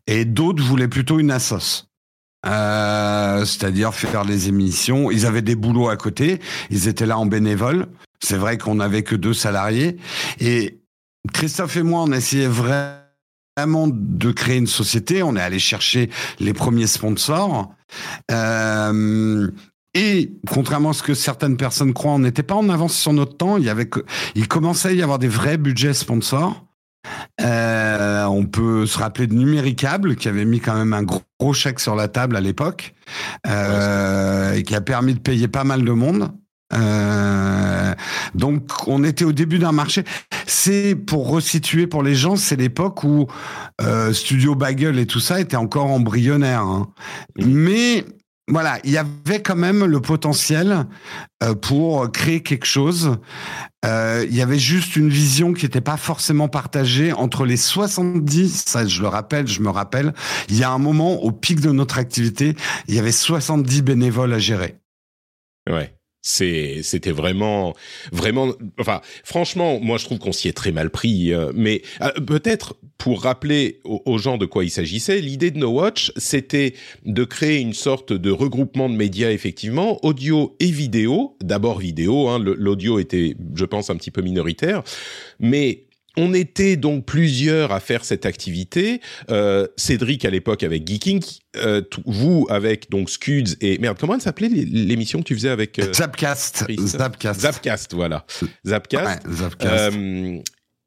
[0.08, 1.88] et d'autres voulaient plutôt une assoce.
[2.46, 5.12] Euh, c'est-à-dire faire les émissions.
[5.12, 7.88] Ils avaient des boulots à côté, ils étaient là en bénévole.
[8.24, 9.97] C'est vrai qu'on n'avait que deux salariés.
[10.39, 10.80] Et
[11.34, 15.24] Christophe et moi, on essayait vraiment de créer une société.
[15.24, 16.09] On est allé chercher
[16.39, 17.74] les premiers sponsors.
[18.32, 19.51] Euh,
[19.93, 23.36] et contrairement à ce que certaines personnes croient, on n'était pas en avance sur notre
[23.36, 23.57] temps.
[23.57, 23.89] Il y avait,
[24.36, 26.65] il commençait à y avoir des vrais budgets sponsors.
[27.41, 31.82] Euh, on peut se rappeler de Numéricable qui avait mis quand même un gros, chèque
[31.82, 32.95] sur la table à l'époque
[33.47, 36.32] euh, et qui a permis de payer pas mal de monde.
[36.76, 37.93] Euh,
[38.36, 40.03] donc on était au début d'un marché.
[40.47, 43.28] C'est pour resituer pour les gens, c'est l'époque où
[44.11, 46.61] Studio Bagel et tout ça était encore embryonnaire.
[46.61, 46.89] Hein.
[47.38, 48.05] Mais
[48.49, 50.86] voilà, il y avait quand même le potentiel
[51.43, 53.17] euh, pour créer quelque chose.
[53.86, 58.63] Euh, il y avait juste une vision qui n'était pas forcément partagée entre les 70,
[58.65, 60.13] ça je le rappelle, je me rappelle,
[60.49, 62.55] il y a un moment au pic de notre activité,
[62.88, 64.76] il y avait 70 bénévoles à gérer.
[65.69, 67.74] Ouais c'était vraiment
[68.13, 72.11] vraiment enfin franchement moi je trouve qu'on s'y est très mal pris euh, mais euh,
[72.26, 77.26] peut-être pour rappeler aux, gens de quoi il s'agissait l'idée de No Watch c'était de
[77.26, 81.36] créer une sorte de regroupement de médias effectivement audio et vidéo.
[81.43, 84.82] D'abord vidéo hein, l'audio était je pense un petit peu minoritaire
[85.41, 85.84] mais
[86.18, 89.01] on était donc plusieurs à faire cette activité.
[89.30, 91.24] Euh, Cédric à l'époque avec Geeking,
[91.57, 95.80] euh, vous avec donc Scuds et merde comment elle s'appelait l'émission que tu faisais avec
[95.80, 96.66] euh, Zapcast.
[96.80, 97.41] Zapcast.
[97.41, 98.26] Zapcast, voilà.
[98.66, 99.26] Zapcast.
[99.26, 99.97] Ouais, Zapcast.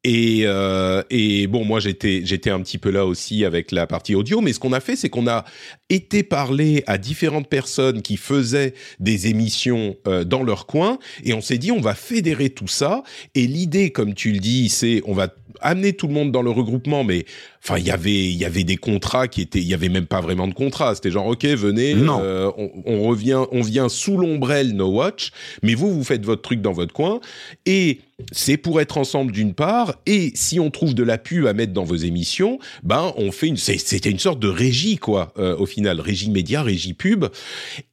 [0.09, 4.15] Et, euh, et bon, moi j'étais j'étais un petit peu là aussi avec la partie
[4.15, 5.45] audio, mais ce qu'on a fait, c'est qu'on a
[5.91, 11.41] été parler à différentes personnes qui faisaient des émissions euh, dans leur coin, et on
[11.41, 13.03] s'est dit on va fédérer tout ça.
[13.35, 15.27] Et l'idée, comme tu le dis, c'est on va
[15.61, 17.25] amener tout le monde dans le regroupement, mais
[17.63, 20.07] enfin il y avait il y avait des contrats qui étaient il y avait même
[20.07, 20.95] pas vraiment de contrat.
[20.95, 25.31] C'était genre ok venez, euh, on, on, revient on vient sous l'ombrelle No Watch,
[25.63, 27.21] mais vous vous faites votre truc dans votre coin
[27.65, 28.01] et
[28.33, 31.75] c'est pour être ensemble d'une part, et si on trouve de la pub à mettre
[31.75, 35.67] dans vos émissions, ben on fait une, c'était une sorte de régie quoi, euh, au
[35.67, 37.27] final, régie média, régie pub.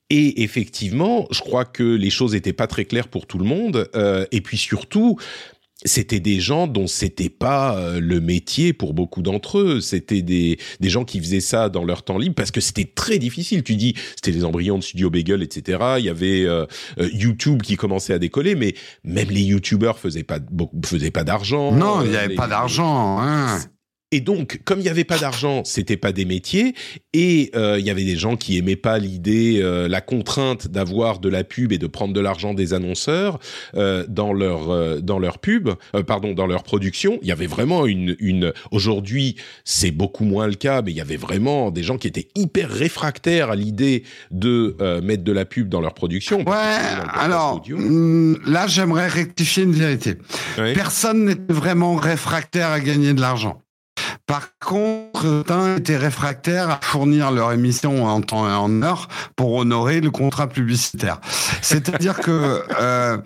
[0.09, 3.89] Et effectivement, je crois que les choses n'étaient pas très claires pour tout le monde.
[3.95, 5.18] Euh, et puis surtout,
[5.86, 9.82] c'était des gens dont c'était pas euh, le métier pour beaucoup d'entre eux.
[9.82, 13.19] C'était des, des gens qui faisaient ça dans leur temps libre parce que c'était très
[13.19, 13.63] difficile.
[13.63, 15.80] Tu dis, c'était les embryons de Studio Bagel, etc.
[15.99, 16.65] Il y avait euh,
[16.99, 20.39] euh, YouTube qui commençait à décoller, mais même les YouTubers faisaient pas
[20.86, 21.71] faisaient pas d'argent.
[21.71, 23.19] Non, il n'y avait pas d'argent.
[23.19, 23.59] Hein.
[24.14, 26.76] Et donc, comme il n'y avait pas d'argent, c'était pas des métiers,
[27.14, 31.18] et euh, il y avait des gens qui aimaient pas l'idée, euh, la contrainte d'avoir
[31.18, 33.39] de la pub et de prendre de l'argent des annonceurs
[33.74, 37.18] euh, dans leur euh, dans leur pub, euh, pardon, dans leur production.
[37.24, 38.53] Il y avait vraiment une une.
[38.70, 39.36] Aujourd'hui,
[39.66, 42.70] c'est beaucoup moins le cas, mais il y avait vraiment des gens qui étaient hyper
[42.70, 46.47] réfractaires à l'idée de mettre de la pub dans leur production.
[46.47, 46.78] Ouais.
[47.11, 50.18] Alors mm, là, j'aimerais rectifier une vérité.
[50.55, 53.62] Personne n'était vraiment réfractaire à gagner de l'argent.
[54.26, 59.53] Par contre, certains étaient réfractaires à fournir leur émission en temps et en heure pour
[59.53, 61.19] honorer le contrat publicitaire.
[61.61, 63.17] C'est-à-dire que euh,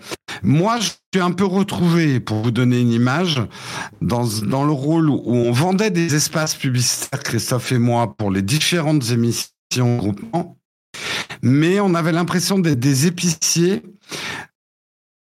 [0.42, 3.40] moi, je suis un peu retrouvé, pour vous donner une image,
[4.02, 8.42] dans, dans le rôle où on vendait des espaces publicitaires, Christophe et moi, pour les
[8.42, 10.56] différentes émissions groupement,
[11.42, 13.82] mais on avait l'impression d'être des épiciers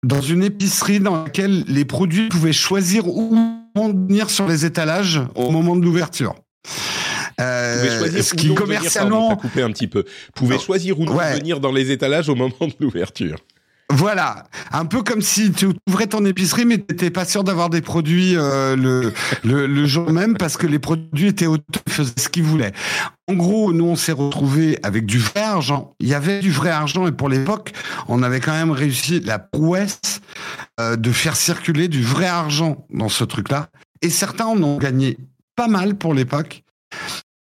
[0.03, 5.51] dans une épicerie dans laquelle les produits pouvaient choisir où venir sur les étalages au
[5.51, 6.36] moment de l'ouverture.
[7.41, 10.05] Euh, ce qui commercialement couper un petit peu.
[10.34, 13.38] Pouvez choisir où venir dans les étalages au moment de l'ouverture.
[13.91, 17.69] Voilà, un peu comme si tu ouvrais ton épicerie, mais tu n'étais pas sûr d'avoir
[17.69, 19.13] des produits euh, le,
[19.43, 22.73] le, jour même parce que les produits étaient auto, faisaient ce qu'ils voulaient.
[23.27, 25.93] En gros, nous, on s'est retrouvés avec du vrai argent.
[25.99, 27.73] Il y avait du vrai argent et pour l'époque,
[28.07, 30.19] on avait quand même réussi la prouesse
[30.79, 33.69] euh, de faire circuler du vrai argent dans ce truc-là.
[34.01, 35.17] Et certains en ont gagné
[35.55, 36.63] pas mal pour l'époque.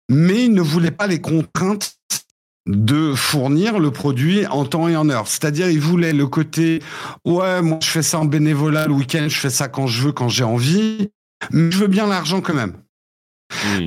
[0.09, 1.94] mais ils ne voulaient pas les contraintes
[2.67, 5.27] de fournir le produit en temps et en heure.
[5.27, 6.81] C'est-à-dire, ils voulaient le côté,
[7.23, 10.11] ouais, moi je fais ça en bénévolat le week-end, je fais ça quand je veux,
[10.11, 11.09] quand j'ai envie,
[11.51, 12.73] mais je veux bien l'argent quand même.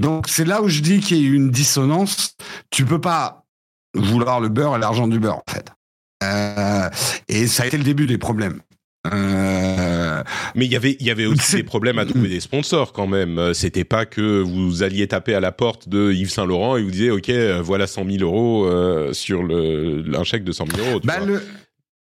[0.00, 2.36] Donc c'est là où je dis qu'il y a une dissonance.
[2.70, 3.44] Tu peux pas
[3.94, 5.72] vouloir le beurre et l'argent du beurre, en fait.
[6.22, 6.88] Euh,
[7.28, 8.60] et ça a été le début des problèmes.
[9.06, 10.22] Euh...
[10.54, 13.06] Mais il y avait, il y avait aussi des problèmes à trouver des sponsors quand
[13.06, 13.38] même.
[13.38, 16.82] Euh, c'était pas que vous alliez taper à la porte de Yves Saint Laurent et
[16.82, 20.66] vous disiez, ok, euh, voilà 100 000 euros euh, sur le, un chèque de 100
[20.76, 21.00] 000 euros.
[21.04, 21.42] Bah le,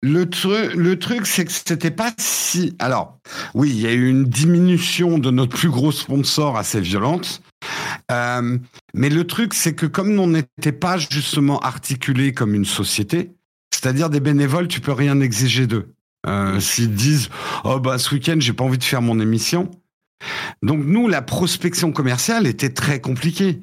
[0.01, 2.75] le, truc, le truc, c'est que c'était pas si.
[2.79, 3.19] Alors,
[3.53, 7.41] oui, il y a eu une diminution de notre plus gros sponsor assez violente.
[8.11, 8.57] Euh,
[8.93, 13.31] mais le truc, c'est que comme on n'était pas justement articulé comme une société,
[13.71, 15.93] c'est-à-dire des bénévoles, tu peux rien exiger d'eux.
[16.27, 17.29] Euh, S'ils disent
[17.63, 19.71] oh bah ce week-end j'ai pas envie de faire mon émission,
[20.61, 23.59] donc nous la prospection commerciale était très compliquée.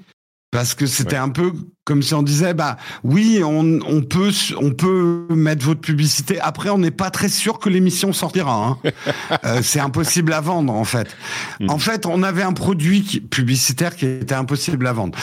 [0.52, 1.52] Parce que c'était un peu
[1.84, 6.40] comme si on disait bah oui on, on, peut on peut mettre votre publicité.
[6.40, 8.78] Après on n'est pas très sûr que l'émission sortira hein.
[9.44, 11.14] euh, c'est impossible à vendre en fait.
[11.60, 11.68] Hmm.
[11.68, 15.18] en fait on avait un produit publicitaire qui était impossible à vendre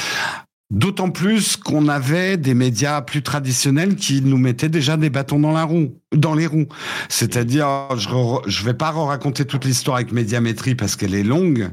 [0.72, 5.51] D'autant plus qu'on avait des médias plus traditionnels qui nous mettaient déjà des bâtons dans
[5.51, 6.68] la roue, dans les roues.
[7.09, 8.09] C'est-à-dire, je
[8.47, 11.70] je vais pas raconter toute l'histoire avec Médiamétrie parce qu'elle est longue,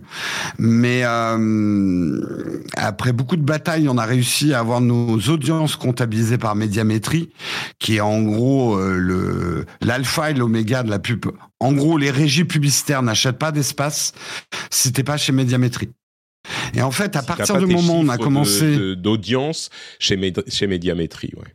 [0.59, 6.55] mais euh, après beaucoup de batailles, on a réussi à avoir nos audiences comptabilisées par
[6.55, 7.31] Médiamétrie,
[7.79, 11.25] qui est en gros euh, le l'alpha et l'oméga de la pub.
[11.59, 14.13] En gros, les régies publicitaires n'achètent pas d'espace
[14.71, 15.91] si t'es pas chez Médiamétrie.
[16.75, 21.33] Et en fait, à partir du moment où on a commencé d'audience chez, chez Médiamétrie,
[21.37, 21.55] ouais.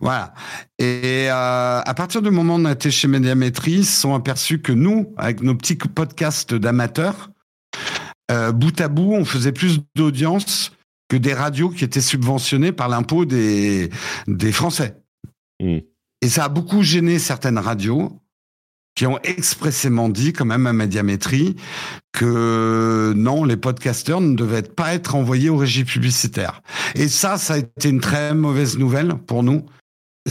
[0.00, 0.34] Voilà.
[0.78, 4.14] Et euh, à partir du moment où on a été chez Médiamétrie, ils se sont
[4.14, 7.30] aperçus que nous, avec nos petits podcasts d'amateurs,
[8.30, 10.72] euh, bout à bout, on faisait plus d'audience
[11.08, 13.90] que des radios qui étaient subventionnées par l'impôt des,
[14.26, 14.96] des Français.
[15.60, 15.78] Hmm.
[16.22, 18.19] Et ça a beaucoup gêné certaines radios
[19.00, 21.56] qui ont expressément dit, quand même à Médiamétrie,
[22.12, 26.60] que non, les podcasteurs ne devaient pas être envoyés aux régies publicitaires.
[26.94, 29.64] Et ça, ça a été une très mauvaise nouvelle pour nous.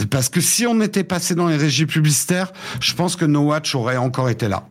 [0.08, 3.74] Parce que si on était passé dans les régies publicitaires, je pense que No Watch
[3.74, 4.68] aurait encore été là.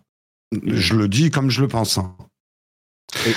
[0.66, 2.00] Je le dis comme je le pense.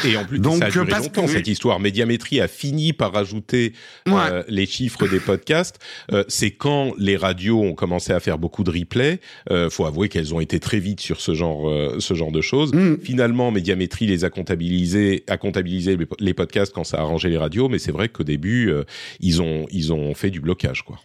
[0.05, 1.81] Et, en plus, Donc, ça a duré longtemps cette histoire.
[1.81, 3.73] Médiamétrie a fini par rajouter
[4.09, 5.79] euh, les chiffres des podcasts.
[6.13, 9.21] Euh, c'est quand les radios ont commencé à faire beaucoup de replays.
[9.51, 12.41] Euh, faut avouer qu'elles ont été très vite sur ce genre, euh, ce genre de
[12.41, 12.73] choses.
[12.75, 12.99] Mm.
[13.03, 17.69] Finalement, Médiamétrie les a comptabilisés, a comptabilisé les podcasts quand ça a arrangé les radios.
[17.69, 18.85] Mais c'est vrai qu'au début, euh,
[19.21, 20.99] ils ont, ils ont fait du blocage, quoi.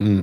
[0.00, 0.22] Mm.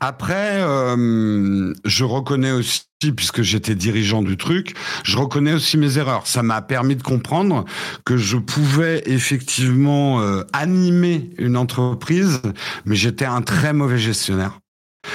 [0.00, 6.26] Après, euh, je reconnais aussi, puisque j'étais dirigeant du truc, je reconnais aussi mes erreurs.
[6.26, 7.64] Ça m'a permis de comprendre
[8.04, 12.40] que je pouvais effectivement euh, animer une entreprise,
[12.84, 14.60] mais j'étais un très mauvais gestionnaire.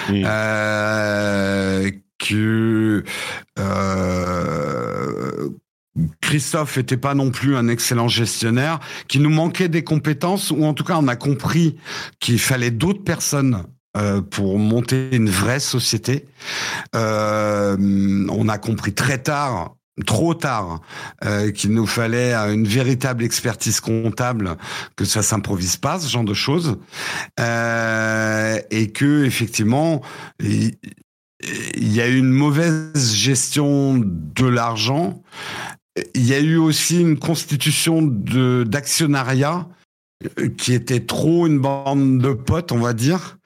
[0.10, 3.04] Euh, que
[3.60, 5.50] euh,
[6.22, 10.74] Christophe était pas non plus un excellent gestionnaire, qui nous manquait des compétences, ou en
[10.74, 11.78] tout cas on a compris
[12.20, 13.64] qu'il fallait d'autres personnes
[13.98, 16.26] euh, pour monter une vraie société.
[16.96, 17.78] Euh,
[18.30, 19.76] on a compris très tard
[20.06, 20.82] trop tard
[21.26, 24.58] euh, qu'il nous fallait une véritable expertise comptable
[24.96, 26.78] que ça s'improvise pas ce genre de choses.
[27.40, 30.02] Euh, et que effectivement
[30.40, 30.76] il,
[31.76, 35.22] il y a eu une mauvaise gestion de l'argent.
[36.16, 39.68] Il y a eu aussi une constitution d'actionnariat
[40.58, 43.38] qui était trop une bande de potes on va dire.
[43.38, 43.41] euh,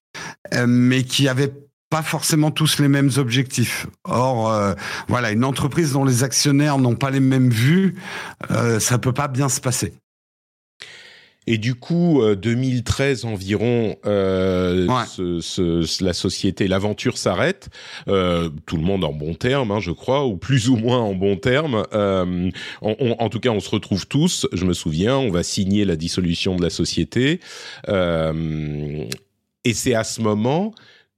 [0.67, 1.53] mais qui avaient
[1.89, 3.87] pas forcément tous les mêmes objectifs.
[4.03, 4.73] Or, euh,
[5.07, 7.95] voilà, une entreprise dont les actionnaires n'ont pas les mêmes vues,
[8.51, 9.93] euh, ça peut pas bien se passer.
[11.47, 17.69] Et du coup, 2013 environ, euh, ce, la société, l'aventure s'arrête.
[18.07, 21.13] Euh, tout le monde en bon terme, hein, je crois, ou plus ou moins en
[21.13, 21.85] bon terme.
[21.93, 22.49] Euh,
[22.81, 24.47] en tout cas, on se retrouve tous.
[24.53, 27.39] Je me souviens, on va signer la dissolution de la société.
[29.65, 30.73] Et c'est à ce moment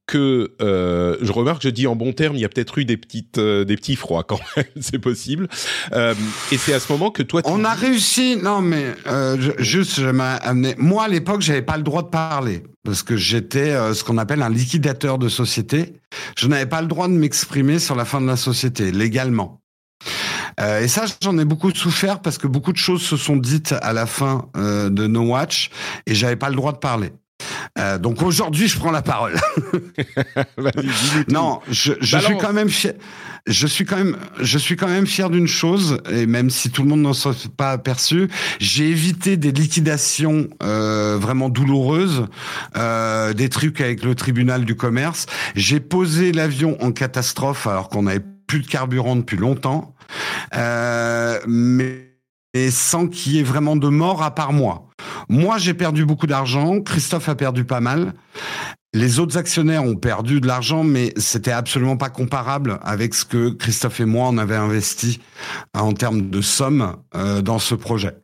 [0.07, 2.95] que euh, je remarque, je dis en bon terme, il y a peut-être eu des
[2.95, 5.47] petites, euh, des petits froids quand même, c'est possible.
[5.91, 6.15] Euh,
[6.51, 8.37] et c'est à ce moment que toi, on a réussi.
[8.37, 10.75] Non, mais je, juste, je amené.
[10.77, 14.41] Moi, à l'époque, j'avais pas le droit de parler parce que j'étais ce qu'on appelle
[14.41, 15.93] un liquidateur de société.
[16.37, 19.59] Je n'avais pas le droit de m'exprimer sur la fin de la société légalement.
[20.59, 23.75] Euh, et ça, j'en ai beaucoup souffert parce que beaucoup de choses se sont dites
[23.81, 25.69] à la fin de No Watch
[26.05, 27.11] et j'avais pas le droit de parler.
[27.77, 29.35] Euh, donc aujourd'hui, je prends la parole.
[31.27, 32.93] non, je, je suis quand même fier.
[33.47, 36.83] Je suis quand même, je suis quand même fier d'une chose, et même si tout
[36.83, 38.27] le monde n'en soit pas aperçu,
[38.59, 42.25] j'ai évité des liquidations euh, vraiment douloureuses,
[42.75, 45.27] euh, des trucs avec le tribunal du commerce.
[45.55, 49.95] J'ai posé l'avion en catastrophe alors qu'on avait plus de carburant depuis longtemps,
[50.53, 52.09] euh, mais
[52.69, 54.86] sans qu'il y ait vraiment de mort à part moi.
[55.29, 56.81] Moi, j'ai perdu beaucoup d'argent.
[56.81, 58.13] Christophe a perdu pas mal.
[58.93, 63.49] Les autres actionnaires ont perdu de l'argent, mais c'était absolument pas comparable avec ce que
[63.49, 65.19] Christophe et moi on avait investi
[65.73, 68.15] en termes de somme euh, dans ce projet.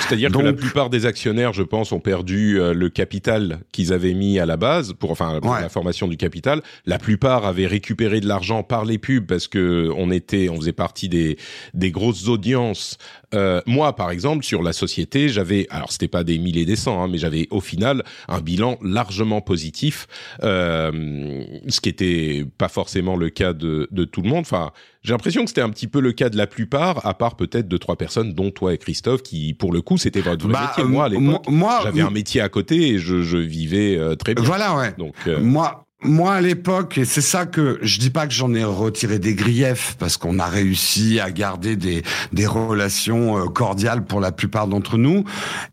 [0.00, 4.14] C'est-à-dire que la plupart des actionnaires, je pense, ont perdu euh, le capital qu'ils avaient
[4.14, 6.62] mis à la base pour enfin la formation du capital.
[6.86, 10.72] La plupart avaient récupéré de l'argent par les pubs parce que on était, on faisait
[10.72, 11.36] partie des
[11.74, 12.98] des grosses audiences.
[13.34, 17.02] Euh, moi, par exemple, sur la société, j'avais, alors c'était pas des milliers des cents,
[17.02, 20.06] hein, mais j'avais au final un bilan largement positif,
[20.42, 24.40] euh, ce qui était pas forcément le cas de de tout le monde.
[24.40, 24.70] Enfin,
[25.02, 27.68] j'ai l'impression que c'était un petit peu le cas de la plupart, à part peut-être
[27.68, 30.84] deux trois personnes, dont toi et Christophe, qui pour le coup c'était votre bah, métier.
[30.84, 31.46] Moi, à l'époque,
[31.82, 34.44] j'avais un métier à côté et je, je vivais euh, très bien.
[34.44, 34.94] Voilà, ouais.
[34.98, 38.52] Donc euh, moi, moi, à l'époque, et c'est ça que je dis pas que j'en
[38.52, 44.04] ai retiré des griefs parce qu'on a réussi à garder des, des relations euh, cordiales
[44.04, 45.24] pour la plupart d'entre nous.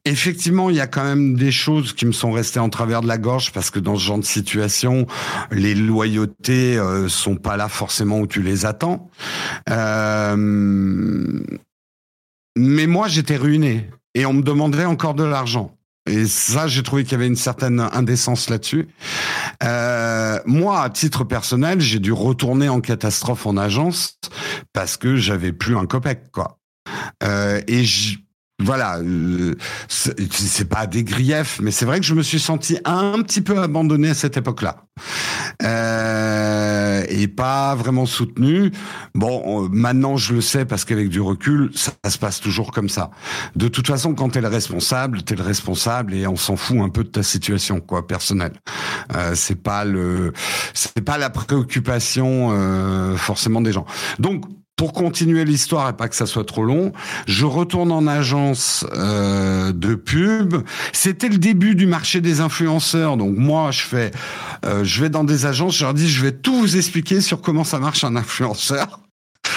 [0.05, 3.07] Effectivement, il y a quand même des choses qui me sont restées en travers de
[3.07, 5.07] la gorge parce que dans ce genre de situation,
[5.51, 9.09] les loyautés euh, sont pas là forcément où tu les attends.
[9.69, 10.35] Euh,
[12.55, 15.75] mais moi, j'étais ruiné et on me demanderait encore de l'argent.
[16.05, 18.89] Et ça, j'ai trouvé qu'il y avait une certaine indécence là-dessus.
[19.63, 24.19] Euh, moi, à titre personnel, j'ai dû retourner en catastrophe en agence
[24.73, 26.59] parce que j'avais plus un copec, quoi.
[27.23, 27.85] Euh, et
[28.61, 29.55] voilà, euh,
[29.87, 33.59] c'est pas des griefs, mais c'est vrai que je me suis senti un petit peu
[33.59, 34.85] abandonné à cette époque-là.
[35.63, 38.71] Euh, et pas vraiment soutenu.
[39.15, 43.09] Bon, maintenant je le sais parce qu'avec du recul, ça, se passe toujours comme ça.
[43.55, 46.89] De toute façon, quand t'es le responsable, t'es le responsable et on s'en fout un
[46.89, 48.53] peu de ta situation, quoi, personnelle.
[49.15, 50.33] Euh, c'est pas le,
[50.73, 53.85] c'est pas la préoccupation euh, forcément des gens.
[54.19, 54.45] Donc
[54.83, 56.91] pour continuer l'histoire et pas que ça soit trop long,
[57.25, 60.55] je retourne en agence euh, de pub.
[60.91, 63.15] C'était le début du marché des influenceurs.
[63.15, 64.11] Donc moi, je fais,
[64.65, 67.39] euh, je vais dans des agences, je leur dis, je vais tout vous expliquer sur
[67.39, 69.02] comment ça marche un influenceur.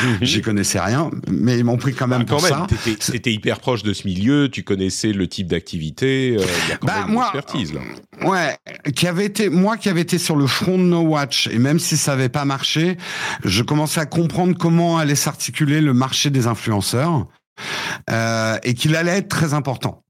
[0.23, 2.67] J'y connaissais rien, mais ils m'ont pris quand même ah, pour ça.
[2.85, 6.77] T'étais hyper proche de ce milieu, tu connaissais le type d'activité, euh, il y a
[6.77, 7.81] quand bah, même moi, une expertise là.
[8.27, 8.57] Ouais,
[8.95, 11.79] qui avait été moi qui avait été sur le front de No Watch et même
[11.79, 12.97] si ça avait pas marché,
[13.45, 17.27] je commençais à comprendre comment allait s'articuler le marché des influenceurs
[18.11, 20.03] euh, et qu'il allait être très important.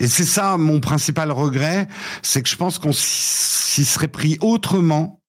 [0.00, 1.88] Et c'est ça mon principal regret,
[2.22, 5.22] c'est que je pense qu'on s'y serait pris autrement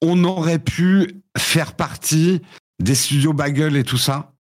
[0.00, 2.42] on aurait pu faire partie
[2.82, 4.32] des studios bagel et tout ça.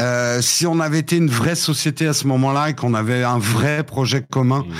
[0.00, 3.38] Euh, si on avait été une vraie société à ce moment-là et qu'on avait un
[3.38, 4.72] vrai projet commun, mmh.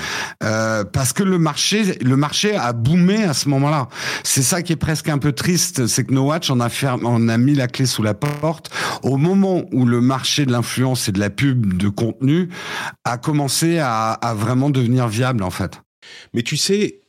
[0.43, 3.87] euh, parce que le marché, le marché a boomé à ce moment-là.
[4.23, 6.67] C'est ça qui est presque un peu triste, c'est que No Watch on a
[7.01, 8.69] on a mis la clé sous la porte
[9.03, 12.49] au moment où le marché de l'influence et de la pub de contenu
[13.05, 15.81] a commencé à, à vraiment devenir viable en fait.
[16.33, 16.99] Mais tu sais,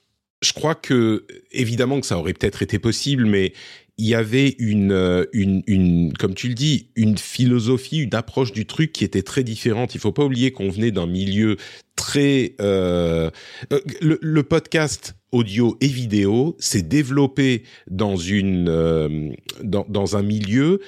[0.43, 3.53] je crois que évidemment que ça aurait peut-être été possible, mais
[3.99, 8.53] il y avait une, euh, une, une, comme tu le dis, une philosophie, une approche
[8.53, 9.95] du truc qui était très différente.
[9.95, 11.57] Il faut pas oublier qu'on venait d'un milieu
[11.97, 13.31] très, euh,
[13.73, 20.81] euh le, podcast audio et vidéo s'est développé dans une, dans un milieu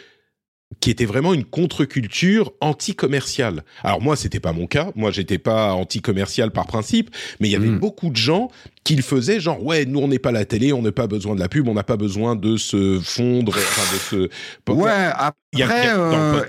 [0.81, 3.65] qui était vraiment une contre-culture anti-commerciale.
[3.83, 4.93] Alors moi, c'était pas mon cas.
[4.95, 7.11] Moi, j'étais pas anti-commercial par principe,
[7.41, 7.79] mais il y avait hmm.
[7.79, 8.51] beaucoup de gens
[8.85, 11.35] qui le faisaient genre ouais, nous on n'est pas la télé, on n'a pas besoin
[11.35, 14.31] de la pub, on n'a pas besoin de se fondre, enfin de se.
[14.73, 14.91] Ouais.
[14.91, 16.43] Après, euh,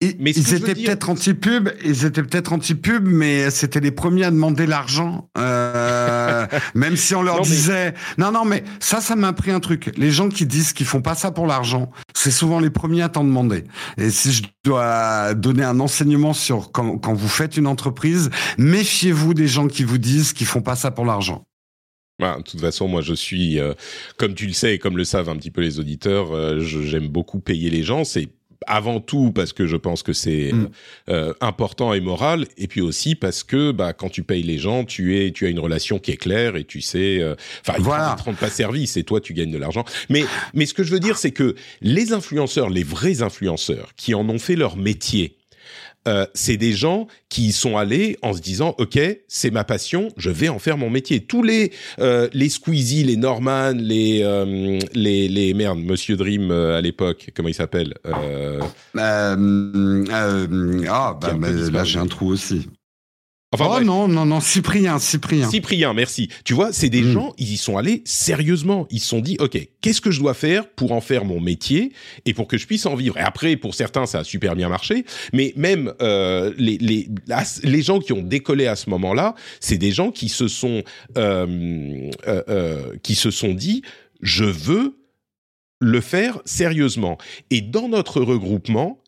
[0.00, 0.22] ils demandaient.
[0.22, 4.66] Mais ils étaient peut-être anti-pub, ils étaient peut-être anti-pub, mais c'était les premiers à demander
[4.66, 9.60] l'argent, euh, même si on leur disait non, non, mais ça, ça m'a appris un
[9.60, 9.92] truc.
[9.96, 13.08] Les gens qui disent qu'ils font pas ça pour l'argent, c'est souvent les premiers à
[13.08, 13.64] t'en demander.
[13.96, 19.34] Et si je dois donner un enseignement sur quand, quand vous faites une entreprise, méfiez-vous
[19.34, 21.44] des gens qui vous disent qu'ils font pas ça pour l'argent.
[22.18, 23.74] Bah, de toute façon, moi, je suis, euh,
[24.16, 27.08] comme tu le sais et comme le savent un petit peu les auditeurs, euh, j'aime
[27.08, 28.04] beaucoup payer les gens.
[28.04, 28.28] C'est
[28.66, 30.68] avant tout parce que je pense que c'est mm.
[31.10, 34.84] euh, important et moral, et puis aussi parce que bah, quand tu payes les gens,
[34.84, 37.34] tu es, tu as une relation qui est claire et tu sais, euh,
[37.66, 38.16] enfin, voilà.
[38.26, 39.84] ils ne pas service et toi tu gagnes de l'argent.
[40.08, 44.14] Mais, mais ce que je veux dire, c'est que les influenceurs, les vrais influenceurs qui
[44.14, 45.36] en ont fait leur métier,
[46.06, 48.98] euh, c'est des gens qui sont allés en se disant ok
[49.28, 53.16] c'est ma passion je vais en faire mon métier tous les euh, les Squeezie les
[53.16, 59.36] Norman les euh, les les merde Monsieur Dream à l'époque comment il s'appelle ah
[61.20, 61.38] bah,
[61.72, 62.66] là j'ai un trou aussi
[63.52, 65.48] oh non, non, non, Cyprien, Cyprien.
[65.48, 66.28] Cyprien, merci.
[66.44, 67.12] Tu vois, c'est des hmm.
[67.12, 68.86] gens, ils y sont allés sérieusement.
[68.90, 71.92] Ils se sont dit, OK, qu'est-ce que je dois faire pour en faire mon métier
[72.24, 73.16] et pour que je puisse en vivre?
[73.18, 75.04] Et après, pour certains, ça a super bien marché.
[75.32, 77.08] Mais même euh, les, les,
[77.62, 80.82] les gens qui ont décollé à ce moment-là, c'est des gens qui se sont,
[81.16, 83.82] euh, euh, euh, qui se sont dit,
[84.22, 84.98] je veux
[85.80, 87.18] le faire sérieusement.
[87.50, 88.98] Et dans notre regroupement,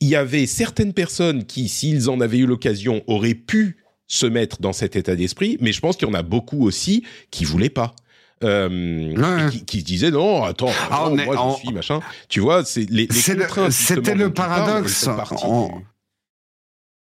[0.00, 4.60] il y avait certaines personnes qui, s'ils en avaient eu l'occasion, auraient pu se mettre
[4.60, 7.70] dans cet état d'esprit, mais je pense qu'il y en a beaucoup aussi qui voulaient
[7.70, 7.94] pas.
[8.42, 12.00] Euh, qui, qui, disaient non, attends, ah, moi je suis machin.
[12.28, 15.08] Tu vois, c'est les, les C'était le paradoxe.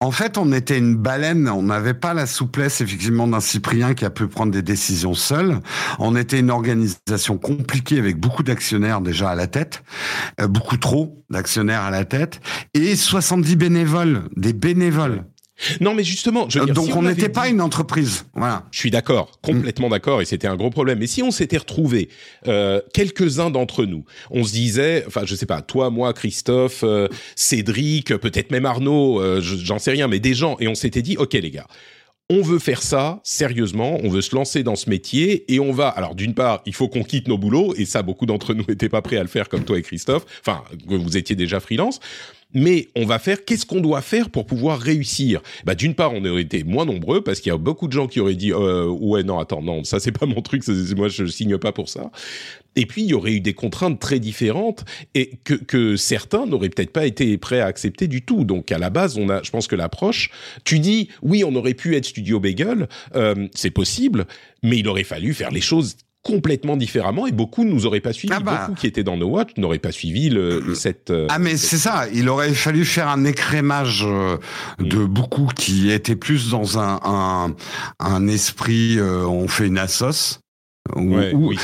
[0.01, 4.05] En fait, on était une baleine, on n'avait pas la souplesse effectivement d'un Cyprien qui
[4.05, 5.60] a pu prendre des décisions seul.
[5.98, 9.82] On était une organisation compliquée avec beaucoup d'actionnaires déjà à la tête,
[10.40, 12.40] euh, beaucoup trop d'actionnaires à la tête,
[12.74, 15.24] et 70 bénévoles, des bénévoles.
[15.80, 18.24] Non, mais justement, je veux donc on n'était pas une entreprise.
[18.35, 18.64] Voilà.
[18.70, 20.98] Je suis d'accord, complètement d'accord, et c'était un gros problème.
[20.98, 22.09] Mais si on s'était retrouvé
[22.47, 27.09] euh, quelques-uns d'entre nous, on se disait, enfin, je sais pas, toi, moi, Christophe, euh,
[27.36, 31.16] Cédric, peut-être même Arnaud, euh, j'en sais rien, mais des gens, et on s'était dit,
[31.16, 31.66] ok les gars,
[32.30, 35.89] on veut faire ça sérieusement, on veut se lancer dans ce métier et on va.
[35.89, 38.90] Alors d'une part, il faut qu'on quitte nos boulots et ça, beaucoup d'entre nous n'étaient
[38.90, 40.26] pas prêts à le faire comme toi et Christophe.
[40.40, 42.01] Enfin, vous étiez déjà freelance
[42.54, 45.42] mais on va faire qu'est-ce qu'on doit faire pour pouvoir réussir?
[45.64, 48.06] Bah d'une part on aurait été moins nombreux parce qu'il y a beaucoup de gens
[48.06, 50.62] qui auraient dit euh, ouais non attends non ça c'est pas mon truc
[50.96, 52.10] moi je signe pas pour ça.
[52.76, 54.84] Et puis il y aurait eu des contraintes très différentes
[55.14, 58.44] et que, que certains n'auraient peut-être pas été prêts à accepter du tout.
[58.44, 60.30] Donc à la base on a je pense que l'approche
[60.64, 64.26] tu dis oui on aurait pu être studio bagel euh, c'est possible
[64.62, 68.34] mais il aurait fallu faire les choses complètement différemment et beaucoup nous auraient pas suivi.
[68.36, 68.66] Ah bah.
[68.66, 71.10] Beaucoup qui étaient dans No Watch n'auraient pas suivi le, cette.
[71.10, 72.06] Euh, ah mais c'est ça.
[72.12, 74.36] Il aurait fallu faire un écrémage euh,
[74.78, 75.06] de mm.
[75.06, 77.54] beaucoup qui étaient plus dans un un,
[78.00, 78.98] un esprit.
[78.98, 80.40] Euh, on fait une assos.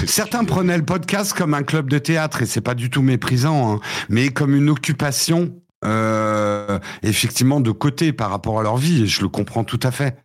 [0.07, 3.75] certains prenaient le podcast comme un club de théâtre et c'est pas du tout méprisant,
[3.75, 5.53] hein, mais comme une occupation
[5.85, 9.91] euh, effectivement de côté par rapport à leur vie et je le comprends tout à
[9.91, 10.17] fait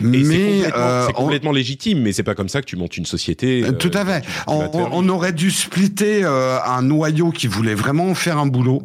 [0.00, 3.64] mais c'est euh, complètement, légitime, mais c'est pas comme ça que tu montes une société.
[3.64, 4.24] Euh, tout à fait.
[4.46, 8.82] On, aurait dû splitter euh, un noyau qui voulait vraiment faire un boulot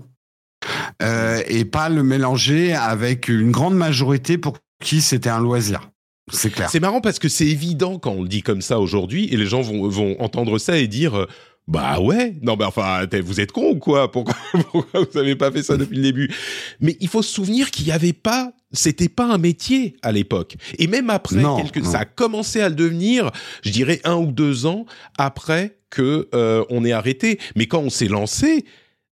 [1.48, 5.90] et pas le mélanger avec une grande majorité pour qui c'était un loisir.
[6.32, 6.70] C'est clair.
[6.70, 9.45] C'est marrant parce que c'est évident quand on le dit comme ça aujourd'hui et les
[9.45, 11.28] gens vont, vont entendre ça et dire
[11.68, 14.11] bah ouais, non mais enfin, vous êtes con ou quoi?
[14.11, 14.35] Pourquoi,
[14.72, 16.34] pourquoi vous avez pas fait ça depuis le début?
[16.81, 20.56] Mais il faut se souvenir qu'il n'y avait pas, c'était pas un métier à l'époque.
[20.77, 21.41] Et même après,
[21.84, 23.31] ça a commencé à le devenir,
[23.64, 24.85] je dirais un ou deux ans
[25.18, 27.40] après que euh, on ait arrêté.
[27.56, 28.65] Mais quand on s'est lancé,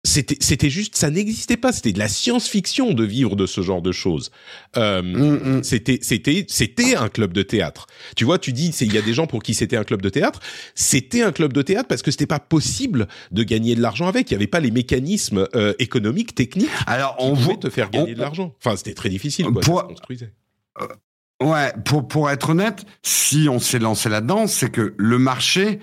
[0.08, 1.74] c'était c'était juste ça n'existait pas.
[1.74, 4.32] C'était de la science-fiction de vivre de ce genre de choses.
[4.78, 5.64] Euh, mm, mm.
[5.64, 7.88] c'était c'était c'était un club de théâtre.
[8.16, 10.10] Tu vois tu dis il y a des gens pour qui c'était un club de
[10.10, 10.40] théâtre.
[10.76, 14.32] C'était un club de théâtre parce que c'était pas possible de gagner de l'argent avec.
[14.32, 18.14] Il y avait pas les mécanismes euh, économiques techniques alors on veut te faire gagner
[18.14, 18.56] de l'argent.
[18.64, 23.80] Enfin c'était très difficile quoi, pour, euh, ouais pour pour être honnête si on s'est
[23.80, 25.80] lancé là-dedans c'est que le marché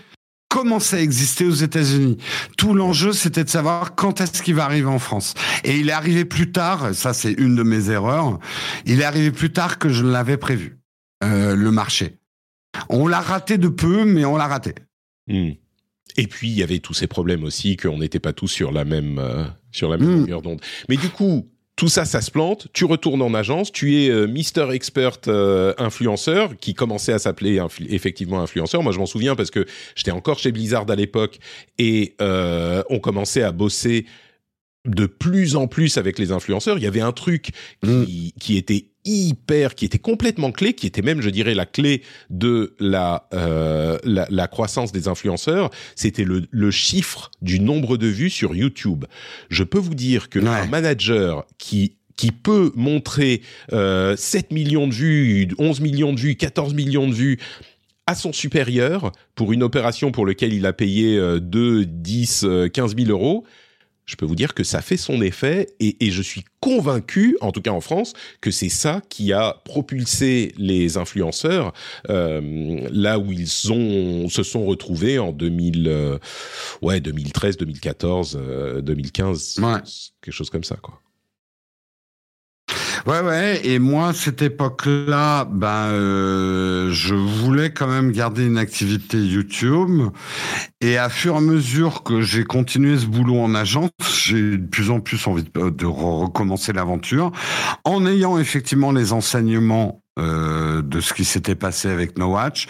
[0.55, 2.17] commençait à exister aux États-Unis.
[2.57, 5.35] Tout l'enjeu, c'était de savoir quand est-ce qu'il va arriver en France.
[5.65, 8.39] Et il est arrivé plus tard, ça c'est une de mes erreurs,
[8.87, 10.79] il est arrivé plus tard que je ne l'avais prévu,
[11.25, 12.19] euh, le marché.
[12.89, 14.77] On l'a raté de peu, mais on l'a raté.
[15.27, 15.51] Hmm.
[16.17, 18.85] Et puis il y avait tous ces problèmes aussi qu'on n'était pas tous sur la
[18.85, 20.21] même euh, sur la même hmm.
[20.21, 20.61] longueur d'onde.
[20.89, 22.69] Mais du coup, tout ça, ça se plante.
[22.73, 23.73] Tu retournes en agence.
[23.73, 28.83] Tu es euh, Mister Expert euh, influenceur, qui commençait à s'appeler effectivement influenceur.
[28.83, 31.39] Moi, je m'en souviens parce que j'étais encore chez Blizzard à l'époque
[31.79, 34.07] et euh, on commençait à bosser
[34.87, 36.79] de plus en plus avec les influenceurs.
[36.79, 37.51] Il y avait un truc
[37.83, 38.39] qui, mm.
[38.39, 42.75] qui était hyper, qui était complètement clé, qui était même, je dirais, la clé de
[42.79, 48.31] la euh, la, la, croissance des influenceurs, c'était le, le, chiffre du nombre de vues
[48.31, 49.05] sur YouTube.
[49.51, 54.95] Je peux vous dire que un manager qui qui peut montrer euh, 7 millions de
[54.95, 57.39] vues, 11 millions de vues, 14 millions de vues
[58.07, 62.97] à son supérieur pour une opération pour laquelle il a payé euh, 2, 10, 15
[62.97, 63.45] 000 euros,
[64.07, 67.63] je peux vous dire que ça fait son effet et, je suis convaincu, en tout
[67.63, 71.73] cas en France, que c'est ça qui a propulsé les influenceurs
[72.11, 76.19] euh, là où ils ont se sont retrouvés en 2000, euh,
[76.83, 78.39] ouais 2013, 2014,
[78.83, 79.61] 2015,
[80.23, 81.04] quelque chose comme ça quoi.
[83.07, 83.61] Ouais, ouais.
[83.67, 90.09] Et moi, cette époque-là, ben, euh, je voulais quand même garder une activité YouTube.
[90.81, 93.91] Et à fur et à mesure que j'ai continué ce boulot en agence,
[94.25, 97.31] j'ai de plus en plus envie de, de recommencer l'aventure,
[97.85, 102.69] en ayant effectivement les enseignements euh, de ce qui s'était passé avec No Watch,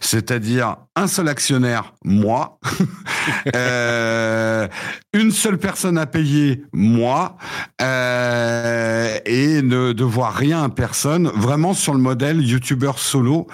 [0.00, 2.58] c'est-à-dire un seul actionnaire, moi,
[3.54, 4.66] euh,
[5.12, 7.36] une seule personne à payer, moi,
[7.82, 13.46] euh, et ne devoir rien à personne, vraiment sur le modèle YouTuber solo,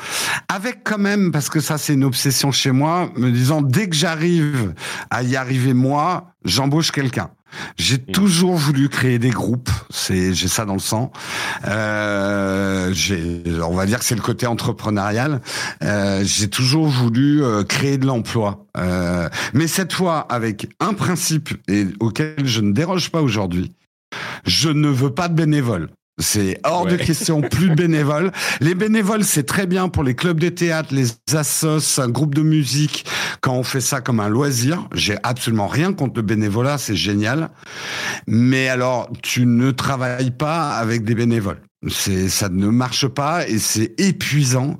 [0.48, 3.97] avec quand même, parce que ça c'est une obsession chez moi, me disant dès que
[3.97, 4.73] j'arrive
[5.10, 7.31] à y arriver moi, j'embauche quelqu'un.
[7.77, 8.12] J'ai mm.
[8.12, 9.70] toujours voulu créer des groupes.
[9.91, 11.12] C'est, j'ai ça dans le sang.
[11.66, 15.41] Euh, j'ai, on va dire que c'est le côté entrepreneurial.
[15.83, 21.51] Euh, j'ai toujours voulu euh, créer de l'emploi, euh, mais cette fois avec un principe
[21.69, 23.73] et auquel je ne déroge pas aujourd'hui.
[24.45, 25.89] Je ne veux pas de bénévoles.
[26.18, 28.32] C'est hors de question, plus de bénévoles.
[28.60, 32.43] Les bénévoles, c'est très bien pour les clubs de théâtre, les assos, un groupe de
[32.43, 33.06] musique,
[33.40, 34.89] quand on fait ça comme un loisir.
[34.94, 37.51] J'ai absolument rien contre le bénévolat, c'est génial.
[38.26, 41.62] Mais alors, tu ne travailles pas avec des bénévoles.
[41.89, 44.76] C'est, ça ne marche pas et c'est épuisant.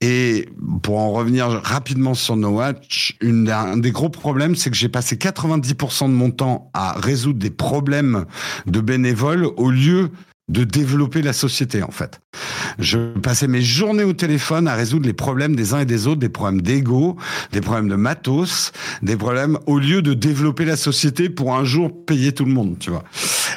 [0.00, 0.48] Et
[0.82, 4.90] pour en revenir rapidement sur No Watch, une, un des gros problèmes, c'est que j'ai
[4.90, 8.26] passé 90% de mon temps à résoudre des problèmes
[8.66, 10.10] de bénévoles au lieu
[10.48, 12.20] de développer la société en fait.
[12.78, 16.20] Je passais mes journées au téléphone à résoudre les problèmes des uns et des autres,
[16.20, 17.16] des problèmes d'ego,
[17.52, 21.90] des problèmes de matos, des problèmes au lieu de développer la société pour un jour
[22.06, 23.04] payer tout le monde, tu vois.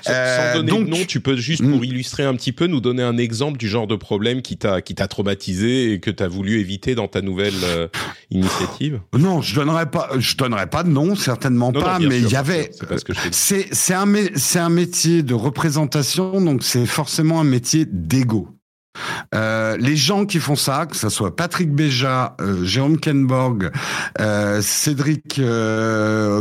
[0.03, 1.83] Sans, euh, donner donc, de nom, tu peux juste pour hmm.
[1.83, 4.95] illustrer un petit peu nous donner un exemple du genre de problème qui t'a qui
[4.95, 7.87] t'a traumatisé et que tu as voulu éviter dans ta nouvelle euh,
[8.31, 9.01] initiative.
[9.17, 12.71] Non, je donnerai pas je donnerai pas de nom, certainement pas, mais il y avait
[13.31, 18.49] c'est c'est un c'est un métier de représentation donc c'est forcément un métier d'ego.
[19.35, 23.71] Euh, les gens qui font ça, que ce soit Patrick Béja, euh, Jérôme Kenborg,
[24.19, 25.41] euh, Cédric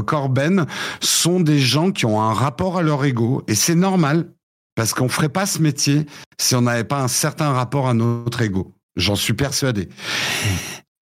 [0.06, 0.66] Corben,
[1.00, 4.28] sont des gens qui ont un rapport à leur ego et c'est normal
[4.74, 6.06] parce qu'on ferait pas ce métier
[6.38, 8.74] si on n'avait pas un certain rapport à notre ego.
[8.96, 9.88] J'en suis persuadé.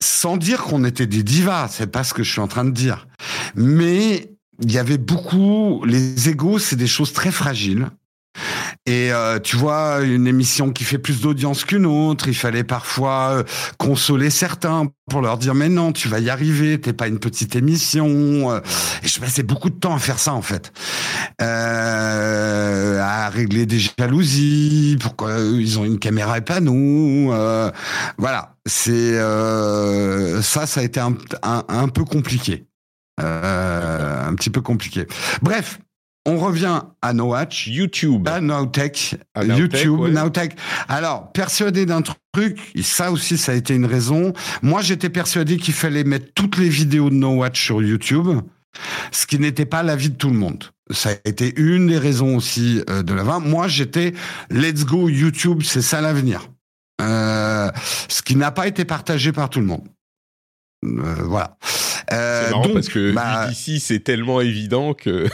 [0.03, 2.71] Sans dire qu'on était des divas, c'est pas ce que je suis en train de
[2.71, 3.07] dire.
[3.55, 4.31] Mais
[4.63, 7.89] il y avait beaucoup, les égos, c'est des choses très fragiles.
[8.87, 13.31] Et euh, tu vois, une émission qui fait plus d'audience qu'une autre, il fallait parfois
[13.31, 13.43] euh,
[13.79, 17.57] consoler certains pour leur dire mais non, tu vas y arriver, t'es pas une petite
[17.57, 18.53] émission.
[18.53, 18.61] Euh.
[19.03, 20.73] Et je passais beaucoup de temps à faire ça en fait,
[21.39, 27.33] à régler des jalousies, pourquoi ils ont une caméra et pas nous.
[28.19, 29.15] voilà, c'est
[30.43, 32.67] ça, ça a été un, un, un peu compliqué.
[33.19, 35.07] un petit peu compliqué.
[35.41, 35.79] Bref,
[36.27, 37.67] on revient à No Watch.
[37.67, 38.27] YouTube.
[38.29, 39.17] À Nowtech.
[39.43, 40.57] YouTube, Nowtech.
[40.89, 44.33] Alors, persuadé d'un truc, ça aussi, ça a été une raison.
[44.63, 48.41] Moi, j'étais persuadé qu'il fallait mettre toutes les vidéos de No Watch sur YouTube,
[49.13, 50.65] ce qui n'était pas l'avis de tout le monde.
[50.91, 53.47] Ça a été une des raisons aussi euh, de la vente.
[53.47, 54.13] Moi, j'étais
[54.51, 56.49] let's go YouTube, c'est ça l'avenir.
[57.01, 57.71] Euh,
[58.09, 59.89] ce qui n'a pas été partagé par tout le monde.
[60.85, 61.57] Euh, voilà.
[62.13, 65.27] Euh, c'est marrant parce que bah, ici c'est tellement évident que.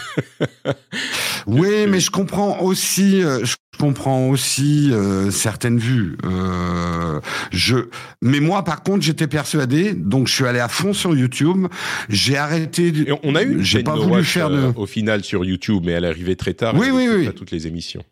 [1.46, 6.16] oui, mais je comprends aussi, euh, je comprends aussi euh, certaines vues.
[6.24, 7.20] Euh,
[7.50, 7.76] je,
[8.22, 11.66] mais moi par contre j'étais persuadé, donc je suis allé à fond sur YouTube.
[12.08, 12.92] J'ai arrêté.
[13.22, 13.62] on a eu.
[13.64, 14.72] J'ai pas voulu faire de...
[14.76, 16.74] au final sur YouTube, mais elle arrivée très tard.
[16.76, 17.26] Oui, oui, oui.
[17.26, 18.02] À toutes les émissions.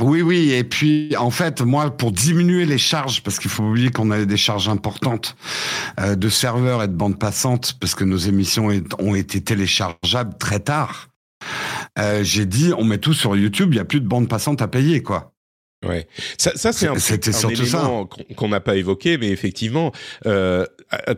[0.00, 3.90] Oui, oui, et puis en fait, moi, pour diminuer les charges, parce qu'il faut oublier
[3.90, 5.36] qu'on avait des charges importantes
[6.00, 10.60] euh, de serveurs et de bandes passantes, parce que nos émissions ont été téléchargeables très
[10.60, 11.08] tard,
[11.98, 14.62] euh, j'ai dit, on met tout sur YouTube, il n'y a plus de bandes passantes
[14.62, 15.34] à payer, quoi.
[15.84, 16.06] Ouais,
[16.38, 19.92] ça, ça c'est un, un élément qu'on n'a pas évoqué, mais effectivement,
[20.26, 20.64] euh,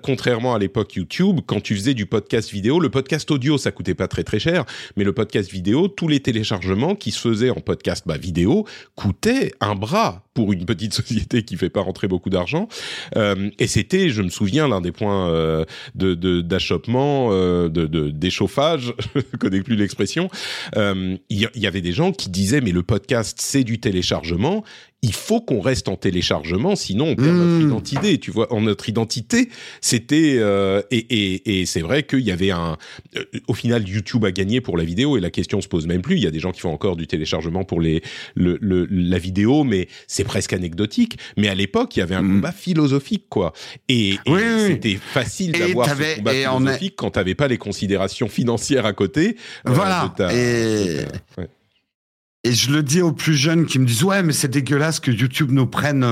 [0.03, 3.95] contrairement à l'époque YouTube, quand tu faisais du podcast vidéo, le podcast audio ça coûtait
[3.95, 4.65] pas très très cher,
[4.97, 9.53] mais le podcast vidéo, tous les téléchargements qui se faisaient en podcast bah, vidéo coûtaient
[9.61, 12.69] un bras pour une petite société qui fait pas rentrer beaucoup d'argent.
[13.16, 15.65] Euh, et c'était, je me souviens, l'un des points euh,
[15.95, 20.28] de d'achoppement, euh, de d'échauffage, je connais plus l'expression.
[20.77, 24.53] Euh, il y, y, avait des gens qui disaient mais le podcast c'est du téléchargement
[25.05, 27.68] il faut qu'on reste en téléchargement, sinon on perd notre hmm.
[27.68, 28.18] identité.
[28.18, 29.51] Tu vois, en notre identité,
[29.82, 32.78] c'était euh, et, et, et c'est vrai qu'il y avait un.
[33.16, 36.01] Euh, au final, YouTube a gagné pour la vidéo et la question se pose même
[36.01, 36.16] plus.
[36.16, 38.02] Il y a des gens qui font encore du téléchargement pour les
[38.35, 41.18] le, le la vidéo, mais c'est presque anecdotique.
[41.36, 42.36] Mais à l'époque, il y avait un hmm.
[42.36, 43.52] combat philosophique, quoi.
[43.90, 44.16] Et,
[44.66, 49.36] c'était facile d'avoir ce combat philosophique quand tu n'avais pas les considérations financières à côté.
[49.68, 50.14] Euh, voilà.
[50.32, 51.01] et...
[52.45, 55.11] et je le dis aux plus jeunes qui me disent ouais mais c'est dégueulasse que
[55.11, 56.05] YouTube nous prenne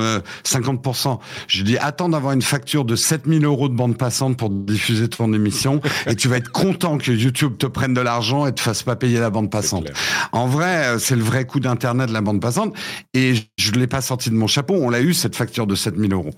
[0.45, 1.19] 50%.
[1.47, 5.33] Je dis attends d'avoir une facture de 7000 euros de bande passante pour diffuser ton
[5.33, 8.83] émission et tu vas être content que YouTube te prenne de l'argent et te fasse
[8.83, 9.91] pas payer la bande passante.
[10.33, 12.75] En vrai, c'est le vrai coût d'internet de la bande passante
[13.15, 14.75] et je l'ai pas sorti de mon chapeau.
[14.75, 16.35] On l'a eu cette facture de 7000 euros.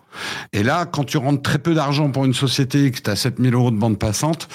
[0.52, 3.16] Et là, quand tu rentres très peu d'argent pour une société et que tu as
[3.16, 4.48] 7000 euros de bande passante,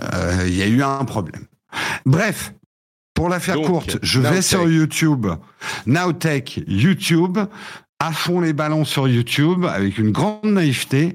[0.00, 1.46] euh, il y a eu un problème.
[2.04, 2.52] Bref,
[3.22, 5.28] pour la faire courte, je vais sur YouTube,
[5.86, 7.38] Nowtech YouTube,
[8.02, 11.14] à fond les ballons sur YouTube avec une grande naïveté,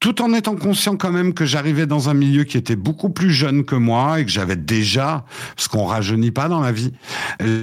[0.00, 3.32] tout en étant conscient quand même que j'arrivais dans un milieu qui était beaucoup plus
[3.32, 5.24] jeune que moi et que j'avais déjà,
[5.56, 6.92] parce qu'on rajeunit pas dans la vie,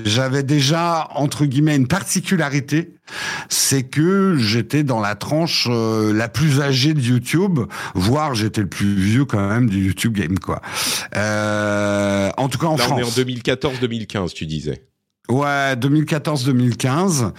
[0.06, 2.96] j'avais déjà entre guillemets une particularité,
[3.48, 7.60] c'est que j'étais dans la tranche euh, la plus âgée de YouTube,
[7.94, 10.64] voire j'étais le plus vieux quand même du YouTube game quoi.
[11.16, 13.20] Euh, en tout cas en Là, France.
[13.20, 14.88] On est en 2014-2015, tu disais.
[15.30, 17.34] Ouais, 2014-2015.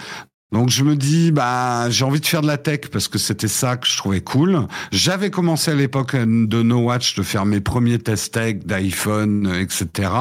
[0.51, 3.47] Donc je me dis bah j'ai envie de faire de la tech parce que c'était
[3.47, 4.67] ça que je trouvais cool.
[4.91, 10.11] J'avais commencé à l'époque de No Watch de faire mes premiers tests tech d'iPhone, etc.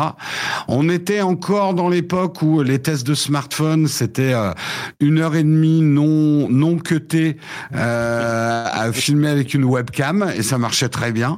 [0.66, 4.52] On était encore dans l'époque où les tests de smartphone c'était euh,
[4.98, 7.36] une heure et demie non non cuté
[7.74, 11.36] euh, à filmer avec une webcam et ça marchait très bien.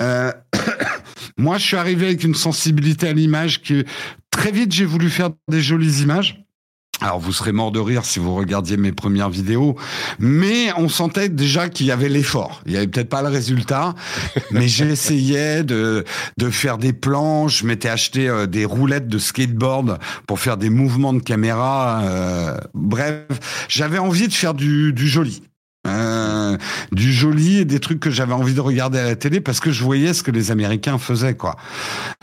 [0.00, 0.32] Euh,
[1.36, 3.84] moi je suis arrivé avec une sensibilité à l'image qui
[4.30, 6.45] très vite j'ai voulu faire des jolies images.
[7.00, 9.76] Alors vous serez mort de rire si vous regardiez mes premières vidéos,
[10.18, 12.62] mais on sentait déjà qu'il y avait l'effort.
[12.66, 13.94] Il y avait peut-être pas le résultat,
[14.50, 16.04] mais j'essayais de
[16.38, 17.48] de faire des plans.
[17.48, 22.00] Je m'étais acheté euh, des roulettes de skateboard pour faire des mouvements de caméra.
[22.04, 25.42] Euh, bref, j'avais envie de faire du, du joli.
[25.86, 26.56] Euh,
[26.92, 29.70] du joli et des trucs que j'avais envie de regarder à la télé parce que
[29.70, 31.56] je voyais ce que les Américains faisaient quoi.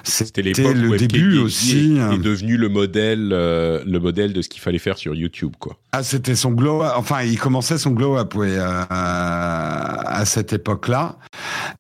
[0.04, 1.98] C'était l'époque le début aussi.
[1.98, 5.54] est, est devenu le modèle, euh, le modèle de ce qu'il fallait faire sur YouTube,
[5.60, 5.78] quoi.
[5.92, 6.94] Ah, c'était son glow up.
[6.98, 11.18] Enfin, il commençait son glow up, euh, à cette époque-là.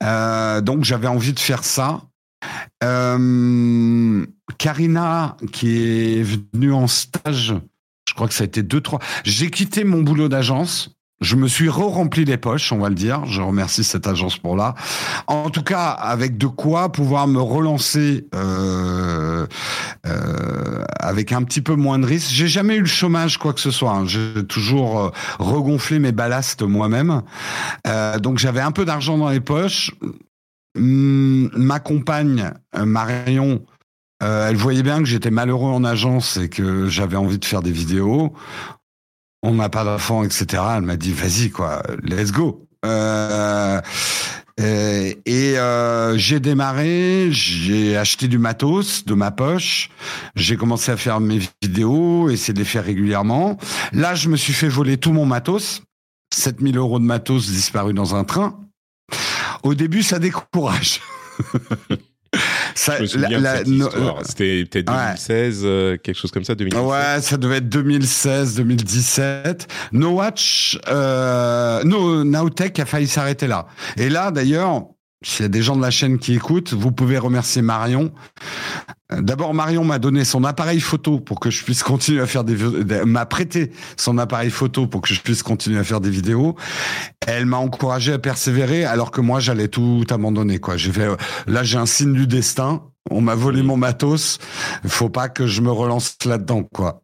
[0.04, 2.02] Euh, donc, j'avais envie de faire ça.
[4.58, 7.56] Karina, qui est venue en stage,
[8.08, 9.00] je crois que ça a été deux, trois.
[9.24, 10.96] J'ai quitté mon boulot d'agence.
[11.24, 13.26] Je me suis re-rempli les poches, on va le dire.
[13.26, 14.76] Je remercie cette agence pour là.
[15.28, 19.48] En tout cas, avec de quoi pouvoir me relancer euh,
[20.06, 22.30] euh, avec un petit peu moins de risques.
[22.32, 23.92] J'ai jamais eu le chômage, quoi que ce soit.
[23.92, 24.06] hein.
[24.06, 25.10] J'ai toujours euh,
[25.40, 27.22] regonflé mes ballasts moi-même.
[28.22, 29.92] Donc j'avais un peu d'argent dans les poches.
[30.78, 33.64] Hum, ma compagne, Marion,
[34.20, 37.72] elle voyait bien que j'étais malheureux en agence et que j'avais envie de faire des
[37.72, 38.34] vidéos.
[39.44, 40.64] On n'a pas d'enfant, etc.
[40.78, 42.66] Elle m'a dit, vas-y, quoi, let's go.
[42.86, 43.82] Euh,
[44.60, 49.90] euh, et euh, j'ai démarré, j'ai acheté du matos de ma poche,
[50.36, 53.58] j'ai commencé à faire mes vidéos, essayer de les faire régulièrement.
[53.92, 55.82] Là, je me suis fait voler tout mon matos,
[56.34, 58.60] 7000 euros de matos disparus dans un train.
[59.64, 61.02] Au début, ça décourage.
[62.76, 63.90] Ça- Je me souviens la- de cette no-.
[64.24, 64.98] C'était peut-être Ouais.
[64.98, 66.86] 2016, euh, quelque chose comme ça, 2017.
[66.88, 69.68] Ouais, ça devait être 2016, 2017.
[69.92, 73.68] No Watch, euh, no, Nowtech a failli s'arrêter là.
[73.98, 74.84] Et là, d'ailleurs,
[75.24, 78.12] s'il y a des gens de la chaîne qui écoutent, vous pouvez remercier Marion.
[79.12, 82.56] D'abord, Marion m'a donné son appareil photo pour que je puisse continuer à faire des
[83.06, 86.56] m'a prêté son appareil photo pour que je puisse continuer à faire des vidéos.
[87.28, 90.78] Elle m'a encouragé à persévérer alors que moi j'allais tout abandonner quoi.
[90.78, 91.08] J'ai fait
[91.48, 92.84] là j'ai un signe du destin.
[93.12, 94.40] On m'a volé mon matos.
[94.88, 97.04] Faut pas que je me relance là-dedans quoi.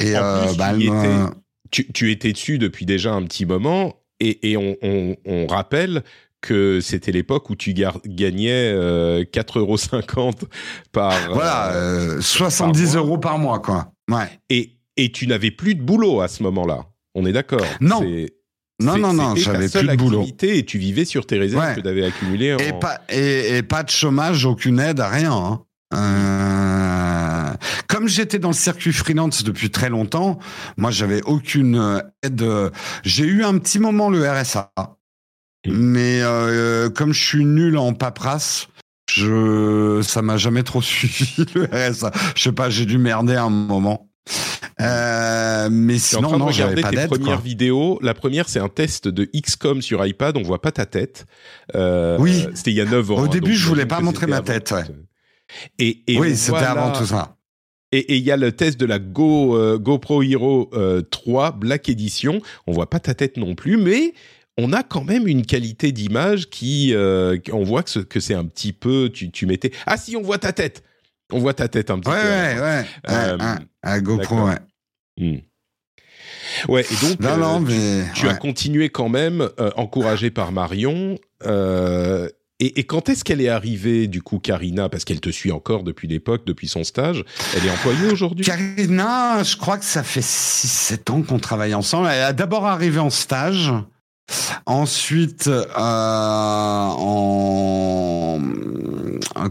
[0.00, 3.94] Et En euh, plus, bah, tu tu, tu étais dessus depuis déjà un petit moment
[4.20, 6.02] et, et on, on- on rappelle
[6.44, 10.30] que c'était l'époque où tu gagnais euh, 4,50 euros
[10.92, 11.12] par...
[11.32, 13.02] voilà euh, euh, 70 mois.
[13.02, 13.92] euros par mois quoi.
[14.10, 14.28] Ouais.
[14.50, 16.86] et, et tu n'avais plus de boulot à ce moment-là.
[17.14, 18.00] On est d'accord Non.
[18.82, 20.26] Non non non, j'avais plus de boulot.
[20.42, 21.74] et tu vivais sur tes réserves Ouais.
[21.76, 22.58] que tu avais accumulées en...
[22.58, 25.32] Et pas, et, et pas de chômage, aucune aide, rien.
[25.32, 25.60] hein.
[25.94, 27.52] Euh,
[27.88, 30.38] comme j'étais dans le circuit freelance depuis très longtemps,
[30.76, 32.42] moi j'avais aucune euh, aide.
[32.42, 32.70] euh,
[33.04, 34.72] J'ai eu un petit moment le RSA,
[35.66, 38.68] mais euh, comme je suis nul en paperasse,
[39.10, 42.10] je ça m'a jamais trop suivi le RSA.
[42.34, 44.08] Je sais pas, j'ai dû merder un moment.
[44.80, 47.36] Euh, mais suis en sinon train non, j'avais pas tes premières quoi.
[47.36, 47.98] vidéos.
[48.02, 50.36] La première, c'est un test de XCOM sur iPad.
[50.36, 51.26] On voit pas ta tête.
[51.74, 52.46] Euh, Oui.
[52.54, 53.16] C'était il y a 9 ans.
[53.16, 54.82] Au hein, début, je voulais pas montrer ma tête, ouais.
[54.82, 54.88] ça.
[55.78, 57.36] Et, et Oui, c'était avant tout ça.
[57.92, 61.52] Et et il y a le test de la Go, euh, GoPro Hero euh, 3
[61.52, 62.40] Black Edition.
[62.66, 64.14] On voit pas ta tête non plus, mais
[64.58, 68.34] on a quand même une qualité d'image qui, euh, on voit que ce- que c'est
[68.34, 69.10] un petit peu.
[69.12, 69.72] Tu, tu mettais.
[69.86, 70.82] Ah si, on voit ta tête.
[71.32, 72.16] On voit ta tête un petit peu.
[72.16, 73.56] Ouais, ouais, ouais.
[73.82, 74.58] à GoPro, ouais.
[75.18, 75.38] Hmm.
[76.68, 77.20] Ouais, et donc,
[78.14, 81.18] tu, as continué quand même, encouragé par Marion.
[82.60, 84.88] Et, quand est-ce qu'elle est arrivée, du coup, Karina?
[84.88, 87.24] Parce qu'elle te suit encore depuis l'époque, depuis son stage.
[87.56, 88.44] Elle est employée aujourd'hui?
[88.44, 92.08] Karina, je crois que ça fait 6-7 ans qu'on travaille ensemble.
[92.10, 93.72] Elle a d'abord arrivé en stage.
[94.66, 96.94] Ensuite, euh, en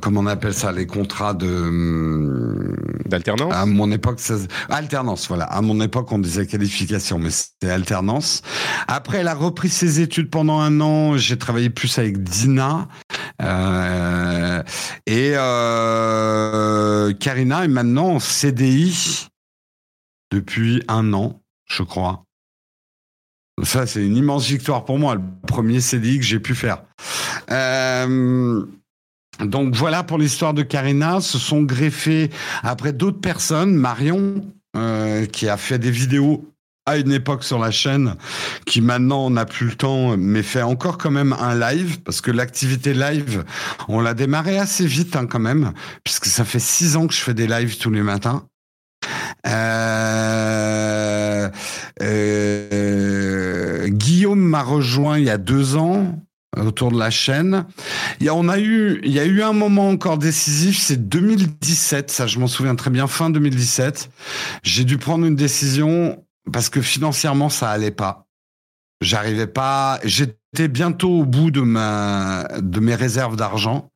[0.01, 2.75] comment on appelle ça, les contrats de hum,
[3.05, 3.53] d'alternance.
[3.53, 4.35] À mon époque, ça,
[4.69, 5.45] alternance, voilà.
[5.45, 8.41] À mon époque, on disait qualification, mais c'était alternance.
[8.87, 11.17] Après, elle a repris ses études pendant un an.
[11.17, 12.87] J'ai travaillé plus avec Dina.
[13.41, 14.63] Euh,
[15.05, 19.27] et euh, Karina est maintenant en CDI
[20.31, 22.22] depuis un an, je crois.
[23.61, 26.83] Ça, c'est une immense victoire pour moi, le premier CDI que j'ai pu faire.
[27.51, 28.65] Euh,
[29.39, 31.21] donc voilà pour l'histoire de Karina.
[31.21, 32.31] Se sont greffés
[32.63, 34.43] après d'autres personnes, Marion,
[34.75, 36.49] euh, qui a fait des vidéos
[36.85, 38.15] à une époque sur la chaîne,
[38.65, 42.29] qui maintenant n'a plus le temps, mais fait encore quand même un live, parce que
[42.29, 43.45] l'activité live,
[43.87, 45.71] on l'a démarré assez vite hein, quand même,
[46.03, 48.43] puisque ça fait six ans que je fais des lives tous les matins.
[49.47, 51.49] Euh,
[53.87, 56.19] Guillaume m'a rejoint il y a deux ans
[56.57, 57.65] autour de la chaîne.
[58.19, 61.09] Il y a, on a eu, il y a eu un moment encore décisif, c'est
[61.09, 64.09] 2017, ça je m'en souviens très bien, fin 2017.
[64.63, 68.27] J'ai dû prendre une décision parce que financièrement ça allait pas.
[69.01, 73.89] J'arrivais pas, j'étais bientôt au bout de ma, de mes réserves d'argent.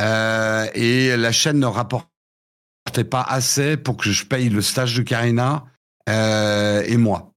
[0.00, 2.08] Euh, et la chaîne ne rapportait
[3.08, 5.64] pas assez pour que je paye le stage de Karina
[6.08, 7.32] euh, et moi.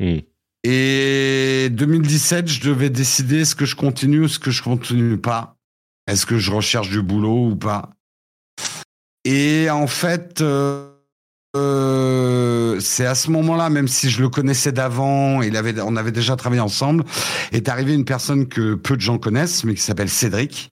[0.00, 0.18] Hmm.
[0.70, 5.56] Et 2017, je devais décider est-ce que je continue ou est-ce que je continue pas.
[6.06, 7.88] Est-ce que je recherche du boulot ou pas.
[9.24, 10.90] Et en fait, euh,
[11.56, 16.60] euh, c'est à ce moment-là, même si je le connaissais d'avant, on avait déjà travaillé
[16.60, 17.04] ensemble,
[17.52, 20.70] est arrivé une personne que peu de gens connaissent, mais qui s'appelle Cédric,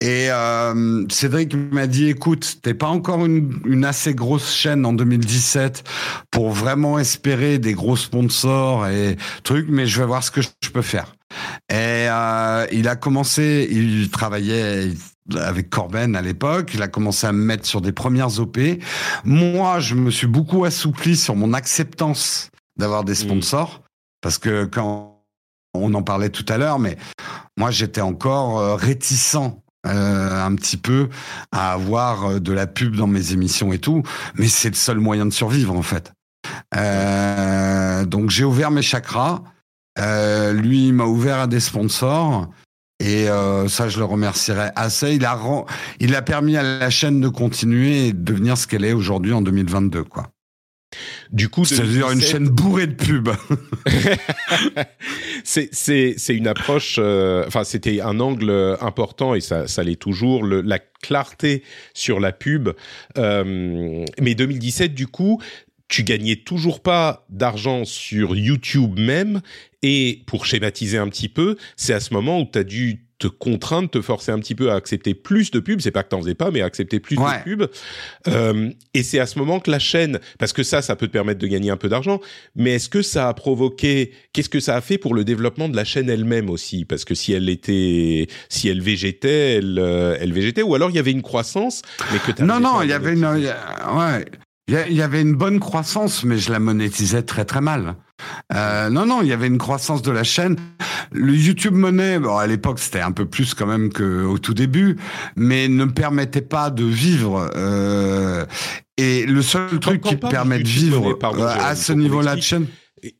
[0.00, 5.84] et euh, Cédric m'a dit, écoute, t'es pas encore une, assez grosse chaîne en 2017
[6.30, 10.70] pour vraiment espérer des gros sponsors et trucs, mais je vais voir ce que je
[10.70, 11.14] peux faire.
[11.70, 14.90] Et euh, il a commencé, il travaillait
[15.36, 18.58] avec Corben à l'époque, il a commencé à me mettre sur des premières OP.
[19.24, 23.16] Moi, je me suis beaucoup assoupli sur mon acceptance d'avoir des mmh.
[23.16, 23.82] sponsors,
[24.20, 25.14] parce que quand
[25.74, 26.96] on en parlait tout à l'heure, mais
[27.56, 29.36] moi j'étais encore euh, réticent
[29.86, 31.08] euh, un petit peu
[31.52, 34.02] à avoir euh, de la pub dans mes émissions et tout,
[34.36, 36.12] mais c'est le seul moyen de survivre en fait.
[36.74, 39.42] Euh, donc j'ai ouvert mes chakras.
[40.52, 42.48] lui m'a ouvert à des sponsors.
[43.00, 43.26] Et
[43.68, 45.14] ça, je le remercierai assez.
[45.14, 45.38] Il a,
[46.00, 49.32] il a permis à la chaîne de continuer et de devenir ce qu'elle est aujourd'hui
[49.32, 50.30] en 2022, quoi.
[51.32, 53.30] Du coup, c'est-à-dire une chaîne bourrée de pubs.
[55.44, 56.96] c'est une approche.
[56.98, 60.44] Euh, enfin, c'était un angle important et ça ça l'est toujours.
[60.44, 61.62] la clarté
[61.92, 62.70] sur la pub.
[63.18, 65.40] Euh, mais 2017, du coup,
[65.88, 69.42] tu gagnais toujours pas d'argent sur YouTube même.
[69.82, 73.28] Et pour schématiser un petit peu, c'est à ce moment où tu as dû te
[73.28, 75.80] contraindre, te forcer un petit peu à accepter plus de pubs.
[75.80, 77.70] C'est pas que t'en faisais pas, mais à accepter plus de pubs.
[78.28, 81.12] Euh, et c'est à ce moment que la chaîne, parce que ça, ça peut te
[81.12, 82.20] permettre de gagner un peu d'argent.
[82.54, 85.76] Mais est-ce que ça a provoqué, qu'est-ce que ça a fait pour le développement de
[85.76, 86.84] la chaîne elle-même aussi?
[86.84, 90.96] Parce que si elle était, si elle végétait, elle, euh, elle végétait, ou alors il
[90.96, 91.80] y avait une croissance,
[92.12, 94.24] mais que non, non, il y avait une, ouais,
[94.68, 97.96] il y avait une bonne croissance, mais je la monétisais très très mal.
[98.54, 100.56] Euh, non, non, il y avait une croissance de la chaîne.
[101.12, 104.96] Le YouTube Money, bon, à l'époque, c'était un peu plus quand même qu'au tout début,
[105.36, 107.50] mais ne me permettait pas de vivre.
[107.56, 108.44] Euh,
[108.96, 112.66] et le seul truc qui permet de vivre euh, à ce niveau-là de chaîne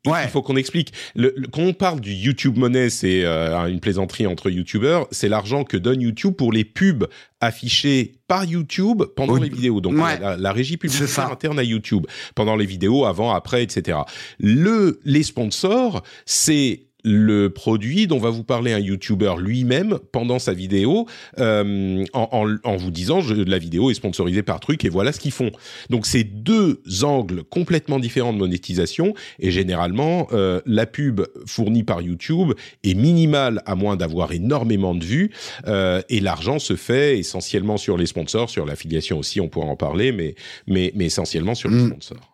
[0.04, 0.92] il faut qu'on explique.
[1.14, 5.06] Le, quand on parle du YouTube Money, c'est euh, une plaisanterie entre YouTubers.
[5.10, 7.06] C'est l'argent que donne YouTube pour les pubs
[7.40, 9.80] affichées par YouTube pendant les vidéos.
[9.80, 13.98] Donc la, régie publicitaire interne à YouTube pendant les vidéos, avant, après, etc.
[14.38, 20.54] Le les sponsors, c'est le produit dont va vous parler un YouTuber lui-même pendant sa
[20.54, 21.06] vidéo
[21.38, 25.32] euh, en, vous disant je, la vidéo est sponsorisée par truc et voilà ce qu'ils
[25.32, 25.50] font.
[25.90, 32.00] Donc c'est deux angles complètement différents de monétisation et généralement euh, la pub fournie par
[32.00, 32.52] YouTube
[32.82, 35.30] est minimale à moins d'avoir énormément de vues
[35.66, 39.76] euh, et l'argent se fait essentiellement sur les sponsors, sur l'affiliation aussi on pourra en
[39.76, 40.34] parler mais
[40.66, 41.88] mais, mais essentiellement sur les mm.
[41.88, 42.33] sponsors.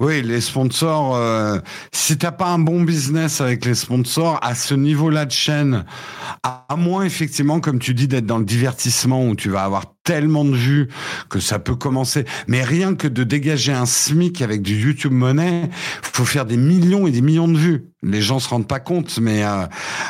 [0.00, 1.58] Oui, les sponsors, euh,
[1.92, 5.84] si t'as pas un bon business avec les sponsors, à ce niveau-là de chaîne,
[6.42, 10.44] à moins effectivement, comme tu dis, d'être dans le divertissement où tu vas avoir tellement
[10.44, 10.88] de vues
[11.28, 12.24] que ça peut commencer.
[12.48, 15.70] Mais rien que de dégager un SMIC avec du YouTube Money,
[16.02, 17.86] faut faire des millions et des millions de vues.
[18.02, 19.66] Les gens se rendent pas compte, mais euh,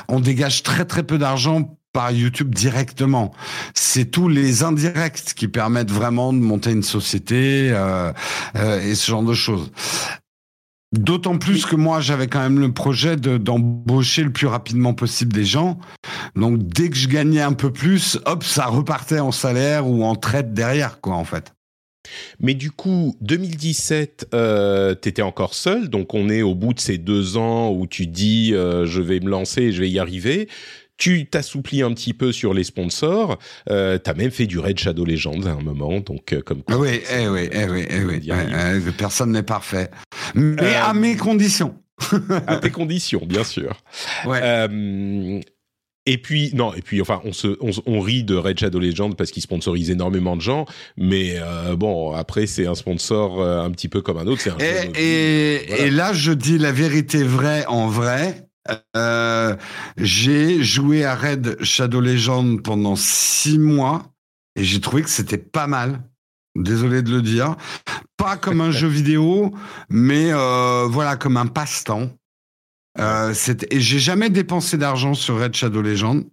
[0.09, 3.33] on dégage très très peu d'argent par YouTube directement.
[3.75, 8.13] C'est tous les indirects qui permettent vraiment de monter une société euh,
[8.57, 9.71] euh, et ce genre de choses.
[10.93, 15.45] D'autant plus que moi, j'avais quand même le projet d'embaucher le plus rapidement possible des
[15.45, 15.79] gens.
[16.37, 20.17] Donc, dès que je gagnais un peu plus, hop, ça repartait en salaire ou en
[20.17, 21.55] traite derrière, quoi, en fait.
[22.41, 26.81] Mais du coup, 2017, euh, tu étais encore seul, donc on est au bout de
[26.81, 30.49] ces deux ans où tu dis euh, je vais me lancer, je vais y arriver.
[31.03, 33.37] Tu t'assouplis un petit peu sur les sponsors.
[33.69, 36.63] Euh, tu as même fait du Red Shadow Legends à un moment, donc euh, comme
[36.63, 38.93] quoi, Oui, eh oui, eh oui, eh oui.
[38.97, 39.91] personne n'est parfait,
[40.37, 41.75] mais à mes conditions.
[42.47, 43.83] à tes conditions, bien sûr.
[44.27, 45.41] Ouais.
[46.05, 47.57] Et puis non, et puis enfin on se
[47.87, 50.67] on, rit de Red Shadow Legends parce qu'il sponsorise énormément de gens,
[50.97, 54.49] mais euh, bon après c'est un sponsor euh, un petit peu comme un autre.
[54.49, 54.57] Un
[54.97, 58.49] et, et, là je dis la vérité vraie en vrai.
[58.97, 59.57] Euh,
[59.97, 64.13] j'ai joué à Red Shadow Legends pendant six mois
[64.57, 66.03] et j'ai trouvé que c'était pas mal.
[66.55, 67.57] Désolé de le dire,
[68.19, 69.55] pas comme un jeu vidéo,
[69.89, 72.11] mais voilà comme un passe-temps.
[72.99, 73.35] Euh,
[73.71, 76.25] et j'ai jamais dépensé d'argent sur Red Shadow Legend.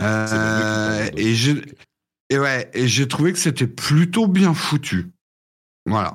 [0.00, 1.62] Euh, et j'ai
[2.30, 5.12] et ouais, et j'ai trouvé que c'était plutôt bien foutu.
[5.86, 6.14] Voilà.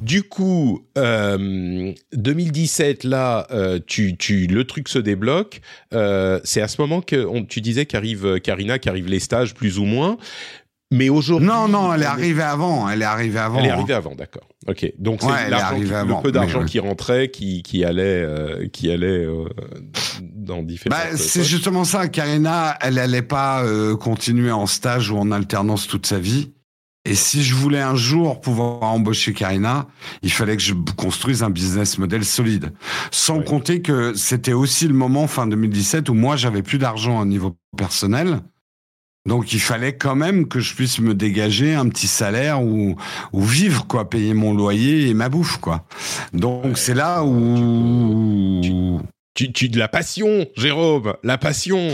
[0.00, 5.60] Du coup, 2017, euh, là, euh, tu, tu, le truc se débloque.
[5.94, 9.78] Euh, c'est à ce moment que on, tu disais qu'arrive Karina, qu'arrivent les stages plus
[9.78, 10.18] ou moins.
[10.90, 11.46] Mais aujourd'hui.
[11.46, 12.88] Non, non, elle est arrivée avant.
[12.88, 13.58] Elle est arrivée avant.
[13.58, 13.98] Elle est arrivée hein.
[13.98, 14.48] avant, d'accord.
[14.66, 14.90] Ok.
[14.98, 19.44] Donc c'est le peu d'argent qui rentrait, qui, qui allait, euh, qui allait euh,
[20.22, 20.96] dans différents.
[20.96, 22.08] Bah, c'est justement ça.
[22.08, 26.52] Karina, elle allait pas euh, continuer en stage ou en alternance toute sa vie.
[27.08, 29.86] Et si je voulais un jour pouvoir embaucher Karina,
[30.20, 32.74] il fallait que je construise un business model solide.
[33.10, 37.24] Sans compter que c'était aussi le moment fin 2017 où moi j'avais plus d'argent à
[37.24, 38.40] niveau personnel.
[39.26, 42.96] Donc il fallait quand même que je puisse me dégager un petit salaire ou,
[43.32, 45.86] ou vivre quoi, payer mon loyer et ma bouffe quoi.
[46.34, 49.00] Donc c'est là où
[49.34, 51.88] tu, tu, de la passion, Jérôme, la passion.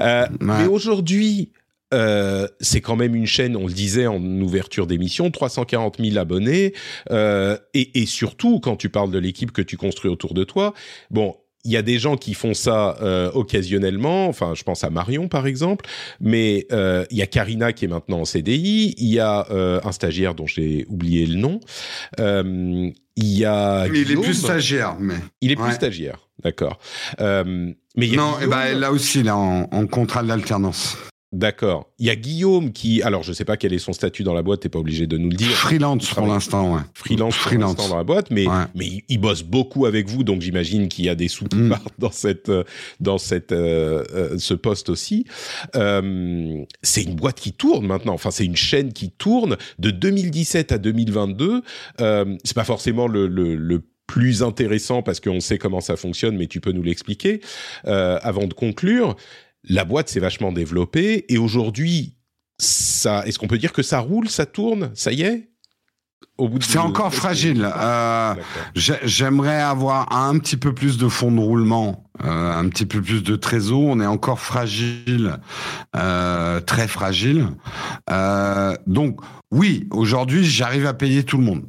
[0.00, 1.50] Euh, mais aujourd'hui,
[1.92, 6.72] euh, c'est quand même une chaîne, on le disait en ouverture d'émission, 340 000 abonnés,
[7.10, 10.74] euh, et, et, surtout quand tu parles de l'équipe que tu construis autour de toi,
[11.10, 14.90] bon, il y a des gens qui font ça euh, occasionnellement, enfin je pense à
[14.90, 15.86] Marion par exemple,
[16.20, 19.80] mais euh, il y a Karina qui est maintenant en CDI, il y a euh,
[19.82, 21.60] un stagiaire dont j'ai oublié le nom,
[22.18, 23.86] il y a...
[23.86, 25.14] il est plus stagiaire, mais...
[25.40, 26.78] Il est plus stagiaire, d'accord.
[27.18, 30.96] mais il non, eh ben, là aussi, là, en, en contrat d'alternance.
[31.34, 31.90] D'accord.
[31.98, 34.42] Il y a Guillaume qui, alors je sais pas quel est son statut dans la
[34.42, 35.48] boîte, t'es pas obligé de nous le dire.
[35.48, 36.80] Freelance pour l'instant, ouais.
[36.94, 37.74] Freelance, Freelance.
[37.74, 38.46] Pour dans la boîte, mais
[38.76, 41.76] mais il bosse beaucoup avec vous, donc j'imagine qu'il y a des sous qui mm.
[41.98, 42.52] dans cette
[43.00, 45.26] dans cette euh, euh, ce poste aussi.
[45.74, 48.14] Euh, c'est une boîte qui tourne maintenant.
[48.14, 51.62] Enfin, c'est une chaîne qui tourne de 2017 à 2022.
[52.00, 56.36] Euh, c'est pas forcément le, le, le plus intéressant parce qu'on sait comment ça fonctionne,
[56.36, 57.40] mais tu peux nous l'expliquer
[57.86, 59.16] euh, avant de conclure
[59.68, 62.16] la boîte s'est vachement développée et aujourd'hui,
[62.58, 65.50] ça, est-ce qu'on peut dire que ça roule, ça tourne, ça y est?
[66.60, 67.70] C'est encore fragile.
[67.76, 68.34] Euh,
[68.74, 73.22] j'aimerais avoir un petit peu plus de fonds de roulement, euh, un petit peu plus
[73.22, 73.80] de trésor.
[73.80, 75.38] On est encore fragile,
[75.94, 77.48] euh, très fragile.
[78.86, 79.20] donc
[79.52, 81.64] oui, aujourd'hui, j'arrive à payer tout le monde.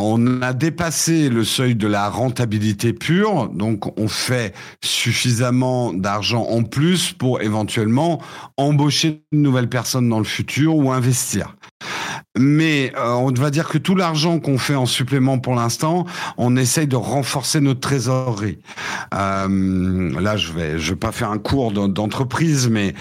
[0.00, 6.62] On a dépassé le seuil de la rentabilité pure, donc on fait suffisamment d'argent en
[6.62, 8.22] plus pour éventuellement
[8.56, 11.56] embaucher de nouvelles personnes dans le futur ou investir.
[12.38, 16.06] Mais euh, on va dire que tout l'argent qu'on fait en supplément pour l'instant,
[16.36, 18.58] on essaye de renforcer notre trésorerie.
[19.14, 22.94] Euh, là, je vais, je vais pas faire un cours d'entreprise, mais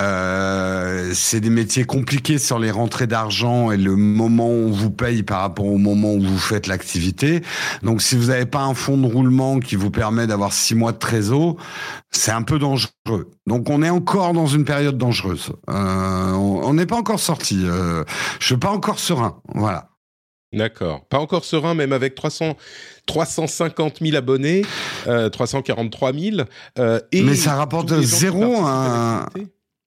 [0.00, 4.90] euh, c'est des métiers compliqués sur les rentrées d'argent et le moment où on vous
[4.90, 7.42] paye par rapport au moment où vous faites l'activité.
[7.82, 10.90] Donc, si vous n'avez pas un fonds de roulement qui vous permet d'avoir six mois
[10.90, 11.56] de trésor,
[12.10, 13.30] c'est un peu dangereux.
[13.46, 15.52] Donc, on est encore dans une période dangereuse.
[15.70, 17.60] Euh, on n'est pas encore sorti.
[17.64, 18.02] Euh,
[18.40, 19.40] je suis pas encore serein.
[19.54, 19.90] Voilà.
[20.52, 21.04] D'accord.
[21.06, 22.56] Pas encore serein, même avec 300,
[23.06, 24.62] 350 000 abonnés,
[25.04, 26.36] 343 000.
[27.12, 28.64] et Mais ça rapporte zéro.
[28.64, 29.26] Un...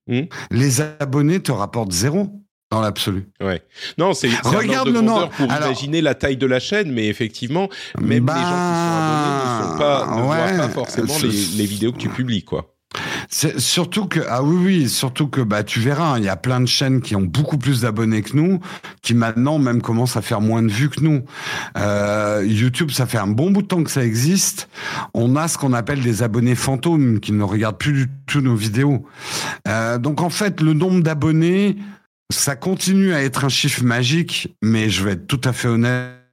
[0.08, 2.28] Hmm les abonnés te rapportent zéro.
[2.72, 3.30] dans l'absolu.
[3.40, 3.62] Ouais.
[3.98, 7.70] Non, c'est regarde le nom pour imaginer la taille de la chaîne, mais effectivement,
[8.00, 11.66] même les gens qui sont abonnés ne, sont pas, ne voient pas forcément les, les
[11.66, 12.77] vidéos que tu publies, quoi.
[13.30, 16.62] Surtout que ah oui oui surtout que bah tu verras hein, il y a plein
[16.62, 18.60] de chaînes qui ont beaucoup plus d'abonnés que nous
[19.02, 21.24] qui maintenant même commencent à faire moins de vues que nous.
[21.78, 24.70] Euh, YouTube ça fait un bon bout de temps que ça existe.
[25.14, 28.56] On a ce qu'on appelle des abonnés fantômes qui ne regardent plus du tout nos
[28.56, 29.06] vidéos.
[29.68, 31.76] Euh, donc en fait le nombre d'abonnés
[32.32, 36.27] ça continue à être un chiffre magique mais je vais être tout à fait honnête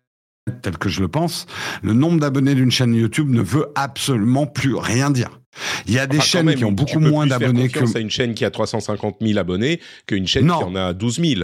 [0.62, 1.46] tel que je le pense
[1.82, 5.40] le nombre d'abonnés d'une chaîne YouTube ne veut absolument plus rien dire
[5.86, 7.86] il y a des chaînes qui ont beaucoup moins d'abonnés que.
[7.86, 11.42] C'est une chaîne qui a 350 000 abonnés qu'une chaîne qui en a 12 000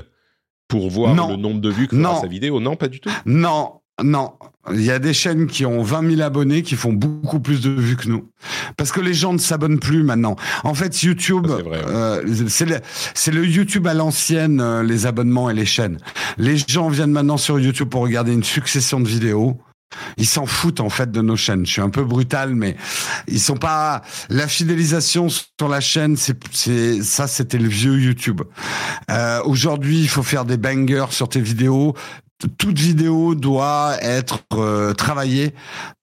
[0.69, 2.61] pour voir le nombre de vues que fera sa vidéo.
[2.61, 3.11] Non, pas du tout.
[3.25, 4.33] Non, non.
[4.73, 7.71] Il y a des chaînes qui ont 20 000 abonnés qui font beaucoup plus de
[7.71, 8.29] vues que nous.
[8.77, 10.37] Parce que les gens ne s'abonnent plus maintenant.
[10.65, 15.99] En fait, YouTube, euh, c'est le, YouTube à l'ancienne, euh, les abonnements et les chaînes.
[16.37, 19.59] Les gens viennent maintenant sur YouTube pour regarder une succession de vidéos.
[20.19, 21.67] Ils s'en foutent en fait de nos chaînes.
[21.67, 22.77] Je suis un peu brutal, mais
[23.27, 24.03] ils sont pas.
[24.29, 28.43] La fidélisation sur la chaîne, c'est ça, c'était le vieux YouTube.
[29.11, 31.95] Euh, Aujourd'hui, il faut faire des bangers sur tes vidéos.
[32.59, 35.55] Toute vidéo doit être euh, travaillée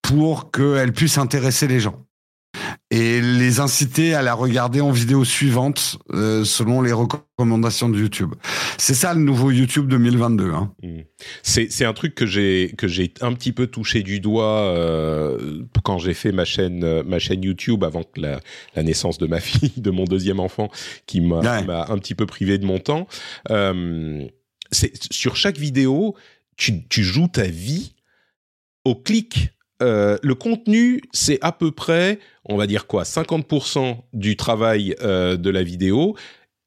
[0.02, 2.08] pour qu'elle puisse intéresser les gens
[2.90, 8.34] et les inciter à la regarder en vidéo suivante euh, selon les recommandations de YouTube.
[8.78, 10.52] C'est ça le nouveau YouTube 2022.
[10.52, 10.72] Hein.
[10.82, 11.00] Mmh.
[11.44, 15.98] C'est un truc que j'ai que j'ai un petit peu touché du doigt euh, quand
[15.98, 18.40] j'ai fait ma chaîne euh, ma chaîne YouTube avant que la,
[18.76, 20.70] la, naissance de ma fille, de mon deuxième enfant,
[21.06, 21.42] qui m'a
[21.90, 23.08] un petit peu privé de mon temps.
[23.50, 24.26] Euh,
[24.72, 26.16] sur chaque vidéo,
[26.56, 27.94] tu, joues ta vie
[28.84, 29.52] au clic
[29.84, 35.38] euh, le contenu, c'est à peu près, on va dire quoi, 50% du travail euh,
[35.38, 36.16] de la vidéo,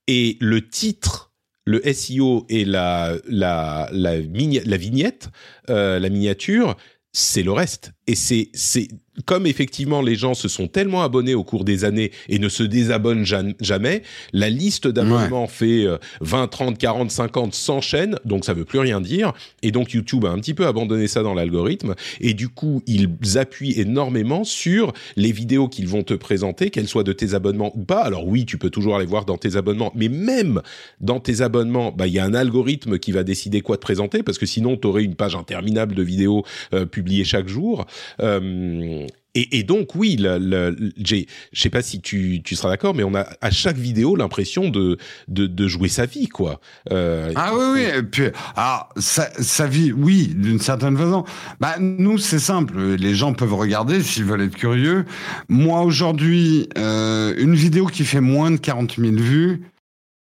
[0.07, 1.33] et le titre,
[1.65, 5.29] le SEO et la, la, la, la vignette,
[5.71, 6.77] euh, la miniature,
[7.13, 7.93] c'est le reste.
[8.11, 8.89] Et c'est
[9.25, 12.63] comme effectivement les gens se sont tellement abonnés au cours des années et ne se
[12.63, 15.87] désabonnent jamais, la liste d'abonnements fait
[16.21, 19.33] 20, 30, 40, 50, 100 chaînes, donc ça veut plus rien dire.
[19.63, 21.95] Et donc YouTube a un petit peu abandonné ça dans l'algorithme.
[22.21, 27.05] Et du coup, ils appuient énormément sur les vidéos qu'ils vont te présenter, qu'elles soient
[27.05, 28.01] de tes abonnements ou pas.
[28.01, 30.63] Alors oui, tu peux toujours aller voir dans tes abonnements, mais même
[31.01, 34.23] dans tes abonnements, bah, il y a un algorithme qui va décider quoi te présenter,
[34.23, 37.87] parce que sinon, tu aurais une page interminable de vidéos euh, publiées chaque jour.
[38.21, 43.27] Euh, et, donc oui, je sais pas si tu, tu seras d'accord, mais on a
[43.41, 44.99] à chaque vidéo l'impression de,
[45.29, 46.61] de, jouer sa vie, quoi.
[46.91, 47.83] Euh, ah oui, oui.
[47.83, 48.25] Et puis,
[48.57, 51.25] alors, sa, sa vie, oui, d'une certaine façon.
[51.61, 52.97] Bah nous, c'est simple.
[52.97, 55.05] Les gens peuvent regarder s'ils veulent être curieux.
[55.49, 59.63] Moi aujourd'hui, euh, une vidéo qui fait moins de 40 000 vues,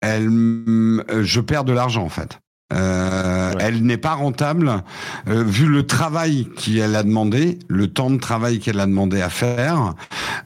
[0.01, 2.39] elle, je perds de l'argent en fait.
[2.73, 4.83] Euh, Elle n'est pas rentable
[5.29, 9.29] euh, vu le travail qu'elle a demandé, le temps de travail qu'elle a demandé à
[9.29, 9.93] faire.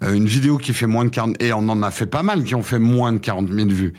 [0.03, 2.43] Euh, une vidéo qui fait moins de 40 et on en a fait pas mal
[2.43, 3.93] qui ont fait moins de 40 000 vues.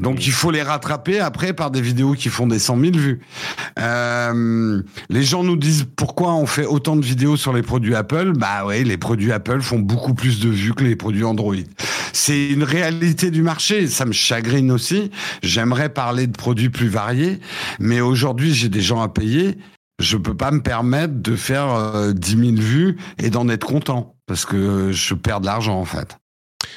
[0.00, 3.20] Donc il faut les rattraper après par des vidéos qui font des 100 000 vues.
[3.78, 8.32] Euh, les gens nous disent pourquoi on fait autant de vidéos sur les produits Apple.
[8.36, 11.54] Bah oui, les produits Apple font beaucoup plus de vues que les produits Android.
[12.12, 13.86] C'est une réalité du marché.
[13.86, 15.10] Ça me chagrine aussi.
[15.42, 17.40] J'aimerais parler de produits plus variés.
[17.78, 19.56] Mais aujourd'hui, j'ai des gens à payer.
[19.98, 24.16] Je peux pas me permettre de faire euh, 10 000 vues et d'en être content
[24.26, 26.18] parce que je perds de l'argent en fait.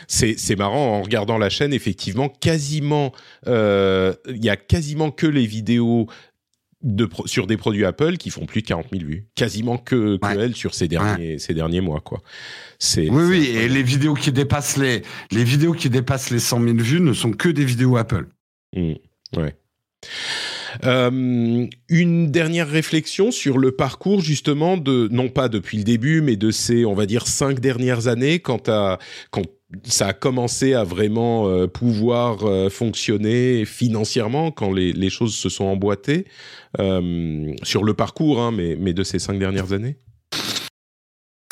[0.07, 3.11] C'est marrant en regardant la chaîne effectivement quasiment
[3.47, 6.07] euh, il y a quasiment que les vidéos
[6.81, 9.27] de, sur des produits Apple qui font plus de 40 000 vues.
[9.35, 12.21] Quasiment que, que elles sur ces derniers, ces derniers mois, quoi.
[12.95, 15.01] Oui, oui, et les vidéos qui dépassent les,
[15.31, 18.27] les vidéos qui dépassent les 100 000 vues ne sont que des vidéos Apple.
[18.75, 18.93] Mmh,
[19.37, 19.55] ouais.
[20.85, 26.37] Euh, une dernière réflexion sur le parcours justement de non pas depuis le début mais
[26.37, 28.97] de ces on va dire cinq dernières années quand à
[29.29, 29.43] quand
[29.83, 35.49] ça a commencé à vraiment euh, pouvoir euh, fonctionner financièrement quand les, les, choses se
[35.49, 36.25] sont emboîtées
[37.63, 39.97] sur le parcours hein, mais, mais de ces cinq dernières années?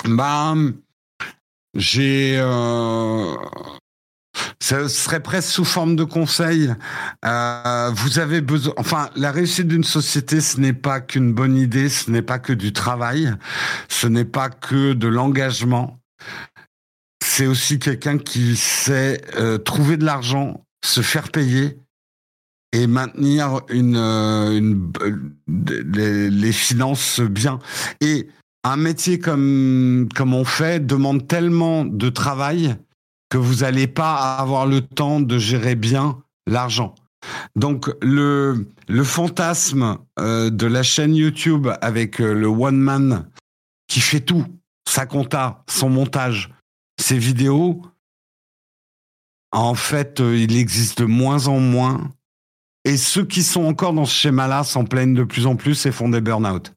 [0.06, 0.56] Bah
[1.76, 2.40] j'ai
[4.62, 6.74] ce serait presque sous forme de conseil.
[7.26, 8.74] Euh, vous avez besoin.
[8.78, 12.54] Enfin, la réussite d'une société, ce n'est pas qu'une bonne idée, ce n'est pas que
[12.54, 13.34] du travail,
[13.88, 16.00] ce n'est pas que de l'engagement.
[17.24, 21.78] C'est aussi quelqu'un qui sait euh, trouver de l'argent, se faire payer
[22.74, 24.92] et maintenir une, euh, une
[25.48, 27.60] les, les, finances bien.
[28.02, 28.28] Et
[28.64, 32.76] un métier comme comme on fait demande tellement de travail
[33.30, 36.96] que vous n'allez pas avoir le temps de gérer bien l'argent.
[37.56, 43.30] Donc le, le fantasme euh, de la chaîne YouTube avec euh, le one man
[43.88, 44.46] qui fait tout,
[44.88, 46.54] sa compta, son montage,
[47.00, 47.82] ses vidéos,
[49.52, 52.12] en fait, euh, il existe de moins en moins.
[52.86, 55.92] Et ceux qui sont encore dans ce schéma-là s'en plaignent de plus en plus et
[55.92, 56.74] font des burn-out.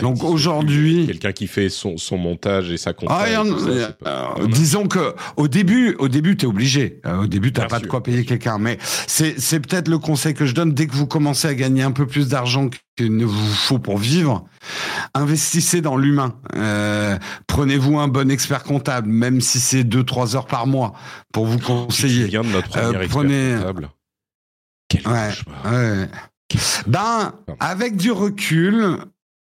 [0.00, 3.18] Donc aujourd'hui, quelqu'un qui fait son, son, montage et sa compta.
[3.18, 3.42] Ah,
[4.06, 7.00] euh, disons que au début, au début, t'es obligé.
[7.06, 8.58] Euh, au début, t'as pas de quoi payer quelqu'un.
[8.58, 11.82] Mais c'est c'est peut-être le conseil que je donne dès que vous commencez à gagner
[11.82, 14.46] un peu plus d'argent qu'il ne vous faut pour vivre.
[15.14, 16.34] Investissez dans l'humain.
[16.56, 17.16] Euh,
[17.46, 20.92] Prenez-vous un bon expert comptable, même si c'est deux trois heures par mois,
[21.32, 22.30] pour vous conseiller.
[22.30, 23.54] Je de notre premier expert prenez...
[23.56, 23.90] comptable.
[24.88, 25.30] Quel ouais,
[25.70, 26.08] ouais.
[26.86, 28.98] Ben, avec du recul,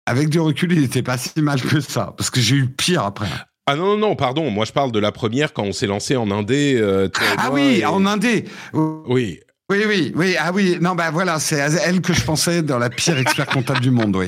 [0.06, 3.04] avec du recul, il n'était pas si mal que ça, parce que j'ai eu pire
[3.04, 3.28] après.
[3.68, 6.16] Ah non, non, non, pardon, moi je parle de la première quand on s'est lancé
[6.16, 6.78] en Indé.
[6.80, 9.40] Euh, ah oui, en Indé Oui.
[9.68, 12.92] Oui, oui, oui, ah oui, non, ben voilà, c'est elle que je pensais dans la
[12.92, 14.28] pire expert comptable du monde, oui.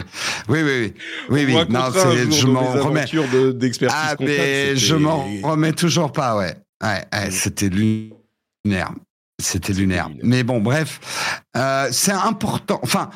[0.49, 0.93] Oui, oui,
[1.29, 1.65] oui, oui, oui.
[1.69, 3.05] Non, je m'en remets.
[3.87, 6.55] ah, mais je m'en remets toujours pas, ouais.
[6.83, 8.91] Ouais, ouais c'était lunaire.
[9.39, 10.09] C'était lunaire.
[10.23, 10.99] Mais bon, bref,
[11.55, 12.79] euh, c'est important.
[12.81, 13.11] Enfin,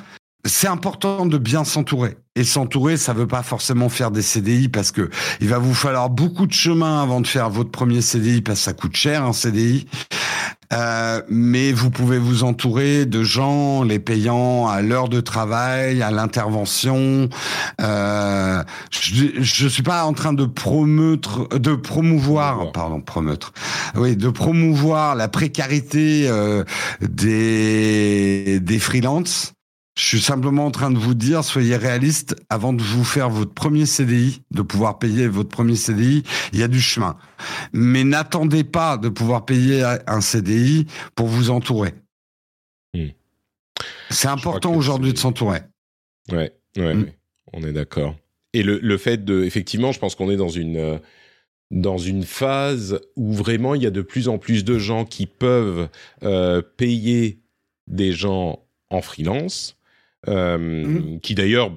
[0.45, 2.17] c'est important de bien s'entourer.
[2.35, 5.09] Et s'entourer, ça veut pas forcément faire des CDI parce que
[5.41, 8.65] il va vous falloir beaucoup de chemin avant de faire votre premier CDI parce que
[8.65, 9.85] ça coûte cher un CDI.
[10.71, 16.11] Euh, mais vous pouvez vous entourer de gens les payant à l'heure de travail, à
[16.11, 17.27] l'intervention.
[17.81, 23.51] Euh, je, je suis pas en train de promeutre, de promouvoir, pardon, promeutre.
[23.95, 26.63] Oui, de promouvoir la précarité euh,
[27.01, 29.53] des des freelances.
[29.97, 33.53] Je suis simplement en train de vous dire, soyez réaliste, avant de vous faire votre
[33.53, 36.23] premier CDI, de pouvoir payer votre premier CDI,
[36.53, 37.17] il y a du chemin.
[37.73, 41.93] Mais n'attendez pas de pouvoir payer un CDI pour vous entourer.
[42.93, 43.09] Hmm.
[44.09, 45.59] C'est important aujourd'hui de s'entourer.
[46.31, 47.11] Ouais, ouais, hmm.
[47.51, 48.15] on est d'accord.
[48.53, 50.97] Et le, le, fait de, effectivement, je pense qu'on est dans une euh,
[51.69, 55.25] dans une phase où vraiment il y a de plus en plus de gens qui
[55.25, 55.87] peuvent
[56.23, 57.39] euh, payer
[57.87, 59.77] des gens en freelance
[60.27, 61.19] euh, mhm.
[61.19, 61.71] qui d'ailleurs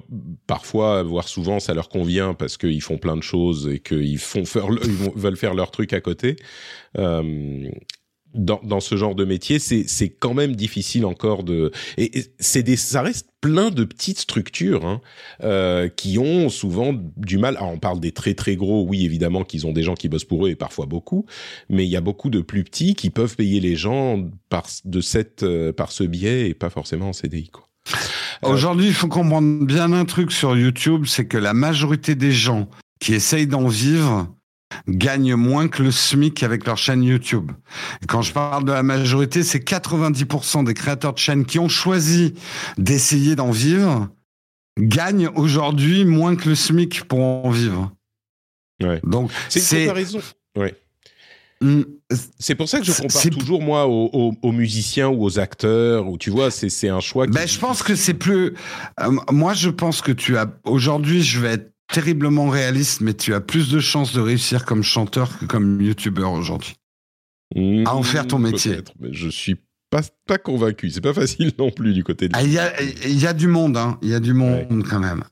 [0.47, 4.45] parfois, voire souvent, ça leur convient parce qu'ils font plein de choses et qu'ils font
[4.45, 6.35] faire, ils veulent faire leur truc à côté.
[6.97, 7.69] Euh,
[8.35, 11.71] dans, dans, ce genre de métier, c'est quand même difficile encore de.
[11.97, 15.01] Et, c'est des, ça reste plein de petites structures hein,
[15.43, 17.55] euh, qui ont souvent du mal.
[17.57, 20.25] Alors on parle des très très gros, oui évidemment qu'ils ont des gens qui bossent
[20.25, 21.25] pour eux et parfois beaucoup,
[21.69, 25.01] mais il y a beaucoup de plus petits qui peuvent payer les gens par de
[25.01, 27.69] cette euh, par ce biais et pas forcément en CDI quoi.
[28.45, 32.69] Aujourd'hui, il faut comprendre bien un truc sur YouTube, c'est que la majorité des gens
[32.99, 34.27] qui essayent d'en vivre
[34.87, 37.51] gagnent moins que le SMIC avec leur chaîne YouTube.
[38.01, 41.69] Et quand je parle de la majorité, c'est 90% des créateurs de chaînes qui ont
[41.69, 42.33] choisi
[42.77, 44.09] d'essayer d'en vivre
[44.77, 47.91] gagnent aujourd'hui moins que le SMIC pour en vivre.
[48.83, 48.99] Ouais.
[49.03, 49.89] Donc c'est.
[50.57, 50.75] Ouais.
[51.65, 51.83] Mm.
[52.39, 56.29] C'est pour ça que je compare toujours moi aux, musiciens ou aux acteurs ou tu
[56.29, 57.25] vois c'est un choix.
[57.25, 57.33] Qui...
[57.33, 58.53] Ben, je pense que c'est plus.
[58.99, 63.33] Euh, moi je pense que tu as aujourd'hui je vais être terriblement réaliste mais tu
[63.33, 66.75] as plus de chances de réussir comme chanteur que comme youtubeur aujourd'hui.
[67.55, 68.77] à en faire ton métier.
[68.99, 69.55] Mais je suis
[69.89, 70.91] pas pas convaincu.
[70.91, 72.29] C'est pas facile non plus du côté.
[72.33, 72.71] Ah, il y, a,
[73.07, 73.97] y a du monde hein.
[74.03, 75.23] Il y a du monde quand même.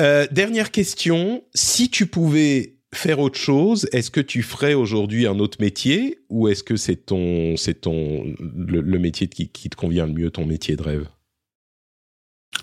[0.00, 1.42] Euh, dernière question.
[1.54, 6.48] Si tu pouvais faire autre chose, est-ce que tu ferais aujourd'hui un autre métier ou
[6.48, 10.44] est-ce que c'est ton, c'est ton, le, métier qui, qui, te convient le mieux, ton
[10.44, 11.06] métier de rêve?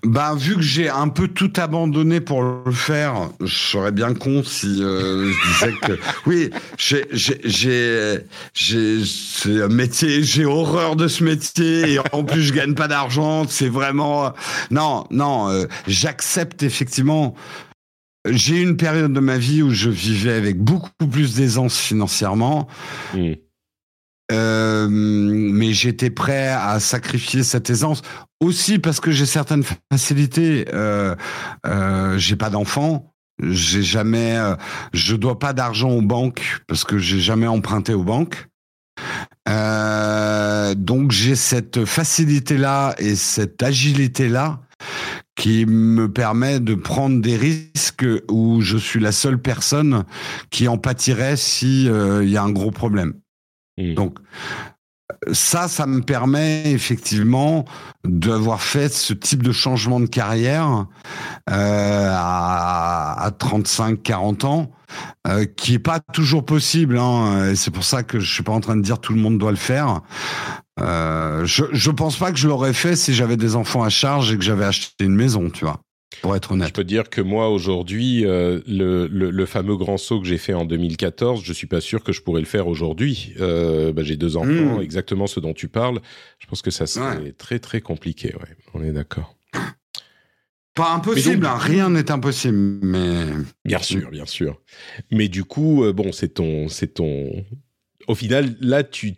[0.03, 4.43] Bah, vu que j'ai un peu tout abandonné pour le faire, je serais bien con
[4.43, 8.19] si euh, je disais que oui, j'ai j'ai
[8.53, 12.87] j'ai c'est un métier, j'ai horreur de ce métier et en plus je gagne pas
[12.87, 14.33] d'argent, c'est vraiment
[14.71, 17.33] non non, euh, j'accepte effectivement
[18.31, 22.67] j'ai eu une période de ma vie où je vivais avec beaucoup plus d'aisance financièrement.
[23.13, 23.33] Hmm.
[24.29, 28.01] Euh, mais j'étais prêt à sacrifier cette aisance
[28.41, 30.65] aussi parce que j'ai certaines facilités.
[30.73, 31.15] Euh,
[31.65, 34.55] euh, j'ai pas d'enfants, j'ai jamais, euh,
[34.93, 38.47] je dois pas d'argent aux banques parce que j'ai jamais emprunté aux banques.
[39.47, 44.59] Euh, donc j'ai cette facilité là et cette agilité là
[45.37, 50.03] qui me permet de prendre des risques où je suis la seule personne
[50.49, 53.13] qui en pâtirait si il euh, y a un gros problème.
[53.77, 54.17] Donc
[55.31, 57.65] ça, ça me permet effectivement
[58.03, 60.85] d'avoir fait ce type de changement de carrière
[61.49, 64.71] euh, à, à 35-40 ans,
[65.27, 66.97] euh, qui est pas toujours possible.
[66.97, 69.37] Hein, c'est pour ça que je suis pas en train de dire tout le monde
[69.37, 70.01] doit le faire.
[70.79, 74.31] Euh, je, je pense pas que je l'aurais fait si j'avais des enfants à charge
[74.31, 75.79] et que j'avais acheté une maison, tu vois
[76.21, 76.69] pour être honnête.
[76.69, 80.37] Je peux dire que moi, aujourd'hui, euh, le, le, le, fameux grand saut que j'ai
[80.37, 83.33] fait en 2014, je suis pas sûr que je pourrais le faire aujourd'hui.
[83.39, 84.81] Euh, bah, j'ai deux enfants, mmh.
[84.81, 85.99] exactement ce dont tu parles.
[86.39, 87.31] Je pense que ça serait ouais.
[87.33, 88.33] très, très compliqué.
[88.35, 89.35] Ouais, on est d'accord.
[90.73, 93.25] Pas impossible, donc, hein, rien n'est impossible, mais...
[93.65, 94.61] Bien sûr, bien sûr.
[95.11, 97.31] Mais du coup, euh, bon, c'est ton, c'est ton,
[98.07, 99.15] au final, là, tu,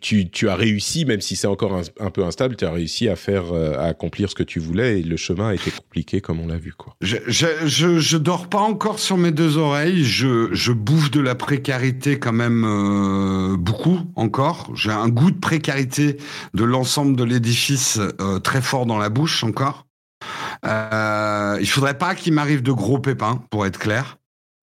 [0.48, 3.78] as réussi, même si c'est encore un, peu instable, tu as réussi à faire, euh,
[3.78, 6.56] à accomplir ce que tu voulais et le chemin a été compliqué comme on l'a
[6.56, 6.96] vu, quoi.
[7.00, 10.04] Je, je, dors pas encore sur mes deux oreilles.
[10.04, 14.70] Je, bouffe de la précarité quand même euh, beaucoup encore.
[14.74, 16.16] J'ai un goût de précarité
[16.54, 19.86] de l'ensemble de l'édifice euh, très fort dans la bouche encore.
[20.66, 24.16] Euh, il faudrait pas qu'il m'arrive de gros pépins, pour être clair.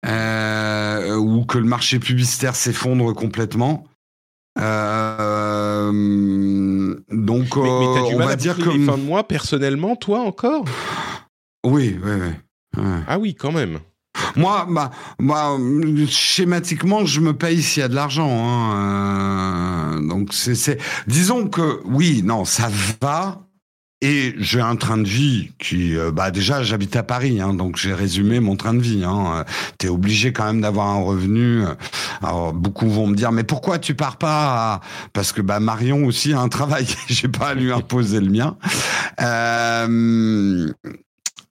[0.05, 3.85] Ou que le marché publicitaire s'effondre complètement.
[4.59, 5.93] Euh,
[7.11, 9.97] donc, mais, mais as du on mal va à dire que fins de mois personnellement,
[9.97, 10.65] toi encore?
[11.65, 12.83] Oui, oui, oui.
[12.83, 13.01] Ouais.
[13.07, 13.79] Ah oui, quand même.
[14.35, 15.57] Moi, bah, bah,
[16.09, 18.31] schématiquement, je me paye s'il y a de l'argent.
[18.31, 19.97] Hein.
[19.97, 22.69] Euh, donc, c'est, disons que oui, non, ça
[23.01, 23.46] va.
[24.03, 27.77] Et j'ai un train de vie qui, euh, bah déjà, j'habite à Paris, hein, donc
[27.77, 29.05] j'ai résumé mon train de vie.
[29.05, 29.45] Hein.
[29.79, 31.65] T'es obligé quand même d'avoir un revenu.
[32.23, 34.81] Alors beaucoup vont me dire, mais pourquoi tu pars pas à...
[35.15, 38.59] Parce que bah Marion aussi a un travail, j'ai pas à lui imposer le mien.
[39.21, 40.69] Euh...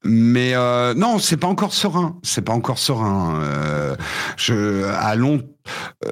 [0.05, 2.17] Mais euh, non, c'est pas encore serein.
[2.21, 3.39] C'est pas encore serein.
[3.41, 3.95] Euh,
[4.37, 5.41] je, à long,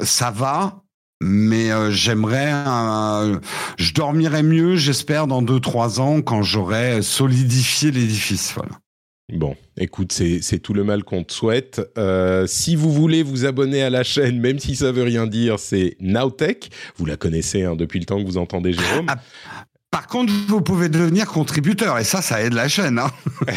[0.02, 0.83] ça va,
[1.24, 3.40] mais euh, j'aimerais, euh,
[3.78, 8.54] je dormirai mieux, j'espère, dans deux trois ans quand j'aurai solidifié l'édifice.
[8.56, 8.80] Voilà.
[9.32, 11.82] Bon, écoute, c'est tout le mal qu'on te souhaite.
[11.98, 15.60] Euh, si vous voulez vous abonner à la chaîne, même si ça veut rien dire,
[15.60, 16.70] c'est Nowtech.
[16.98, 19.08] Vous la connaissez hein, depuis le temps que vous entendez Jérôme.
[19.94, 23.00] Ah, par contre, vous pouvez devenir contributeur et ça, ça aide la chaîne.
[23.00, 23.12] Hein.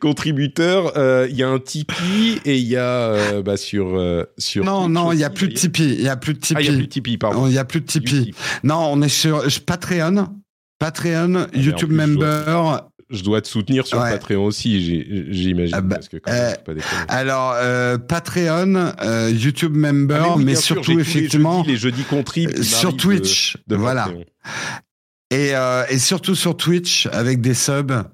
[0.00, 4.24] contributeur, il euh, y a un Tipeee et il y a euh, bah, sur euh,
[4.36, 4.64] sur.
[4.64, 5.94] Non, non, il y a plus de Tipeee.
[5.94, 6.56] Il y a plus de Tipeee.
[6.58, 7.46] Ah, il y a plus de Tipeee, pardon.
[7.46, 8.34] Il y a plus de Tipeee.
[8.64, 10.26] Non, on est sur Patreon.
[10.80, 12.80] Patreon, ah, YouTube Member,
[13.10, 14.10] je dois te soutenir sur ouais.
[14.10, 14.80] Patreon aussi,
[15.30, 15.74] j'imagine.
[15.76, 16.54] Ah bah, euh,
[17.08, 21.62] alors, euh, Patreon, euh, YouTube Member, ah, mais, oui, mais surtout, effectivement.
[21.66, 23.56] Les jeudis, les jeudis contrib sur Twitch.
[23.66, 24.08] De, de voilà.
[25.30, 25.52] Et,
[25.90, 28.04] et, surtout sur Twitch avec des subs,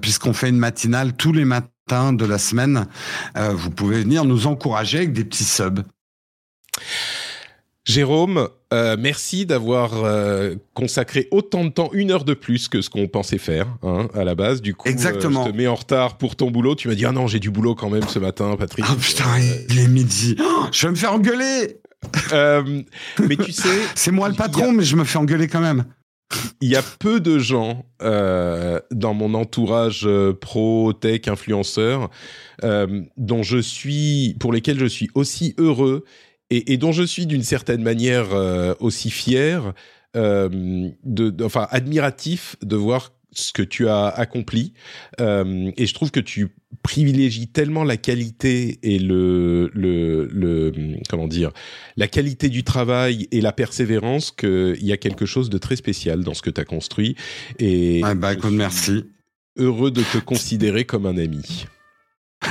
[0.00, 2.86] puisqu'on fait une matinale tous les matins de la semaine.
[3.36, 5.82] vous pouvez venir nous encourager avec des petits subs.
[7.84, 12.88] Jérôme, euh, merci d'avoir euh, consacré autant de temps, une heure de plus que ce
[12.88, 14.62] qu'on pensait faire hein, à la base.
[14.62, 15.42] Du coup, Exactement.
[15.42, 16.74] Euh, je te mets en retard pour ton boulot.
[16.76, 18.86] Tu m'as dit ah non, j'ai du boulot quand même ce matin, Patrick.
[18.88, 19.38] Ah putain,
[19.68, 20.34] il est midi.
[20.40, 21.78] Oh, je vais me faire engueuler.
[22.32, 24.72] mais tu sais, c'est moi le patron, a...
[24.72, 25.84] mais je me fais engueuler quand même.
[26.62, 30.08] Il y a peu de gens dans mon entourage
[30.40, 32.08] pro tech influenceur
[32.62, 36.04] dont je suis, pour lesquels je suis aussi heureux
[36.50, 39.72] et, et, dont je suis d'une certaine manière euh, aussi fier,
[40.16, 40.48] euh,
[41.04, 44.72] de, de, enfin admiratif de voir ce que tu as accompli.
[45.20, 46.48] Euh, et je trouve que tu
[46.82, 50.72] privilégies tellement la qualité et le, le, le
[51.08, 51.50] comment dire,
[51.96, 56.22] la qualité du travail et la persévérance qu'il y a quelque chose de très spécial
[56.22, 57.16] dans ce que tu as construit.
[57.58, 59.04] Et ouais, bah, écoute, merci.
[59.56, 61.66] Heureux de te considérer comme un ami.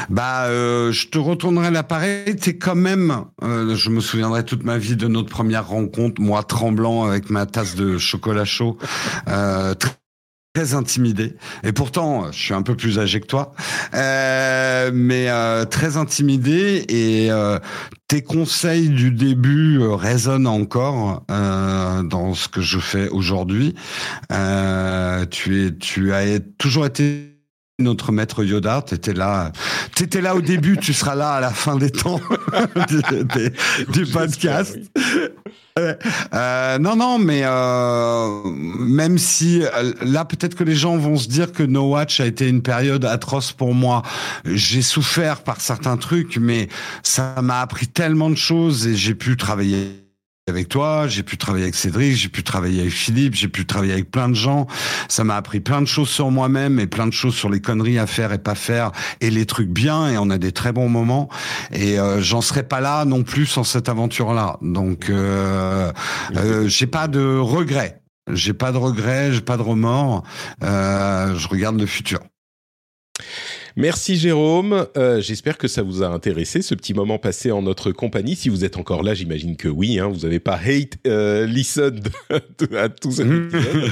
[0.09, 2.35] Bah, euh, je te retournerai l'appareil.
[2.35, 6.43] T'es quand même, euh, je me souviendrai toute ma vie de notre première rencontre, moi
[6.43, 8.77] tremblant avec ma tasse de chocolat chaud,
[9.27, 9.93] euh, très,
[10.75, 11.35] intimidé.
[11.63, 13.53] Et pourtant, je suis un peu plus âgé que toi,
[13.95, 16.85] euh, mais euh, très intimidé.
[16.89, 17.57] Et euh,
[18.07, 23.73] tes conseils du début résonnent encore dans ce que je fais aujourd'hui.
[25.31, 27.32] tu es, tu as toujours été
[27.79, 29.51] notre maître Yoda, t'étais là,
[29.95, 32.21] t'étais là au début, tu seras là à la fin des temps
[32.87, 33.01] du,
[33.91, 34.77] du podcast.
[35.79, 39.63] Euh, non, non, mais euh, même si
[40.01, 43.05] là, peut-être que les gens vont se dire que No Watch a été une période
[43.05, 44.03] atroce pour moi.
[44.45, 46.69] J'ai souffert par certains trucs, mais
[47.01, 50.02] ça m'a appris tellement de choses et j'ai pu travailler
[50.49, 53.93] avec toi, j'ai pu travailler avec Cédric, j'ai pu travailler avec Philippe, j'ai pu travailler
[53.93, 54.67] avec plein de gens.
[55.07, 57.97] Ça m'a appris plein de choses sur moi-même et plein de choses sur les conneries
[57.97, 58.91] à faire et pas faire
[59.21, 60.09] et les trucs bien.
[60.09, 61.29] Et on a des très bons moments.
[61.71, 64.57] Et euh, j'en serais pas là non plus sans cette aventure-là.
[64.61, 65.93] Donc, euh,
[66.35, 68.01] euh, j'ai pas de regrets.
[68.29, 70.23] J'ai pas de regrets, j'ai pas de remords.
[70.61, 72.19] Euh, je regarde le futur.
[73.75, 74.85] Merci Jérôme.
[74.97, 78.35] Euh, j'espère que ça vous a intéressé ce petit moment passé en notre compagnie.
[78.35, 79.97] Si vous êtes encore là, j'imagine que oui.
[79.97, 83.91] Hein, vous n'avez pas hate euh, listen à tout cet épisode.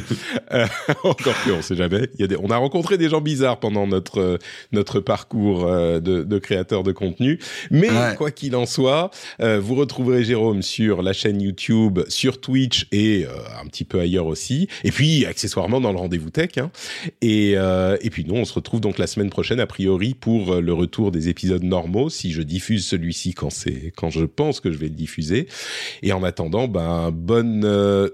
[0.52, 0.68] euh,
[1.04, 2.08] encore plus, on sait jamais.
[2.14, 4.38] Il y a des, on a rencontré des gens bizarres pendant notre euh,
[4.72, 7.40] notre parcours euh, de, de créateur de contenu.
[7.72, 8.16] Mais ouais.
[8.16, 9.10] quoi qu'il en soit,
[9.42, 13.26] euh, vous retrouverez Jérôme sur la chaîne YouTube, sur Twitch et
[13.60, 14.68] un petit peu ailleurs aussi.
[14.84, 16.52] Et puis accessoirement dans le rendez-vous tech.
[16.58, 16.70] Hein.
[17.22, 20.74] Et et puis nous, on se retrouve donc la semaine prochaine priori pour euh, le
[20.74, 24.78] retour des épisodes normaux si je diffuse celui-ci quand c'est quand je pense que je
[24.78, 25.48] vais le diffuser.
[26.04, 28.10] Et en attendant ben bonne euh,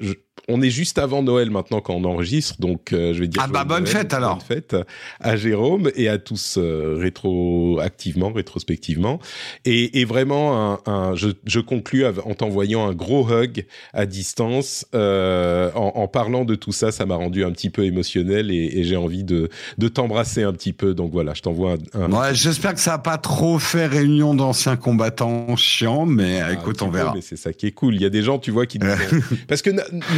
[0.50, 3.42] on est juste avant Noël maintenant quand on enregistre, donc euh, je vais dire.
[3.44, 4.38] Ah bah bonne Noël, fête alors.
[4.38, 4.76] Bonne fête
[5.20, 9.20] à Jérôme et à tous euh, rétroactivement, rétrospectivement.
[9.66, 14.86] Et, et vraiment, un, un, je, je conclus en t'envoyant un gros hug à distance.
[14.96, 18.80] Euh, en, en, parlant de tout ça, ça m'a rendu un petit peu émotionnel et,
[18.80, 20.94] et j'ai envie de, de t'embrasser un petit peu.
[20.94, 22.02] Donc voilà, je t'envoie un.
[22.02, 22.12] un...
[22.12, 26.82] Ouais, j'espère que ça a pas trop fait réunion d'anciens combattants chiants, mais ah, écoute,
[26.82, 27.14] on verra.
[27.14, 27.96] mais c'est ça qui est cool.
[27.96, 28.80] Il y a des gens, tu vois, qui
[29.48, 29.72] parce que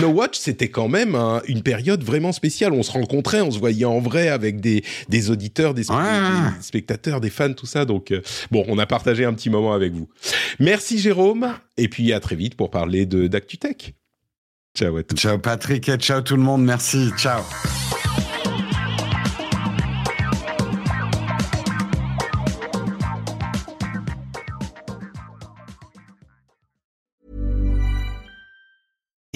[0.10, 2.74] Watch, c'était quand même un, une période vraiment spéciale.
[2.74, 5.84] On se rencontrait, on se voyait en vrai avec des, des auditeurs, des,
[6.62, 7.86] spectateurs, des fans, tout ça.
[7.86, 8.22] Donc, euh,
[8.52, 10.10] bon, on a partagé un petit moment avec vous.
[10.60, 13.94] Merci Jérôme, et puis à très vite pour parler de d'ActuTech.
[14.78, 15.16] Ciao à tous.
[15.16, 16.64] Ciao Patrick et ciao tout le monde.
[16.64, 17.10] Merci.
[17.18, 17.42] Ciao.